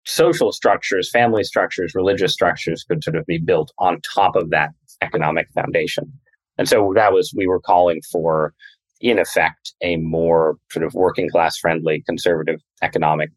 social 0.06 0.52
structures, 0.52 1.10
family 1.10 1.44
structures, 1.44 1.94
religious 1.96 2.34
structures 2.34 2.84
could 2.84 3.04
sort 3.04 3.16
of 3.16 3.26
be 3.26 3.38
built 3.38 3.72
on 3.78 4.02
top 4.14 4.36
of 4.36 4.50
that 4.50 4.70
economic 5.02 5.48
foundation. 5.54 6.12
And 6.58 6.68
so 6.68 6.92
that 6.96 7.14
was, 7.14 7.34
we 7.36 7.48
were 7.48 7.60
calling 7.60 8.02
for, 8.12 8.54
in 9.02 9.20
effect, 9.20 9.74
a 9.82 9.98
more 9.98 10.58
sort 10.72 10.86
of 10.86 10.94
working 10.94 11.30
class 11.30 11.58
friendly 11.58 12.04
conservative 12.06 12.60
economic 12.82 13.30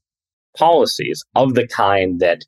policies 0.56 1.24
of 1.34 1.54
the 1.54 1.66
kind 1.66 2.20
that 2.20 2.44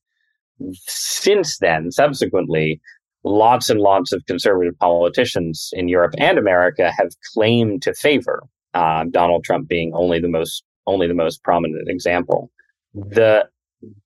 since 0.86 1.58
then, 1.58 1.90
subsequently, 1.90 2.80
lots 3.24 3.68
and 3.68 3.80
lots 3.80 4.12
of 4.12 4.24
conservative 4.26 4.78
politicians 4.78 5.70
in 5.72 5.88
Europe 5.88 6.14
and 6.18 6.38
America 6.38 6.92
have 6.96 7.10
claimed 7.34 7.82
to 7.82 7.94
favor. 7.94 8.44
Uh, 8.74 9.04
Donald 9.10 9.44
Trump 9.44 9.68
being 9.68 9.92
only 9.94 10.20
the 10.20 10.28
most 10.28 10.62
only 10.86 11.08
the 11.08 11.14
most 11.14 11.42
prominent 11.42 11.88
example. 11.88 12.50
The 12.94 13.48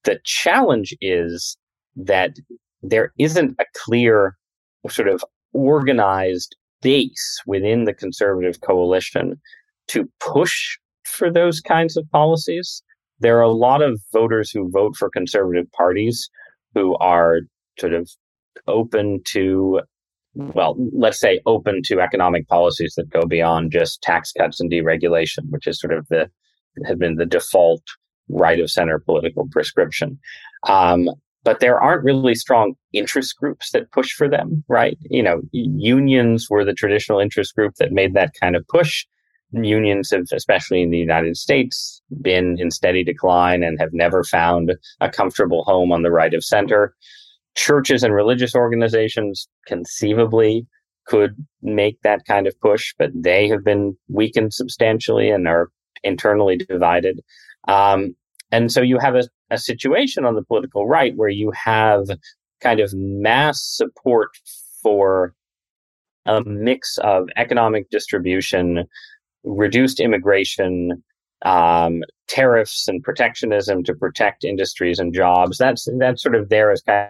the 0.04 0.18
challenge 0.24 0.94
is 1.00 1.56
that 1.96 2.36
there 2.82 3.12
isn't 3.18 3.56
a 3.60 3.64
clear 3.84 4.36
sort 4.88 5.08
of 5.08 5.24
organized 5.52 6.56
base 6.82 7.40
within 7.46 7.84
the 7.84 7.94
conservative 7.94 8.60
coalition 8.60 9.40
to 9.88 10.08
push 10.20 10.78
for 11.04 11.30
those 11.30 11.60
kinds 11.60 11.96
of 11.96 12.08
policies. 12.10 12.82
There 13.18 13.38
are 13.38 13.42
a 13.42 13.50
lot 13.50 13.82
of 13.82 14.00
voters 14.12 14.50
who 14.50 14.70
vote 14.70 14.96
for 14.96 15.10
conservative 15.10 15.70
parties 15.72 16.30
who 16.74 16.96
are 16.96 17.40
sort 17.78 17.94
of 17.94 18.10
open 18.66 19.20
to 19.24 19.80
well, 20.34 20.76
let's 20.92 21.18
say 21.18 21.40
open 21.44 21.82
to 21.82 22.00
economic 22.00 22.46
policies 22.46 22.94
that 22.96 23.10
go 23.10 23.26
beyond 23.26 23.72
just 23.72 24.00
tax 24.00 24.32
cuts 24.32 24.60
and 24.60 24.70
deregulation, 24.70 25.50
which 25.50 25.66
is 25.66 25.80
sort 25.80 25.92
of 25.92 26.06
the 26.08 26.30
have 26.86 26.98
been 26.98 27.16
the 27.16 27.26
default 27.26 27.82
right 28.28 28.60
of 28.60 28.70
center 28.70 28.98
political 29.00 29.48
prescription. 29.50 30.18
Um, 30.68 31.10
but 31.44 31.60
there 31.60 31.80
aren't 31.80 32.04
really 32.04 32.34
strong 32.34 32.74
interest 32.92 33.36
groups 33.36 33.70
that 33.70 33.90
push 33.92 34.12
for 34.12 34.28
them, 34.28 34.62
right? 34.68 34.98
You 35.02 35.22
know, 35.22 35.40
unions 35.52 36.48
were 36.50 36.64
the 36.64 36.74
traditional 36.74 37.18
interest 37.18 37.54
group 37.54 37.74
that 37.76 37.92
made 37.92 38.14
that 38.14 38.34
kind 38.40 38.56
of 38.56 38.66
push. 38.68 39.06
Unions 39.52 40.10
have, 40.10 40.26
especially 40.32 40.82
in 40.82 40.90
the 40.90 40.98
United 40.98 41.36
States, 41.36 42.02
been 42.20 42.56
in 42.58 42.70
steady 42.70 43.02
decline 43.02 43.62
and 43.62 43.80
have 43.80 43.92
never 43.92 44.22
found 44.22 44.76
a 45.00 45.08
comfortable 45.08 45.64
home 45.64 45.92
on 45.92 46.02
the 46.02 46.10
right 46.10 46.34
of 46.34 46.44
center. 46.44 46.94
Churches 47.56 48.04
and 48.04 48.14
religious 48.14 48.54
organizations 48.54 49.48
conceivably 49.66 50.66
could 51.06 51.34
make 51.62 52.00
that 52.02 52.24
kind 52.26 52.46
of 52.46 52.60
push, 52.60 52.94
but 52.98 53.10
they 53.14 53.48
have 53.48 53.64
been 53.64 53.96
weakened 54.08 54.54
substantially 54.54 55.30
and 55.30 55.48
are 55.48 55.68
internally 56.04 56.56
divided. 56.56 57.20
Um, 57.66 58.14
and 58.52 58.70
so 58.70 58.80
you 58.80 58.98
have 58.98 59.16
a, 59.16 59.24
a 59.50 59.58
situation 59.58 60.24
on 60.24 60.34
the 60.34 60.42
political 60.42 60.86
right 60.86 61.16
where 61.16 61.28
you 61.28 61.50
have 61.52 62.08
kind 62.60 62.80
of 62.80 62.92
mass 62.94 63.62
support 63.64 64.30
for 64.82 65.34
a 66.26 66.42
mix 66.44 66.98
of 66.98 67.28
economic 67.36 67.88
distribution, 67.90 68.84
reduced 69.44 70.00
immigration, 70.00 71.02
um, 71.44 72.02
tariffs 72.28 72.86
and 72.86 73.02
protectionism 73.02 73.82
to 73.84 73.94
protect 73.94 74.44
industries 74.44 74.98
and 74.98 75.14
jobs. 75.14 75.58
That's 75.58 75.88
that's 75.98 76.22
sort 76.22 76.34
of 76.34 76.48
there 76.48 76.70
as 76.70 76.82
kind 76.82 77.08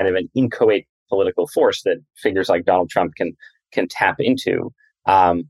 of 0.00 0.14
an 0.14 0.28
inchoate 0.34 0.86
political 1.08 1.46
force 1.48 1.82
that 1.82 1.98
figures 2.16 2.48
like 2.48 2.64
Donald 2.64 2.90
Trump 2.90 3.14
can 3.16 3.36
can 3.72 3.88
tap 3.88 4.16
into. 4.18 4.72
Um, 5.06 5.48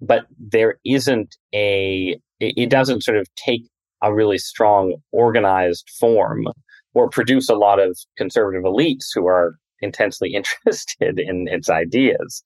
but 0.00 0.26
there 0.38 0.78
isn't 0.84 1.36
a 1.54 2.16
it 2.40 2.70
doesn't 2.70 3.02
sort 3.02 3.18
of 3.18 3.28
take 3.34 3.68
a 4.02 4.14
really 4.14 4.38
strong 4.38 4.94
organized 5.12 5.88
form 5.98 6.46
or 6.94 7.08
produce 7.08 7.48
a 7.48 7.54
lot 7.54 7.78
of 7.78 7.98
conservative 8.16 8.64
elites 8.64 9.06
who 9.14 9.26
are 9.26 9.54
intensely 9.80 10.34
interested 10.34 11.18
in 11.18 11.48
its 11.48 11.70
ideas. 11.70 12.42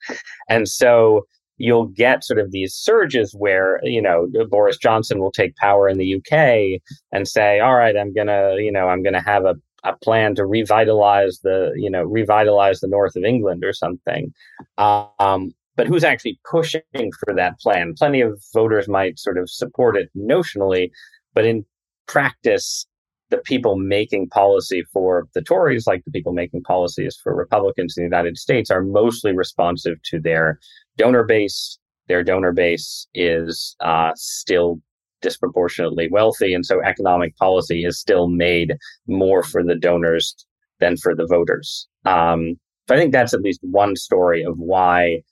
And 0.48 0.68
so 0.68 1.26
you'll 1.58 1.86
get 1.86 2.24
sort 2.24 2.40
of 2.40 2.50
these 2.50 2.74
surges 2.74 3.34
where, 3.34 3.80
you 3.82 4.02
know, 4.02 4.26
Boris 4.50 4.76
Johnson 4.76 5.20
will 5.20 5.32
take 5.32 5.54
power 5.56 5.88
in 5.88 5.98
the 5.98 6.16
UK 6.16 6.80
and 7.12 7.28
say, 7.28 7.60
all 7.60 7.76
right, 7.76 7.96
I'm 7.96 8.12
going 8.12 8.26
to, 8.26 8.56
you 8.58 8.72
know, 8.72 8.88
I'm 8.88 9.02
going 9.02 9.12
to 9.12 9.20
have 9.20 9.44
a, 9.44 9.54
a 9.84 9.96
plan 9.96 10.34
to 10.36 10.46
revitalize 10.46 11.40
the, 11.42 11.72
you 11.76 11.90
know, 11.90 12.02
revitalize 12.02 12.80
the 12.80 12.88
north 12.88 13.16
of 13.16 13.24
England 13.24 13.64
or 13.64 13.72
something. 13.72 14.32
Um, 14.78 15.54
but 15.76 15.86
who's 15.86 16.04
actually 16.04 16.38
pushing 16.50 16.82
for 16.92 17.34
that 17.34 17.58
plan? 17.60 17.94
Plenty 17.96 18.20
of 18.20 18.42
voters 18.52 18.88
might 18.88 19.18
sort 19.18 19.38
of 19.38 19.50
support 19.50 19.96
it 19.96 20.10
notionally, 20.16 20.90
but 21.34 21.44
in 21.44 21.64
practice, 22.06 22.86
the 23.30 23.38
people 23.38 23.76
making 23.76 24.28
policy 24.28 24.84
for 24.92 25.26
the 25.34 25.42
Tories, 25.42 25.86
like 25.86 26.04
the 26.04 26.10
people 26.10 26.32
making 26.32 26.62
policies 26.62 27.18
for 27.22 27.34
Republicans 27.34 27.96
in 27.96 28.02
the 28.02 28.06
United 28.06 28.36
States, 28.36 28.70
are 28.70 28.82
mostly 28.82 29.34
responsive 29.34 29.96
to 30.04 30.20
their 30.20 30.58
donor 30.98 31.24
base. 31.24 31.78
Their 32.08 32.22
donor 32.22 32.52
base 32.52 33.06
is 33.14 33.74
uh, 33.80 34.12
still 34.16 34.80
disproportionately 35.22 36.08
wealthy, 36.10 36.52
and 36.52 36.66
so 36.66 36.82
economic 36.82 37.34
policy 37.36 37.84
is 37.84 37.98
still 37.98 38.28
made 38.28 38.76
more 39.06 39.42
for 39.42 39.62
the 39.64 39.76
donors 39.76 40.34
than 40.80 40.96
for 40.96 41.14
the 41.14 41.26
voters. 41.26 41.88
Um, 42.04 42.56
so 42.88 42.96
I 42.96 42.98
think 42.98 43.12
that's 43.12 43.32
at 43.32 43.40
least 43.40 43.60
one 43.62 43.96
story 43.96 44.42
of 44.42 44.58
why 44.58 45.22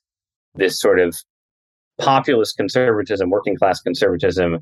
this 0.55 0.80
sort 0.80 1.01
of 1.01 1.16
populist 1.98 2.57
conservatism, 2.57 3.28
working 3.28 3.57
class 3.57 3.80
conservatism, 3.80 4.61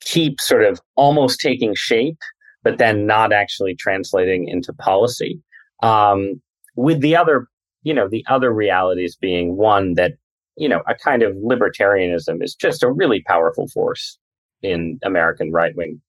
keeps 0.00 0.46
sort 0.46 0.64
of 0.64 0.80
almost 0.96 1.40
taking 1.40 1.74
shape, 1.74 2.18
but 2.62 2.78
then 2.78 3.06
not 3.06 3.32
actually 3.32 3.74
translating 3.74 4.48
into 4.48 4.72
policy. 4.72 5.40
Um, 5.82 6.40
with 6.76 7.00
the 7.00 7.16
other, 7.16 7.46
you 7.82 7.94
know, 7.94 8.08
the 8.08 8.24
other 8.28 8.52
realities 8.52 9.16
being 9.16 9.56
one 9.56 9.94
that, 9.94 10.12
you 10.56 10.68
know, 10.68 10.82
a 10.86 10.94
kind 10.94 11.22
of 11.22 11.34
libertarianism 11.36 12.42
is 12.42 12.54
just 12.54 12.82
a 12.82 12.90
really 12.90 13.22
powerful 13.26 13.68
force 13.68 14.18
in 14.62 14.98
American 15.04 15.52
right 15.52 15.74
wing 15.76 16.00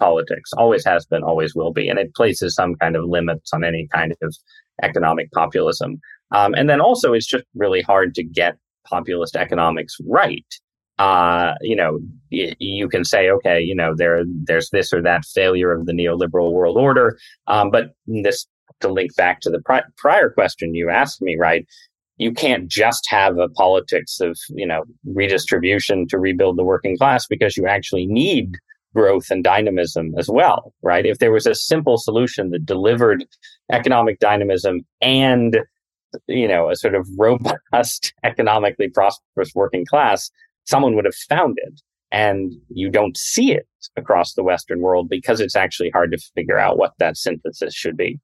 politics, 0.00 0.52
always 0.54 0.84
has 0.84 1.06
been, 1.06 1.22
always 1.22 1.54
will 1.54 1.72
be. 1.72 1.88
And 1.88 1.98
it 1.98 2.14
places 2.14 2.54
some 2.54 2.74
kind 2.76 2.96
of 2.96 3.04
limits 3.04 3.52
on 3.52 3.64
any 3.64 3.88
kind 3.92 4.14
of 4.22 4.34
economic 4.82 5.30
populism. 5.32 6.00
Um, 6.30 6.54
and 6.54 6.68
then 6.68 6.80
also, 6.80 7.12
it's 7.12 7.26
just 7.26 7.44
really 7.54 7.82
hard 7.82 8.14
to 8.14 8.24
get 8.24 8.56
populist 8.86 9.36
economics 9.36 9.96
right. 10.06 10.46
Uh, 10.98 11.54
you 11.60 11.74
know, 11.74 11.98
y- 12.30 12.54
you 12.58 12.88
can 12.88 13.04
say, 13.04 13.28
okay, 13.28 13.60
you 13.60 13.74
know, 13.74 13.94
there, 13.96 14.22
there's 14.26 14.70
this 14.70 14.92
or 14.92 15.02
that 15.02 15.24
failure 15.24 15.72
of 15.72 15.86
the 15.86 15.92
neoliberal 15.92 16.52
world 16.52 16.76
order. 16.76 17.18
Um, 17.46 17.70
but 17.70 17.94
this, 18.06 18.46
to 18.80 18.88
link 18.88 19.14
back 19.16 19.40
to 19.40 19.50
the 19.50 19.60
pri- 19.60 19.82
prior 19.96 20.30
question 20.30 20.74
you 20.74 20.90
asked 20.90 21.20
me, 21.20 21.36
right? 21.36 21.66
You 22.16 22.32
can't 22.32 22.68
just 22.68 23.08
have 23.10 23.38
a 23.38 23.48
politics 23.48 24.20
of, 24.20 24.38
you 24.50 24.66
know, 24.66 24.84
redistribution 25.04 26.06
to 26.08 26.18
rebuild 26.18 26.56
the 26.58 26.64
working 26.64 26.96
class 26.96 27.26
because 27.26 27.56
you 27.56 27.66
actually 27.66 28.06
need 28.06 28.54
growth 28.94 29.30
and 29.30 29.42
dynamism 29.42 30.14
as 30.16 30.28
well, 30.28 30.72
right? 30.82 31.04
If 31.04 31.18
there 31.18 31.32
was 31.32 31.46
a 31.46 31.54
simple 31.56 31.98
solution 31.98 32.50
that 32.50 32.64
delivered 32.64 33.24
economic 33.72 34.20
dynamism 34.20 34.82
and 35.00 35.58
you 36.28 36.46
know, 36.48 36.70
a 36.70 36.76
sort 36.76 36.94
of 36.94 37.08
robust, 37.18 38.12
economically 38.24 38.88
prosperous 38.88 39.50
working 39.54 39.84
class, 39.84 40.30
someone 40.64 40.94
would 40.96 41.04
have 41.04 41.14
found 41.14 41.56
it. 41.58 41.80
And 42.10 42.52
you 42.68 42.90
don't 42.90 43.16
see 43.16 43.52
it 43.52 43.66
across 43.96 44.34
the 44.34 44.44
Western 44.44 44.80
world 44.80 45.08
because 45.08 45.40
it's 45.40 45.56
actually 45.56 45.90
hard 45.90 46.12
to 46.12 46.18
figure 46.34 46.58
out 46.58 46.78
what 46.78 46.92
that 46.98 47.16
synthesis 47.16 47.74
should 47.74 47.96
be. 47.96 48.20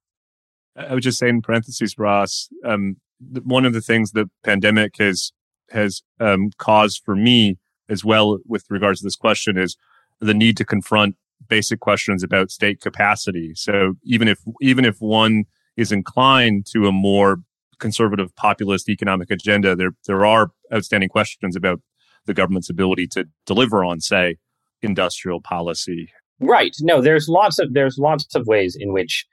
I 0.76 0.94
would 0.94 1.02
just 1.02 1.18
say 1.18 1.28
in 1.28 1.42
parentheses, 1.42 1.98
Ross, 1.98 2.48
um, 2.64 2.96
one 3.42 3.64
of 3.64 3.72
the 3.72 3.80
things 3.80 4.12
the 4.12 4.30
pandemic 4.44 4.96
has 4.98 5.32
has 5.70 6.02
um, 6.18 6.50
caused 6.58 7.02
for 7.04 7.14
me 7.14 7.56
as 7.88 8.04
well 8.04 8.38
with 8.46 8.64
regards 8.70 9.00
to 9.00 9.06
this 9.06 9.16
question 9.16 9.56
is 9.56 9.76
the 10.20 10.34
need 10.34 10.56
to 10.56 10.64
confront 10.64 11.16
basic 11.48 11.80
questions 11.80 12.22
about 12.22 12.50
state 12.50 12.80
capacity. 12.80 13.52
So 13.54 13.94
even 14.04 14.28
if 14.28 14.38
even 14.60 14.84
if 14.84 15.00
one 15.00 15.44
is 15.76 15.92
inclined 15.92 16.66
to 16.72 16.86
a 16.86 16.92
more 16.92 17.38
conservative 17.78 18.34
populist 18.36 18.88
economic 18.88 19.30
agenda, 19.30 19.74
there 19.74 19.92
there 20.06 20.24
are 20.24 20.50
outstanding 20.72 21.08
questions 21.08 21.56
about 21.56 21.80
the 22.26 22.34
government's 22.34 22.70
ability 22.70 23.06
to 23.08 23.26
deliver 23.46 23.84
on, 23.84 24.00
say, 24.00 24.36
industrial 24.82 25.40
policy. 25.40 26.08
Right. 26.40 26.74
No, 26.80 27.00
there's 27.00 27.28
lots 27.28 27.58
of 27.58 27.74
there's 27.74 27.98
lots 27.98 28.34
of 28.34 28.46
ways 28.46 28.76
in 28.78 28.92
which 28.92 29.26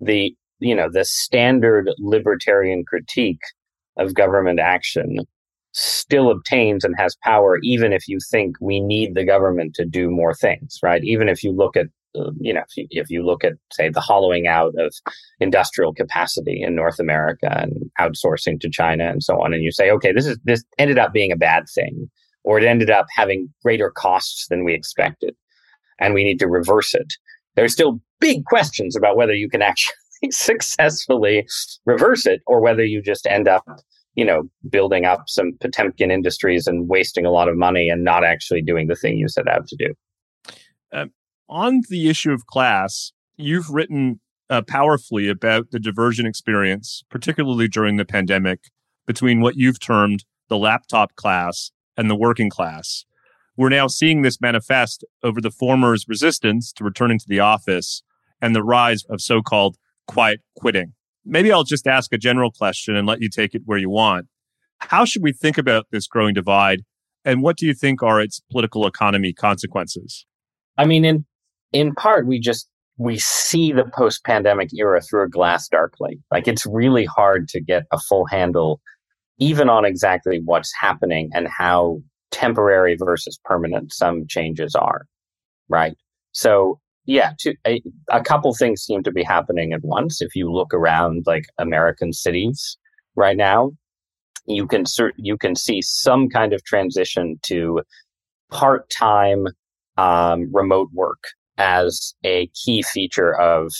the 0.00 0.34
you 0.60 0.74
know 0.74 0.88
the 0.90 1.04
standard 1.04 1.90
libertarian 1.98 2.84
critique 2.86 3.42
of 3.96 4.14
government 4.14 4.60
action 4.60 5.18
still 5.72 6.30
obtains 6.30 6.84
and 6.84 6.94
has 6.96 7.16
power 7.22 7.58
even 7.62 7.92
if 7.92 8.06
you 8.08 8.18
think 8.30 8.56
we 8.60 8.80
need 8.80 9.14
the 9.14 9.24
government 9.24 9.74
to 9.74 9.84
do 9.84 10.08
more 10.08 10.32
things 10.32 10.78
right 10.84 11.02
even 11.02 11.28
if 11.28 11.42
you 11.42 11.50
look 11.50 11.76
at 11.76 11.86
um, 12.16 12.36
you 12.40 12.52
know, 12.52 12.60
if 12.60 12.76
you, 12.76 12.86
if 12.90 13.10
you 13.10 13.24
look 13.24 13.44
at, 13.44 13.54
say, 13.72 13.88
the 13.88 14.00
hollowing 14.00 14.46
out 14.46 14.72
of 14.78 14.94
industrial 15.40 15.92
capacity 15.92 16.62
in 16.62 16.74
North 16.74 17.00
America 17.00 17.48
and 17.60 17.90
outsourcing 18.00 18.60
to 18.60 18.70
China 18.70 19.08
and 19.08 19.22
so 19.22 19.40
on, 19.42 19.52
and 19.52 19.64
you 19.64 19.72
say, 19.72 19.90
okay, 19.90 20.12
this 20.12 20.26
is 20.26 20.38
this 20.44 20.62
ended 20.78 20.98
up 20.98 21.12
being 21.12 21.32
a 21.32 21.36
bad 21.36 21.64
thing, 21.74 22.08
or 22.44 22.58
it 22.58 22.64
ended 22.64 22.90
up 22.90 23.06
having 23.14 23.52
greater 23.62 23.90
costs 23.90 24.46
than 24.48 24.64
we 24.64 24.74
expected, 24.74 25.34
and 25.98 26.14
we 26.14 26.24
need 26.24 26.38
to 26.38 26.48
reverse 26.48 26.94
it. 26.94 27.14
There's 27.56 27.72
still 27.72 28.00
big 28.20 28.44
questions 28.44 28.96
about 28.96 29.16
whether 29.16 29.34
you 29.34 29.48
can 29.48 29.62
actually 29.62 29.94
successfully 30.30 31.46
reverse 31.84 32.26
it 32.26 32.42
or 32.46 32.60
whether 32.60 32.84
you 32.84 33.02
just 33.02 33.26
end 33.26 33.48
up 33.48 33.64
you 34.14 34.24
know, 34.24 34.48
building 34.70 35.04
up 35.04 35.24
some 35.26 35.52
Potemkin 35.60 36.10
industries 36.10 36.66
and 36.66 36.88
wasting 36.88 37.26
a 37.26 37.30
lot 37.30 37.48
of 37.48 37.56
money 37.56 37.88
and 37.88 38.04
not 38.04 38.24
actually 38.24 38.62
doing 38.62 38.86
the 38.86 38.94
thing 38.94 39.16
you 39.18 39.28
set 39.28 39.48
out 39.48 39.66
to 39.66 39.76
do. 39.76 39.94
Uh, 40.92 41.06
on 41.48 41.82
the 41.88 42.08
issue 42.08 42.32
of 42.32 42.46
class, 42.46 43.12
you've 43.36 43.70
written 43.70 44.20
uh, 44.50 44.62
powerfully 44.62 45.28
about 45.28 45.70
the 45.70 45.80
diversion 45.80 46.26
experience, 46.26 47.02
particularly 47.10 47.66
during 47.66 47.96
the 47.96 48.04
pandemic, 48.04 48.60
between 49.06 49.40
what 49.40 49.56
you've 49.56 49.80
termed 49.80 50.24
the 50.48 50.58
laptop 50.58 51.14
class 51.16 51.72
and 51.96 52.10
the 52.10 52.16
working 52.16 52.50
class. 52.50 53.04
We're 53.56 53.68
now 53.68 53.86
seeing 53.86 54.22
this 54.22 54.40
manifest 54.40 55.04
over 55.22 55.40
the 55.40 55.50
former's 55.50 56.06
resistance 56.08 56.72
to 56.72 56.84
returning 56.84 57.18
to 57.20 57.28
the 57.28 57.40
office 57.40 58.02
and 58.42 58.54
the 58.54 58.64
rise 58.64 59.04
of 59.08 59.20
so 59.20 59.42
called 59.42 59.76
quiet 60.06 60.40
quitting 60.56 60.92
maybe 61.24 61.52
I'll 61.52 61.64
just 61.64 61.86
ask 61.86 62.12
a 62.12 62.18
general 62.18 62.50
question 62.50 62.96
and 62.96 63.06
let 63.06 63.20
you 63.20 63.28
take 63.28 63.54
it 63.54 63.62
where 63.64 63.78
you 63.78 63.90
want. 63.90 64.26
How 64.78 65.04
should 65.04 65.22
we 65.22 65.32
think 65.32 65.58
about 65.58 65.86
this 65.90 66.06
growing 66.06 66.34
divide? 66.34 66.82
And 67.24 67.42
what 67.42 67.56
do 67.56 67.66
you 67.66 67.74
think 67.74 68.02
are 68.02 68.20
its 68.20 68.40
political 68.50 68.86
economy 68.86 69.32
consequences? 69.32 70.26
I 70.76 70.84
mean, 70.84 71.04
in 71.04 71.24
in 71.72 71.94
part, 71.94 72.26
we 72.26 72.38
just 72.38 72.68
we 72.96 73.18
see 73.18 73.72
the 73.72 73.90
post-pandemic 73.96 74.68
era 74.74 75.00
through 75.00 75.24
a 75.24 75.28
glass 75.28 75.68
darkly. 75.68 76.20
Like 76.30 76.46
it's 76.46 76.66
really 76.66 77.06
hard 77.06 77.48
to 77.48 77.60
get 77.60 77.84
a 77.90 77.98
full 77.98 78.26
handle 78.26 78.80
even 79.38 79.68
on 79.68 79.84
exactly 79.84 80.40
what's 80.44 80.72
happening 80.80 81.30
and 81.34 81.48
how 81.48 82.00
temporary 82.30 82.96
versus 82.98 83.38
permanent 83.44 83.92
some 83.92 84.26
changes 84.28 84.74
are. 84.74 85.06
Right. 85.68 85.96
So 86.32 86.80
yeah, 87.06 87.32
to, 87.40 87.54
a, 87.66 87.82
a 88.10 88.22
couple 88.22 88.54
things 88.54 88.82
seem 88.82 89.02
to 89.02 89.12
be 89.12 89.22
happening 89.22 89.72
at 89.72 89.82
once. 89.82 90.22
If 90.22 90.34
you 90.34 90.50
look 90.50 90.72
around 90.72 91.24
like 91.26 91.44
American 91.58 92.12
cities 92.12 92.78
right 93.14 93.36
now, 93.36 93.72
you 94.46 94.66
can 94.66 94.84
you 95.16 95.36
can 95.36 95.54
see 95.56 95.80
some 95.82 96.28
kind 96.28 96.52
of 96.52 96.62
transition 96.64 97.38
to 97.42 97.82
part-time 98.50 99.46
um, 99.96 100.50
remote 100.52 100.90
work 100.92 101.22
as 101.56 102.14
a 102.24 102.48
key 102.48 102.82
feature 102.82 103.38
of 103.40 103.72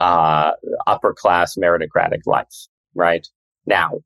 uh, 0.00 0.52
upper 0.86 1.14
class 1.14 1.56
meritocratic 1.56 2.20
life. 2.26 2.46
Right 2.94 3.26
now, 3.66 4.00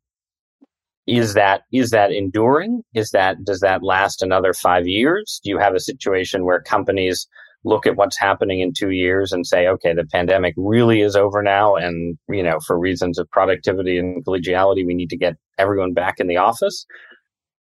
is 1.06 1.34
that 1.34 1.62
is 1.72 1.90
that 1.90 2.12
enduring? 2.12 2.82
Is 2.94 3.10
that 3.10 3.44
does 3.44 3.60
that 3.60 3.82
last 3.82 4.22
another 4.22 4.52
five 4.52 4.86
years? 4.86 5.40
Do 5.42 5.50
you 5.50 5.58
have 5.58 5.74
a 5.74 5.80
situation 5.80 6.44
where 6.44 6.60
companies 6.60 7.26
look 7.64 7.86
at 7.86 7.96
what's 7.96 8.18
happening 8.18 8.60
in 8.60 8.72
two 8.72 8.90
years 8.90 9.32
and 9.32 9.46
say, 9.46 9.66
okay, 9.66 9.92
the 9.92 10.06
pandemic 10.06 10.54
really 10.56 11.02
is 11.02 11.14
over 11.14 11.42
now. 11.42 11.76
And, 11.76 12.16
you 12.28 12.42
know, 12.42 12.58
for 12.66 12.78
reasons 12.78 13.18
of 13.18 13.30
productivity 13.30 13.98
and 13.98 14.24
collegiality, 14.24 14.86
we 14.86 14.94
need 14.94 15.10
to 15.10 15.16
get 15.16 15.34
everyone 15.58 15.92
back 15.92 16.18
in 16.18 16.26
the 16.26 16.38
office. 16.38 16.86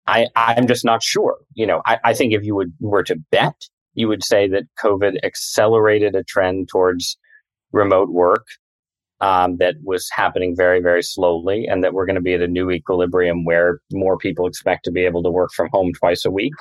I, 0.05 0.27
I'm 0.35 0.67
just 0.67 0.85
not 0.85 1.03
sure. 1.03 1.37
You 1.53 1.65
know, 1.65 1.81
I, 1.85 1.97
I 2.03 2.13
think 2.13 2.33
if 2.33 2.43
you 2.43 2.55
would 2.55 2.73
were 2.79 3.03
to 3.03 3.15
bet, 3.31 3.55
you 3.93 4.07
would 4.07 4.23
say 4.23 4.47
that 4.49 4.63
COVID 4.81 5.17
accelerated 5.23 6.15
a 6.15 6.23
trend 6.23 6.69
towards 6.69 7.17
remote 7.71 8.09
work 8.09 8.45
um, 9.19 9.57
that 9.57 9.75
was 9.83 10.09
happening 10.13 10.55
very, 10.55 10.81
very 10.81 11.01
slowly, 11.01 11.65
and 11.65 11.83
that 11.83 11.93
we're 11.93 12.05
going 12.05 12.15
to 12.15 12.21
be 12.21 12.33
at 12.33 12.41
a 12.41 12.47
new 12.47 12.69
equilibrium 12.69 13.45
where 13.45 13.79
more 13.91 14.17
people 14.17 14.45
expect 14.45 14.85
to 14.85 14.91
be 14.91 15.05
able 15.05 15.23
to 15.23 15.31
work 15.31 15.51
from 15.55 15.69
home 15.71 15.91
twice 15.93 16.25
a 16.25 16.31
week. 16.31 16.53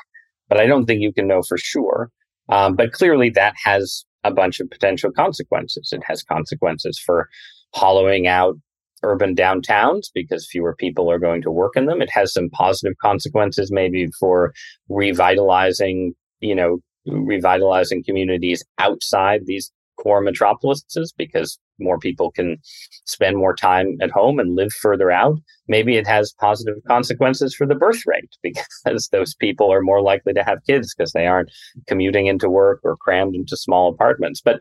But 0.49 0.61
I 0.61 0.67
don't 0.67 0.87
think 0.87 1.03
you 1.03 1.13
can 1.13 1.27
know 1.27 1.43
for 1.43 1.59
sure. 1.59 2.11
Um, 2.49 2.77
but 2.77 2.93
clearly, 2.93 3.31
that 3.31 3.55
has 3.65 4.05
a 4.25 4.31
bunch 4.31 4.61
of 4.61 4.71
potential 4.71 5.11
consequences. 5.11 5.91
It 5.93 6.03
has 6.07 6.23
consequences 6.23 6.99
for 6.99 7.29
hollowing 7.75 8.27
out 8.27 8.57
urban 9.03 9.35
downtowns 9.35 10.07
because 10.15 10.49
fewer 10.51 10.75
people 10.75 11.11
are 11.11 11.19
going 11.19 11.43
to 11.43 11.51
work 11.51 11.77
in 11.77 11.87
them. 11.87 12.01
It 12.01 12.11
has 12.11 12.33
some 12.33 12.49
positive 12.51 12.97
consequences, 13.01 13.71
maybe 13.71 14.09
for 14.19 14.53
revitalizing, 14.89 16.15
you 16.41 16.55
know, 16.55 16.79
revitalizing 17.07 18.03
communities 18.05 18.65
outside 18.79 19.43
these 19.45 19.71
core 20.07 20.21
metropolises 20.21 21.13
because 21.19 21.59
more 21.81 21.99
people 21.99 22.31
can 22.31 22.59
spend 23.07 23.37
more 23.37 23.57
time 23.57 23.97
at 24.01 24.11
home 24.13 24.39
and 24.39 24.55
live 24.55 24.73
further 24.73 25.11
out. 25.11 25.37
Maybe 25.67 25.97
it 25.97 26.07
has 26.07 26.33
positive 26.41 26.77
consequences 26.87 27.57
for 27.57 27.67
the 27.67 27.75
birth 27.75 28.03
rate 28.07 28.31
because 28.43 29.09
those 29.11 29.35
people 29.35 29.73
are 29.73 29.83
more 29.83 30.01
likely 30.01 30.33
to 30.35 30.45
have 30.45 30.65
kids 30.65 30.95
because 30.95 31.13
they 31.13 31.27
aren't 31.27 31.51
commuting 31.89 32.27
into 32.27 32.49
work 32.49 32.81
or 32.85 32.97
crammed 32.97 33.35
into 33.35 33.57
small 33.57 33.93
apartments. 33.93 34.41
But 34.41 34.61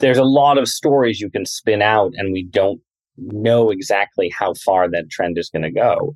there's 0.00 0.18
a 0.18 0.24
lot 0.24 0.58
of 0.58 0.66
stories 0.66 1.20
you 1.20 1.30
can 1.30 1.46
spin 1.46 1.80
out, 1.80 2.12
and 2.16 2.32
we 2.32 2.42
don't 2.42 2.80
know 3.16 3.70
exactly 3.70 4.28
how 4.36 4.54
far 4.54 4.90
that 4.90 5.08
trend 5.08 5.38
is 5.38 5.50
going 5.50 5.62
to 5.62 5.70
go. 5.70 6.14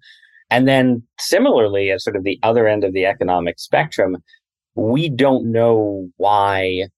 And 0.50 0.66
then 0.66 1.04
similarly, 1.20 1.92
at 1.92 2.00
sort 2.00 2.16
of 2.16 2.24
the 2.24 2.40
other 2.42 2.66
end 2.66 2.82
of 2.82 2.92
the 2.92 3.06
economic 3.06 3.60
spectrum, 3.60 4.16
we 4.74 5.08
don't 5.08 5.52
know 5.52 6.08
why 6.16 6.88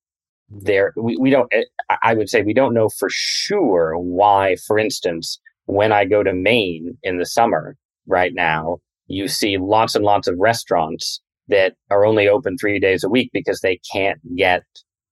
there 0.51 0.92
we, 0.96 1.16
we 1.16 1.30
don't 1.30 1.48
eh, 1.53 1.64
i 2.03 2.14
would 2.14 2.28
say 2.28 2.42
we 2.42 2.55
don't 2.55 2.74
know 2.74 2.88
for 2.88 3.09
sure 3.11 3.96
why 3.96 4.57
for 4.66 4.78
instance 4.78 5.40
when 5.66 5.92
i 5.92 6.05
go 6.05 6.22
to 6.22 6.32
maine 6.32 6.96
in 7.03 7.18
the 7.18 7.26
summer 7.26 7.76
right 8.07 8.34
now 8.34 8.78
you 9.07 9.28
see 9.28 9.59
lots 9.59 9.94
and 9.94 10.05
lots 10.05 10.26
of 10.26 10.36
restaurants 10.38 11.20
that 11.48 11.74
are 11.90 12.05
only 12.05 12.28
open 12.28 12.57
three 12.57 12.78
days 12.78 13.05
a 13.05 13.09
week 13.09 13.30
because 13.32 13.61
they 13.61 13.80
can't 13.92 14.20
get 14.36 14.64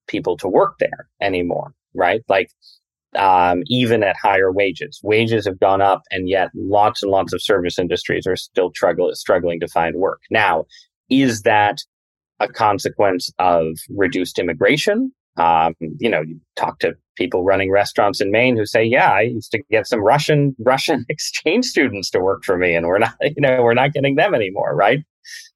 people 0.06 0.36
to 0.36 0.48
work 0.48 0.74
there 0.78 1.08
anymore 1.20 1.72
right? 1.94 2.22
Like 2.28 2.50
um, 3.16 3.62
even 3.66 4.02
at 4.02 4.16
higher 4.16 4.52
wages. 4.52 5.00
Wages 5.02 5.46
have 5.46 5.58
gone 5.58 5.80
up 5.80 6.02
and 6.10 6.28
yet 6.28 6.50
lots 6.54 7.02
and 7.02 7.10
lots 7.10 7.32
of 7.32 7.42
service 7.42 7.78
industries 7.78 8.26
are 8.26 8.36
still 8.36 8.70
struggle, 8.70 9.10
struggling 9.14 9.60
to 9.60 9.68
find 9.68 9.96
work. 9.96 10.20
Now 10.30 10.66
is 11.10 11.42
that 11.42 11.78
a 12.38 12.48
consequence 12.48 13.30
of 13.38 13.66
reduced 13.90 14.38
immigration 14.38 15.12
um, 15.38 15.74
you 15.80 16.10
know, 16.10 16.20
you 16.20 16.40
talk 16.56 16.80
to 16.80 16.94
people 17.16 17.44
running 17.44 17.70
restaurants 17.70 18.20
in 18.20 18.32
Maine 18.32 18.56
who 18.56 18.66
say, 18.66 18.82
"Yeah, 18.84 19.12
I 19.12 19.22
used 19.22 19.52
to 19.52 19.62
get 19.70 19.86
some 19.86 20.00
Russian 20.00 20.54
Russian 20.64 21.06
exchange 21.08 21.64
students 21.64 22.10
to 22.10 22.20
work 22.20 22.44
for 22.44 22.58
me, 22.58 22.74
and 22.74 22.86
we're 22.86 22.98
not, 22.98 23.14
you 23.20 23.34
know, 23.38 23.62
we're 23.62 23.74
not 23.74 23.92
getting 23.92 24.16
them 24.16 24.34
anymore." 24.34 24.74
Right? 24.74 25.00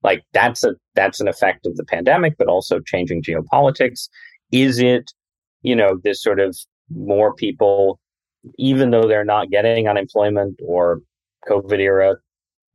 Like 0.03 0.23
that's 0.33 0.65
a 0.65 0.75
that's 0.95 1.21
an 1.21 1.29
effect 1.29 1.67
of 1.67 1.77
the 1.77 1.85
pandemic, 1.85 2.39
but 2.39 2.49
also 2.49 2.81
changing 2.81 3.23
geopolitics. 3.23 4.09
Is 4.53 4.79
it, 4.79 5.11
you 5.63 5.75
know, 5.75 5.99
this 6.05 6.23
sort 6.23 6.39
of 6.39 6.57
more 6.91 7.35
people, 7.35 7.99
even 8.59 8.91
though 8.91 9.09
they're 9.09 9.25
not 9.25 9.51
getting 9.51 9.89
unemployment 9.89 10.61
or 10.65 11.01
COVID 11.49 11.79
era 11.79 12.17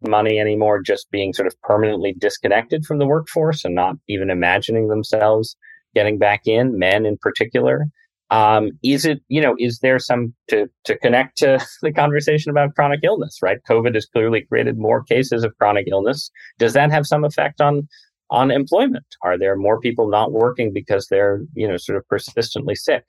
money 0.01 0.39
anymore, 0.39 0.81
just 0.81 1.09
being 1.11 1.33
sort 1.33 1.47
of 1.47 1.59
permanently 1.61 2.13
disconnected 2.17 2.85
from 2.85 2.97
the 2.97 3.05
workforce 3.05 3.63
and 3.63 3.75
not 3.75 3.95
even 4.07 4.29
imagining 4.29 4.87
themselves 4.87 5.55
getting 5.97 6.19
back 6.19 6.41
in, 6.45 6.77
men 6.77 7.07
in 7.07 7.17
particular. 7.17 7.87
Um, 8.29 8.71
is 8.83 9.03
it, 9.03 9.19
you 9.29 9.41
know, 9.41 9.55
is 9.57 9.79
there 9.79 9.97
some 9.97 10.35
to, 10.49 10.67
to 10.83 10.95
connect 10.99 11.39
to 11.39 11.65
the 11.81 11.91
conversation 11.91 12.51
about 12.51 12.75
chronic 12.75 12.99
illness, 13.03 13.39
right? 13.41 13.57
COVID 13.67 13.95
has 13.95 14.05
clearly 14.05 14.41
created 14.41 14.77
more 14.77 15.01
cases 15.03 15.43
of 15.43 15.57
chronic 15.57 15.87
illness. 15.89 16.29
Does 16.59 16.73
that 16.73 16.91
have 16.91 17.07
some 17.07 17.23
effect 17.23 17.61
on, 17.61 17.87
on 18.29 18.51
employment? 18.51 19.07
Are 19.23 19.39
there 19.39 19.55
more 19.55 19.79
people 19.79 20.07
not 20.07 20.33
working 20.33 20.71
because 20.71 21.07
they're, 21.07 21.41
you 21.55 21.67
know, 21.67 21.77
sort 21.77 21.97
of 21.97 22.07
persistently 22.07 22.75
sick? 22.75 23.03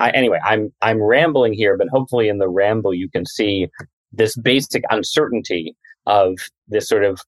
I, 0.00 0.10
anyway, 0.10 0.40
I'm, 0.44 0.72
I'm 0.82 1.00
rambling 1.00 1.52
here, 1.52 1.76
but 1.76 1.88
hopefully 1.88 2.28
in 2.28 2.38
the 2.38 2.48
ramble, 2.48 2.92
you 2.92 3.08
can 3.08 3.24
see 3.24 3.68
this 4.10 4.36
basic 4.36 4.82
uncertainty 4.90 5.76
of 6.06 6.34
this 6.66 6.88
sort 6.88 7.04
of 7.04 7.20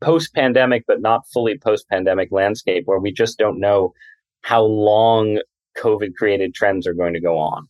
post 0.00 0.34
pandemic, 0.34 0.84
but 0.88 1.00
not 1.00 1.22
fully 1.32 1.58
post 1.58 1.88
pandemic 1.88 2.32
landscape 2.32 2.84
where 2.86 2.98
we 2.98 3.12
just 3.12 3.38
don't 3.38 3.60
know 3.60 3.92
how 4.42 4.62
long 4.62 5.40
COVID 5.76 6.14
created 6.16 6.54
trends 6.54 6.86
are 6.86 6.94
going 6.94 7.14
to 7.14 7.20
go 7.20 7.38
on. 7.38 7.68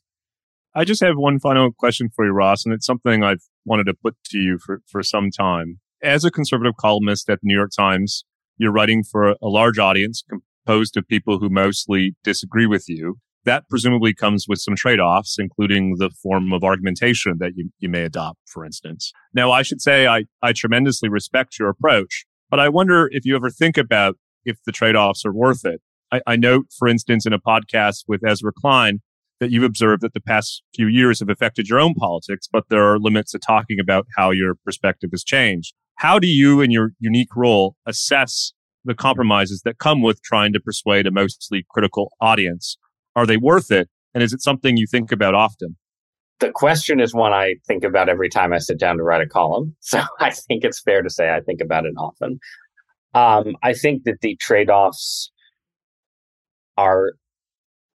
I 0.75 0.85
just 0.85 1.03
have 1.03 1.16
one 1.16 1.41
final 1.41 1.73
question 1.73 2.11
for 2.14 2.25
you, 2.25 2.33
Ross, 2.33 2.64
and 2.64 2.73
it's 2.73 2.87
something 2.87 3.25
I've 3.25 3.43
wanted 3.64 3.85
to 3.85 3.95
put 3.95 4.16
to 4.27 4.39
you 4.39 4.59
for, 4.64 4.81
for 4.87 5.03
some 5.03 5.31
time. 5.31 5.81
As 6.03 6.25
a 6.25 6.31
conservative 6.31 6.77
columnist 6.79 7.29
at 7.29 7.41
the 7.41 7.47
New 7.47 7.57
York 7.57 7.73
Times, 7.77 8.25
you're 8.57 8.73
writing 8.73 9.03
for 9.03 9.31
a 9.31 9.37
large 9.43 9.79
audience 9.79 10.23
composed 10.29 10.97
of 10.97 11.09
people 11.09 11.39
who 11.39 11.49
mostly 11.49 12.14
disagree 12.23 12.66
with 12.66 12.89
you. 12.89 13.18
That 13.45 13.68
presumably 13.68 14.14
comes 14.14 14.47
with 14.49 14.61
some 14.61 14.77
trade 14.77 15.01
offs, 15.01 15.37
including 15.39 15.97
the 15.97 16.11
form 16.11 16.53
of 16.53 16.62
argumentation 16.62 17.37
that 17.39 17.53
you, 17.57 17.71
you 17.79 17.89
may 17.89 18.05
adopt, 18.05 18.39
for 18.47 18.64
instance. 18.64 19.12
Now, 19.35 19.51
I 19.51 19.62
should 19.62 19.81
say 19.81 20.07
I, 20.07 20.25
I 20.43 20.53
tremendously 20.53 21.09
respect 21.09 21.59
your 21.59 21.71
approach, 21.71 22.27
but 22.51 22.61
I 22.61 22.68
wonder 22.68 23.09
if 23.11 23.25
you 23.25 23.35
ever 23.35 23.51
think 23.51 23.79
about 23.79 24.16
if 24.45 24.59
the 24.64 24.73
trade 24.73 24.95
offs 24.95 25.25
are 25.25 25.33
worth 25.33 25.64
it. 25.64 25.81
I, 26.13 26.21
I 26.27 26.37
note, 26.37 26.67
for 26.79 26.89
instance, 26.89 27.27
in 27.27 27.33
a 27.33 27.39
podcast 27.39 28.05
with 28.09 28.25
Ezra 28.27 28.53
Klein, 28.53 29.01
that 29.41 29.51
you've 29.51 29.65
observed 29.65 30.03
that 30.03 30.13
the 30.13 30.21
past 30.21 30.63
few 30.75 30.87
years 30.87 31.21
have 31.21 31.31
affected 31.31 31.69
your 31.69 31.81
own 31.81 31.95
politics, 31.95 32.47
but 32.51 32.65
there 32.69 32.85
are 32.85 32.99
limits 32.99 33.33
to 33.33 33.39
talking 33.39 33.79
about 33.81 34.07
how 34.17 34.31
your 34.31 34.55
perspective 34.65 35.11
has 35.13 35.25
changed. 35.25 35.75
How 35.97 36.19
do 36.19 36.27
you, 36.27 36.61
in 36.61 36.71
your 36.71 36.91
unique 36.99 37.35
role, 37.35 37.75
assess 37.87 38.53
the 38.85 38.95
compromises 38.95 39.63
that 39.65 39.79
come 39.79 40.03
with 40.03 40.23
trying 40.23 40.53
to 40.53 40.61
persuade 40.61 41.07
a 41.07 41.11
mostly 41.11 41.67
critical 41.71 42.13
audience 42.21 42.79
Are 43.17 43.27
they 43.27 43.37
worth 43.37 43.71
it? 43.71 43.89
And 44.15 44.23
is 44.23 44.33
it 44.33 44.43
something 44.43 44.77
you 44.77 44.87
think 44.87 45.13
about 45.13 45.35
often? 45.35 45.77
The 46.39 46.51
question 46.51 47.01
is 47.01 47.13
one 47.13 47.33
I 47.33 47.57
think 47.67 47.85
about 47.85 48.09
every 48.09 48.31
time 48.31 48.53
I 48.53 48.59
sit 48.59 48.79
down 48.79 48.97
to 48.97 49.03
write 49.03 49.21
a 49.21 49.27
column. 49.27 49.77
So 49.81 50.01
I 50.21 50.31
think 50.31 50.65
it's 50.65 50.81
fair 50.81 51.03
to 51.03 51.11
say 51.11 51.31
I 51.31 51.41
think 51.41 51.61
about 51.61 51.85
it 51.85 51.95
often. 51.99 52.39
Um, 53.13 53.57
I 53.63 53.73
think 53.75 54.05
that 54.05 54.21
the 54.23 54.37
trade 54.37 54.71
offs 54.71 55.33
are 56.81 57.12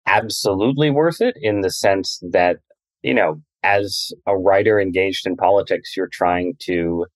absolutely 0.06 0.90
worth 0.90 1.20
it 1.20 1.36
in 1.40 1.60
the 1.60 1.70
sense 1.70 2.18
that, 2.32 2.56
you 3.02 3.14
know, 3.14 3.40
as 3.62 4.10
a 4.26 4.36
writer 4.36 4.80
engaged 4.80 5.26
in 5.26 5.36
politics, 5.36 5.96
you're 5.96 6.08
trying 6.20 6.54
to 6.58 7.06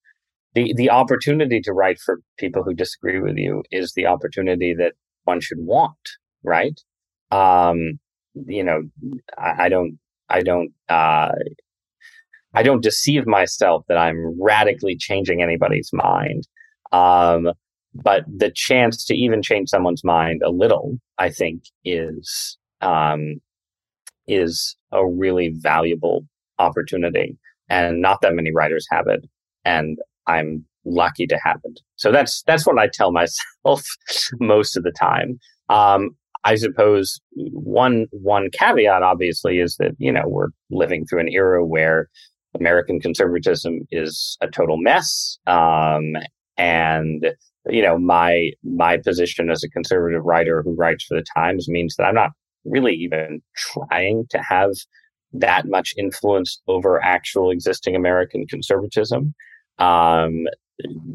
the 0.55 0.73
the 0.77 0.91
opportunity 0.91 1.61
to 1.61 1.73
write 1.73 1.99
for 1.99 2.21
people 2.39 2.63
who 2.63 2.73
disagree 2.73 3.21
with 3.21 3.37
you 3.37 3.63
is 3.71 3.93
the 3.93 4.07
opportunity 4.07 4.75
that 4.75 4.93
one 5.25 5.41
should 5.41 5.59
want, 5.59 6.05
right? 6.45 6.81
Um, 7.33 7.99
you 8.35 8.63
know, 8.63 8.83
I, 9.37 9.65
I 9.65 9.69
don't, 9.69 9.99
I 10.29 10.43
don't, 10.43 10.71
uh, 10.89 11.33
I 12.55 12.63
don't 12.63 12.83
deceive 12.83 13.27
myself 13.27 13.85
that 13.89 13.99
I'm 13.99 14.41
radically 14.41 14.97
changing 14.97 15.43
anybody's 15.43 15.91
mind. 15.93 16.47
Um, 16.93 17.51
but 18.03 18.25
the 18.27 18.51
chance 18.55 19.05
to 19.07 19.15
even 19.15 19.43
change 19.43 19.69
someone's 19.69 20.05
mind 20.05 20.43
a 20.45 20.51
little, 20.51 20.99
I 21.19 21.31
think, 21.31 21.65
is 21.85 22.59
um, 22.81 23.41
is 24.27 24.77
a 24.93 25.07
really 25.07 25.55
valuable 25.57 26.27
opportunity, 26.59 27.37
and 27.69 28.01
not 28.01 28.21
that 28.23 28.35
many 28.35 28.53
writers 28.53 28.87
have 28.91 29.07
it. 29.09 29.25
And 29.65 29.99
I'm 30.27 30.65
lucky 30.85 31.27
to 31.27 31.39
have 31.43 31.61
it. 31.65 31.81
So 31.97 32.13
that's 32.13 32.43
that's 32.43 32.67
what 32.67 32.79
I 32.79 32.89
tell 32.93 33.13
myself 33.65 33.85
most 34.41 34.77
of 34.77 34.85
the 34.85 34.93
time. 34.93 35.39
Um, 35.69 36.11
I 36.45 36.55
suppose 36.55 37.21
one 37.35 38.07
one 38.13 38.51
caveat, 38.53 39.03
obviously, 39.03 39.59
is 39.59 39.77
that 39.77 39.93
you 39.99 40.13
know 40.13 40.25
we're 40.27 40.49
living 40.71 41.05
through 41.05 41.21
an 41.21 41.29
era 41.29 41.65
where 41.65 42.09
American 42.59 43.01
conservatism 43.01 43.81
is 43.91 44.39
a 44.41 44.49
total 44.49 44.77
mess, 44.79 45.39
um, 45.47 46.15
and 46.57 47.27
you 47.69 47.83
know 47.83 47.99
my 47.99 48.51
my 48.63 48.97
position 48.97 49.51
as 49.51 49.63
a 49.63 49.71
conservative 49.71 50.25
writer 50.25 50.63
who 50.63 50.75
writes 50.75 51.05
for 51.05 51.17
the 51.17 51.25
Times 51.35 51.69
means 51.69 51.97
that 51.97 52.05
I'm 52.05 52.15
not 52.15 52.31
really 52.65 52.95
even 52.95 53.43
trying 53.57 54.27
to 54.31 54.39
have 54.39 54.73
that 55.33 55.67
much 55.67 55.95
influence 55.97 56.61
over 56.67 57.03
actual 57.03 57.51
existing 57.51 57.95
American 57.95 58.47
conservatism. 58.47 59.35
Um, 59.79 60.47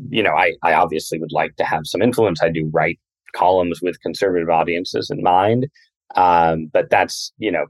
you 0.09 0.23
know, 0.23 0.33
I, 0.33 0.53
I 0.63 0.73
obviously 0.73 1.19
would 1.19 1.31
like 1.31 1.55
to 1.57 1.63
have 1.63 1.81
some 1.85 2.01
influence. 2.01 2.41
I 2.41 2.49
do 2.49 2.69
write 2.73 2.99
columns 3.35 3.79
with 3.81 4.01
conservative 4.01 4.49
audiences 4.49 5.09
in 5.09 5.21
mind. 5.23 5.67
Um, 6.15 6.69
but 6.71 6.89
that's, 6.89 7.31
you 7.37 7.51
know, 7.51 7.65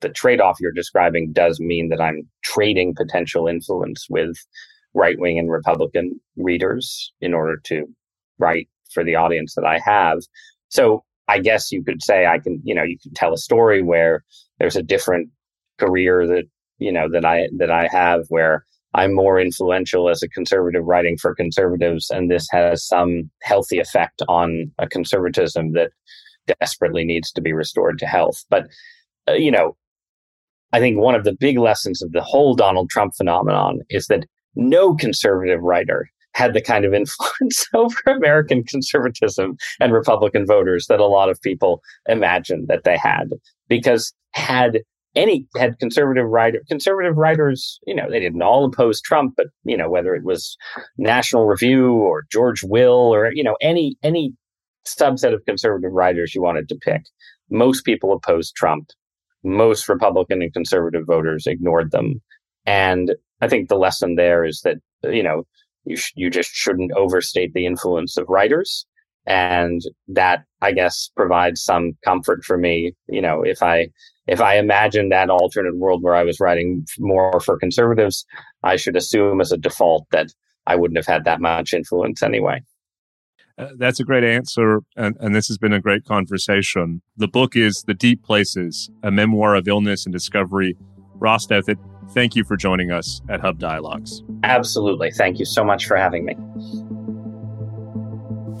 the 0.00 0.10
trade 0.10 0.40
off 0.40 0.58
you're 0.60 0.72
describing 0.72 1.32
does 1.32 1.60
mean 1.60 1.88
that 1.88 2.00
I'm 2.00 2.28
trading 2.42 2.94
potential 2.94 3.46
influence 3.46 4.06
with 4.10 4.36
right 4.94 5.18
wing 5.18 5.38
and 5.38 5.50
Republican 5.50 6.20
readers 6.36 7.12
in 7.20 7.32
order 7.32 7.58
to 7.64 7.86
write 8.42 8.68
for 8.92 9.02
the 9.04 9.16
audience 9.24 9.54
that 9.54 9.68
I 9.74 9.78
have. 9.92 10.18
So 10.68 10.82
I 11.34 11.38
guess 11.48 11.72
you 11.74 11.82
could 11.86 12.02
say 12.02 12.18
I 12.26 12.38
can, 12.44 12.54
you 12.64 12.74
know, 12.74 12.86
you 12.92 12.98
can 13.02 13.14
tell 13.14 13.32
a 13.32 13.44
story 13.48 13.80
where 13.92 14.14
there's 14.58 14.76
a 14.76 14.88
different 14.94 15.26
career 15.78 16.26
that, 16.32 16.44
you 16.78 16.92
know, 16.92 17.06
that 17.14 17.24
I, 17.24 17.48
that 17.58 17.70
I 17.70 17.88
have 18.00 18.20
where 18.28 18.64
I'm 18.94 19.14
more 19.14 19.40
influential 19.40 20.10
as 20.10 20.22
a 20.22 20.28
conservative 20.28 20.84
writing 20.84 21.16
for 21.16 21.34
conservatives, 21.34 22.10
and 22.10 22.30
this 22.30 22.46
has 22.50 22.86
some 22.86 23.30
healthy 23.40 23.78
effect 23.78 24.20
on 24.28 24.70
a 24.78 24.86
conservatism 24.86 25.72
that 25.72 25.90
desperately 26.60 27.04
needs 27.04 27.32
to 27.32 27.40
be 27.40 27.52
restored 27.54 27.98
to 28.00 28.06
health. 28.06 28.44
But, 28.50 28.64
uh, 29.28 29.32
you 29.34 29.50
know, 29.50 29.76
I 30.74 30.80
think 30.80 30.98
one 30.98 31.14
of 31.14 31.24
the 31.24 31.36
big 31.46 31.58
lessons 31.58 32.02
of 32.02 32.12
the 32.12 32.22
whole 32.22 32.54
Donald 32.54 32.90
Trump 32.90 33.12
phenomenon 33.16 33.80
is 33.88 34.06
that 34.08 34.26
no 34.54 34.94
conservative 34.94 35.62
writer 35.62 36.10
had 36.34 36.54
the 36.54 36.62
kind 36.62 36.84
of 36.84 36.94
influence 36.94 37.66
over 37.74 37.96
American 38.06 38.64
conservatism 38.64 39.56
and 39.80 39.92
Republican 39.92 40.46
voters 40.46 40.86
that 40.86 41.00
a 41.00 41.06
lot 41.06 41.28
of 41.28 41.40
people 41.42 41.82
imagined 42.08 42.68
that 42.68 42.84
they 42.84 42.96
had. 42.96 43.30
Because 43.68 44.12
had 44.32 44.80
any 45.14 45.46
had 45.56 45.78
conservative 45.78 46.26
writer 46.26 46.62
conservative 46.68 47.16
writers 47.16 47.78
you 47.86 47.94
know 47.94 48.08
they 48.10 48.20
didn't 48.20 48.42
all 48.42 48.64
oppose 48.64 49.00
trump 49.00 49.34
but 49.36 49.46
you 49.64 49.76
know 49.76 49.90
whether 49.90 50.14
it 50.14 50.24
was 50.24 50.56
national 50.96 51.44
review 51.44 51.92
or 51.92 52.24
george 52.32 52.62
will 52.62 53.14
or 53.14 53.30
you 53.32 53.44
know 53.44 53.56
any 53.60 53.96
any 54.02 54.32
subset 54.86 55.34
of 55.34 55.44
conservative 55.44 55.92
writers 55.92 56.34
you 56.34 56.42
wanted 56.42 56.68
to 56.68 56.76
pick 56.76 57.02
most 57.50 57.84
people 57.84 58.12
opposed 58.12 58.54
trump 58.54 58.88
most 59.44 59.88
republican 59.88 60.40
and 60.40 60.52
conservative 60.54 61.04
voters 61.06 61.46
ignored 61.46 61.90
them 61.90 62.20
and 62.64 63.14
i 63.42 63.48
think 63.48 63.68
the 63.68 63.76
lesson 63.76 64.14
there 64.14 64.44
is 64.44 64.62
that 64.62 64.78
you 65.04 65.22
know 65.22 65.44
you 65.84 65.96
sh- 65.96 66.12
you 66.14 66.30
just 66.30 66.50
shouldn't 66.50 66.92
overstate 66.92 67.52
the 67.54 67.66
influence 67.66 68.16
of 68.16 68.28
writers 68.28 68.86
and 69.26 69.82
that 70.08 70.44
i 70.60 70.72
guess 70.72 71.10
provides 71.16 71.62
some 71.62 71.92
comfort 72.04 72.44
for 72.44 72.58
me 72.58 72.92
you 73.08 73.22
know 73.22 73.42
if 73.42 73.62
i 73.62 73.86
if 74.26 74.40
I 74.40 74.56
imagine 74.56 75.08
that 75.08 75.30
alternate 75.30 75.76
world 75.76 76.02
where 76.02 76.14
I 76.14 76.22
was 76.22 76.40
writing 76.40 76.86
more 76.98 77.40
for 77.40 77.58
conservatives, 77.58 78.24
I 78.62 78.76
should 78.76 78.96
assume 78.96 79.40
as 79.40 79.52
a 79.52 79.56
default 79.56 80.06
that 80.12 80.28
I 80.66 80.76
wouldn't 80.76 80.98
have 80.98 81.06
had 81.06 81.24
that 81.24 81.40
much 81.40 81.72
influence 81.72 82.22
anyway. 82.22 82.62
Uh, 83.58 83.68
that's 83.76 84.00
a 84.00 84.04
great 84.04 84.24
answer, 84.24 84.80
and, 84.96 85.14
and, 85.20 85.34
this 85.34 85.46
has 85.46 85.58
been 85.58 85.74
a 85.74 85.80
great 85.80 86.06
conversation. 86.06 87.02
The 87.18 87.28
book 87.28 87.54
is 87.54 87.84
The 87.86 87.92
Deep 87.92 88.22
Places, 88.24 88.90
a 89.02 89.10
memoir 89.10 89.54
of 89.54 89.68
illness 89.68 90.06
and 90.06 90.12
discovery. 90.12 90.74
Ross 91.16 91.46
Douthat, 91.46 91.76
thank 92.10 92.36
you 92.36 92.44
for 92.44 92.56
joining 92.56 92.90
us 92.90 93.20
at 93.28 93.40
Hub 93.40 93.58
Dialogues. 93.58 94.22
Absolutely. 94.42 95.10
Thank 95.10 95.38
you 95.38 95.44
so 95.44 95.64
much 95.64 95.86
for 95.86 95.96
having 95.96 96.24
me. 96.24 96.36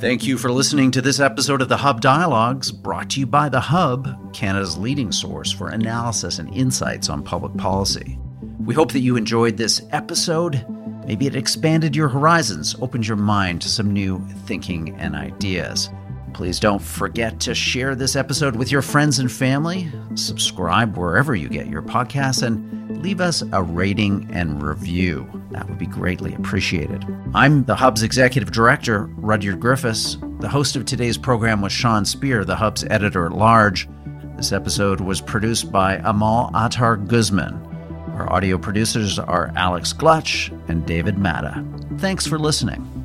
Thank 0.00 0.26
you 0.26 0.36
for 0.36 0.50
listening 0.50 0.90
to 0.92 1.00
this 1.00 1.20
episode 1.20 1.62
of 1.62 1.68
the 1.68 1.76
Hub 1.76 2.00
Dialogues, 2.00 2.72
brought 2.72 3.10
to 3.10 3.20
you 3.20 3.26
by 3.26 3.48
The 3.48 3.60
Hub, 3.60 4.32
Canada's 4.32 4.76
leading 4.76 5.12
source 5.12 5.52
for 5.52 5.68
analysis 5.68 6.40
and 6.40 6.52
insights 6.52 7.08
on 7.08 7.22
public 7.22 7.56
policy. 7.56 8.18
We 8.58 8.74
hope 8.74 8.90
that 8.92 9.00
you 9.00 9.16
enjoyed 9.16 9.56
this 9.56 9.80
episode. 9.92 10.66
Maybe 11.06 11.26
it 11.26 11.36
expanded 11.36 11.94
your 11.94 12.08
horizons, 12.08 12.74
opened 12.80 13.06
your 13.06 13.16
mind 13.16 13.62
to 13.62 13.68
some 13.68 13.92
new 13.92 14.26
thinking 14.46 14.96
and 14.96 15.14
ideas. 15.14 15.88
Please 16.34 16.58
don't 16.58 16.80
forget 16.80 17.38
to 17.40 17.54
share 17.54 17.94
this 17.94 18.16
episode 18.16 18.56
with 18.56 18.72
your 18.72 18.82
friends 18.82 19.18
and 19.18 19.30
family, 19.30 19.90
subscribe 20.14 20.96
wherever 20.96 21.34
you 21.34 21.48
get 21.48 21.66
your 21.66 21.82
podcasts, 21.82 22.42
and 22.42 23.02
leave 23.02 23.20
us 23.20 23.42
a 23.52 23.62
rating 23.62 24.28
and 24.32 24.62
review. 24.62 25.28
That 25.50 25.68
would 25.68 25.78
be 25.78 25.86
greatly 25.86 26.34
appreciated. 26.34 27.04
I'm 27.34 27.64
the 27.64 27.76
Hub's 27.76 28.02
executive 28.02 28.50
director, 28.50 29.04
Rudyard 29.16 29.60
Griffiths. 29.60 30.16
The 30.40 30.48
host 30.48 30.74
of 30.74 30.84
today's 30.84 31.18
program 31.18 31.60
was 31.60 31.72
Sean 31.72 32.04
Speer, 32.04 32.44
the 32.44 32.56
Hub's 32.56 32.84
editor 32.84 33.26
at 33.26 33.32
large. 33.32 33.88
This 34.36 34.52
episode 34.52 35.00
was 35.00 35.20
produced 35.20 35.70
by 35.70 35.96
Amal 35.96 36.50
Attar 36.54 36.96
Guzman. 36.96 37.54
Our 38.16 38.32
audio 38.32 38.58
producers 38.58 39.18
are 39.18 39.52
Alex 39.54 39.92
Glutch 39.92 40.50
and 40.68 40.84
David 40.86 41.18
Matta. 41.18 41.64
Thanks 41.98 42.26
for 42.26 42.38
listening. 42.38 43.01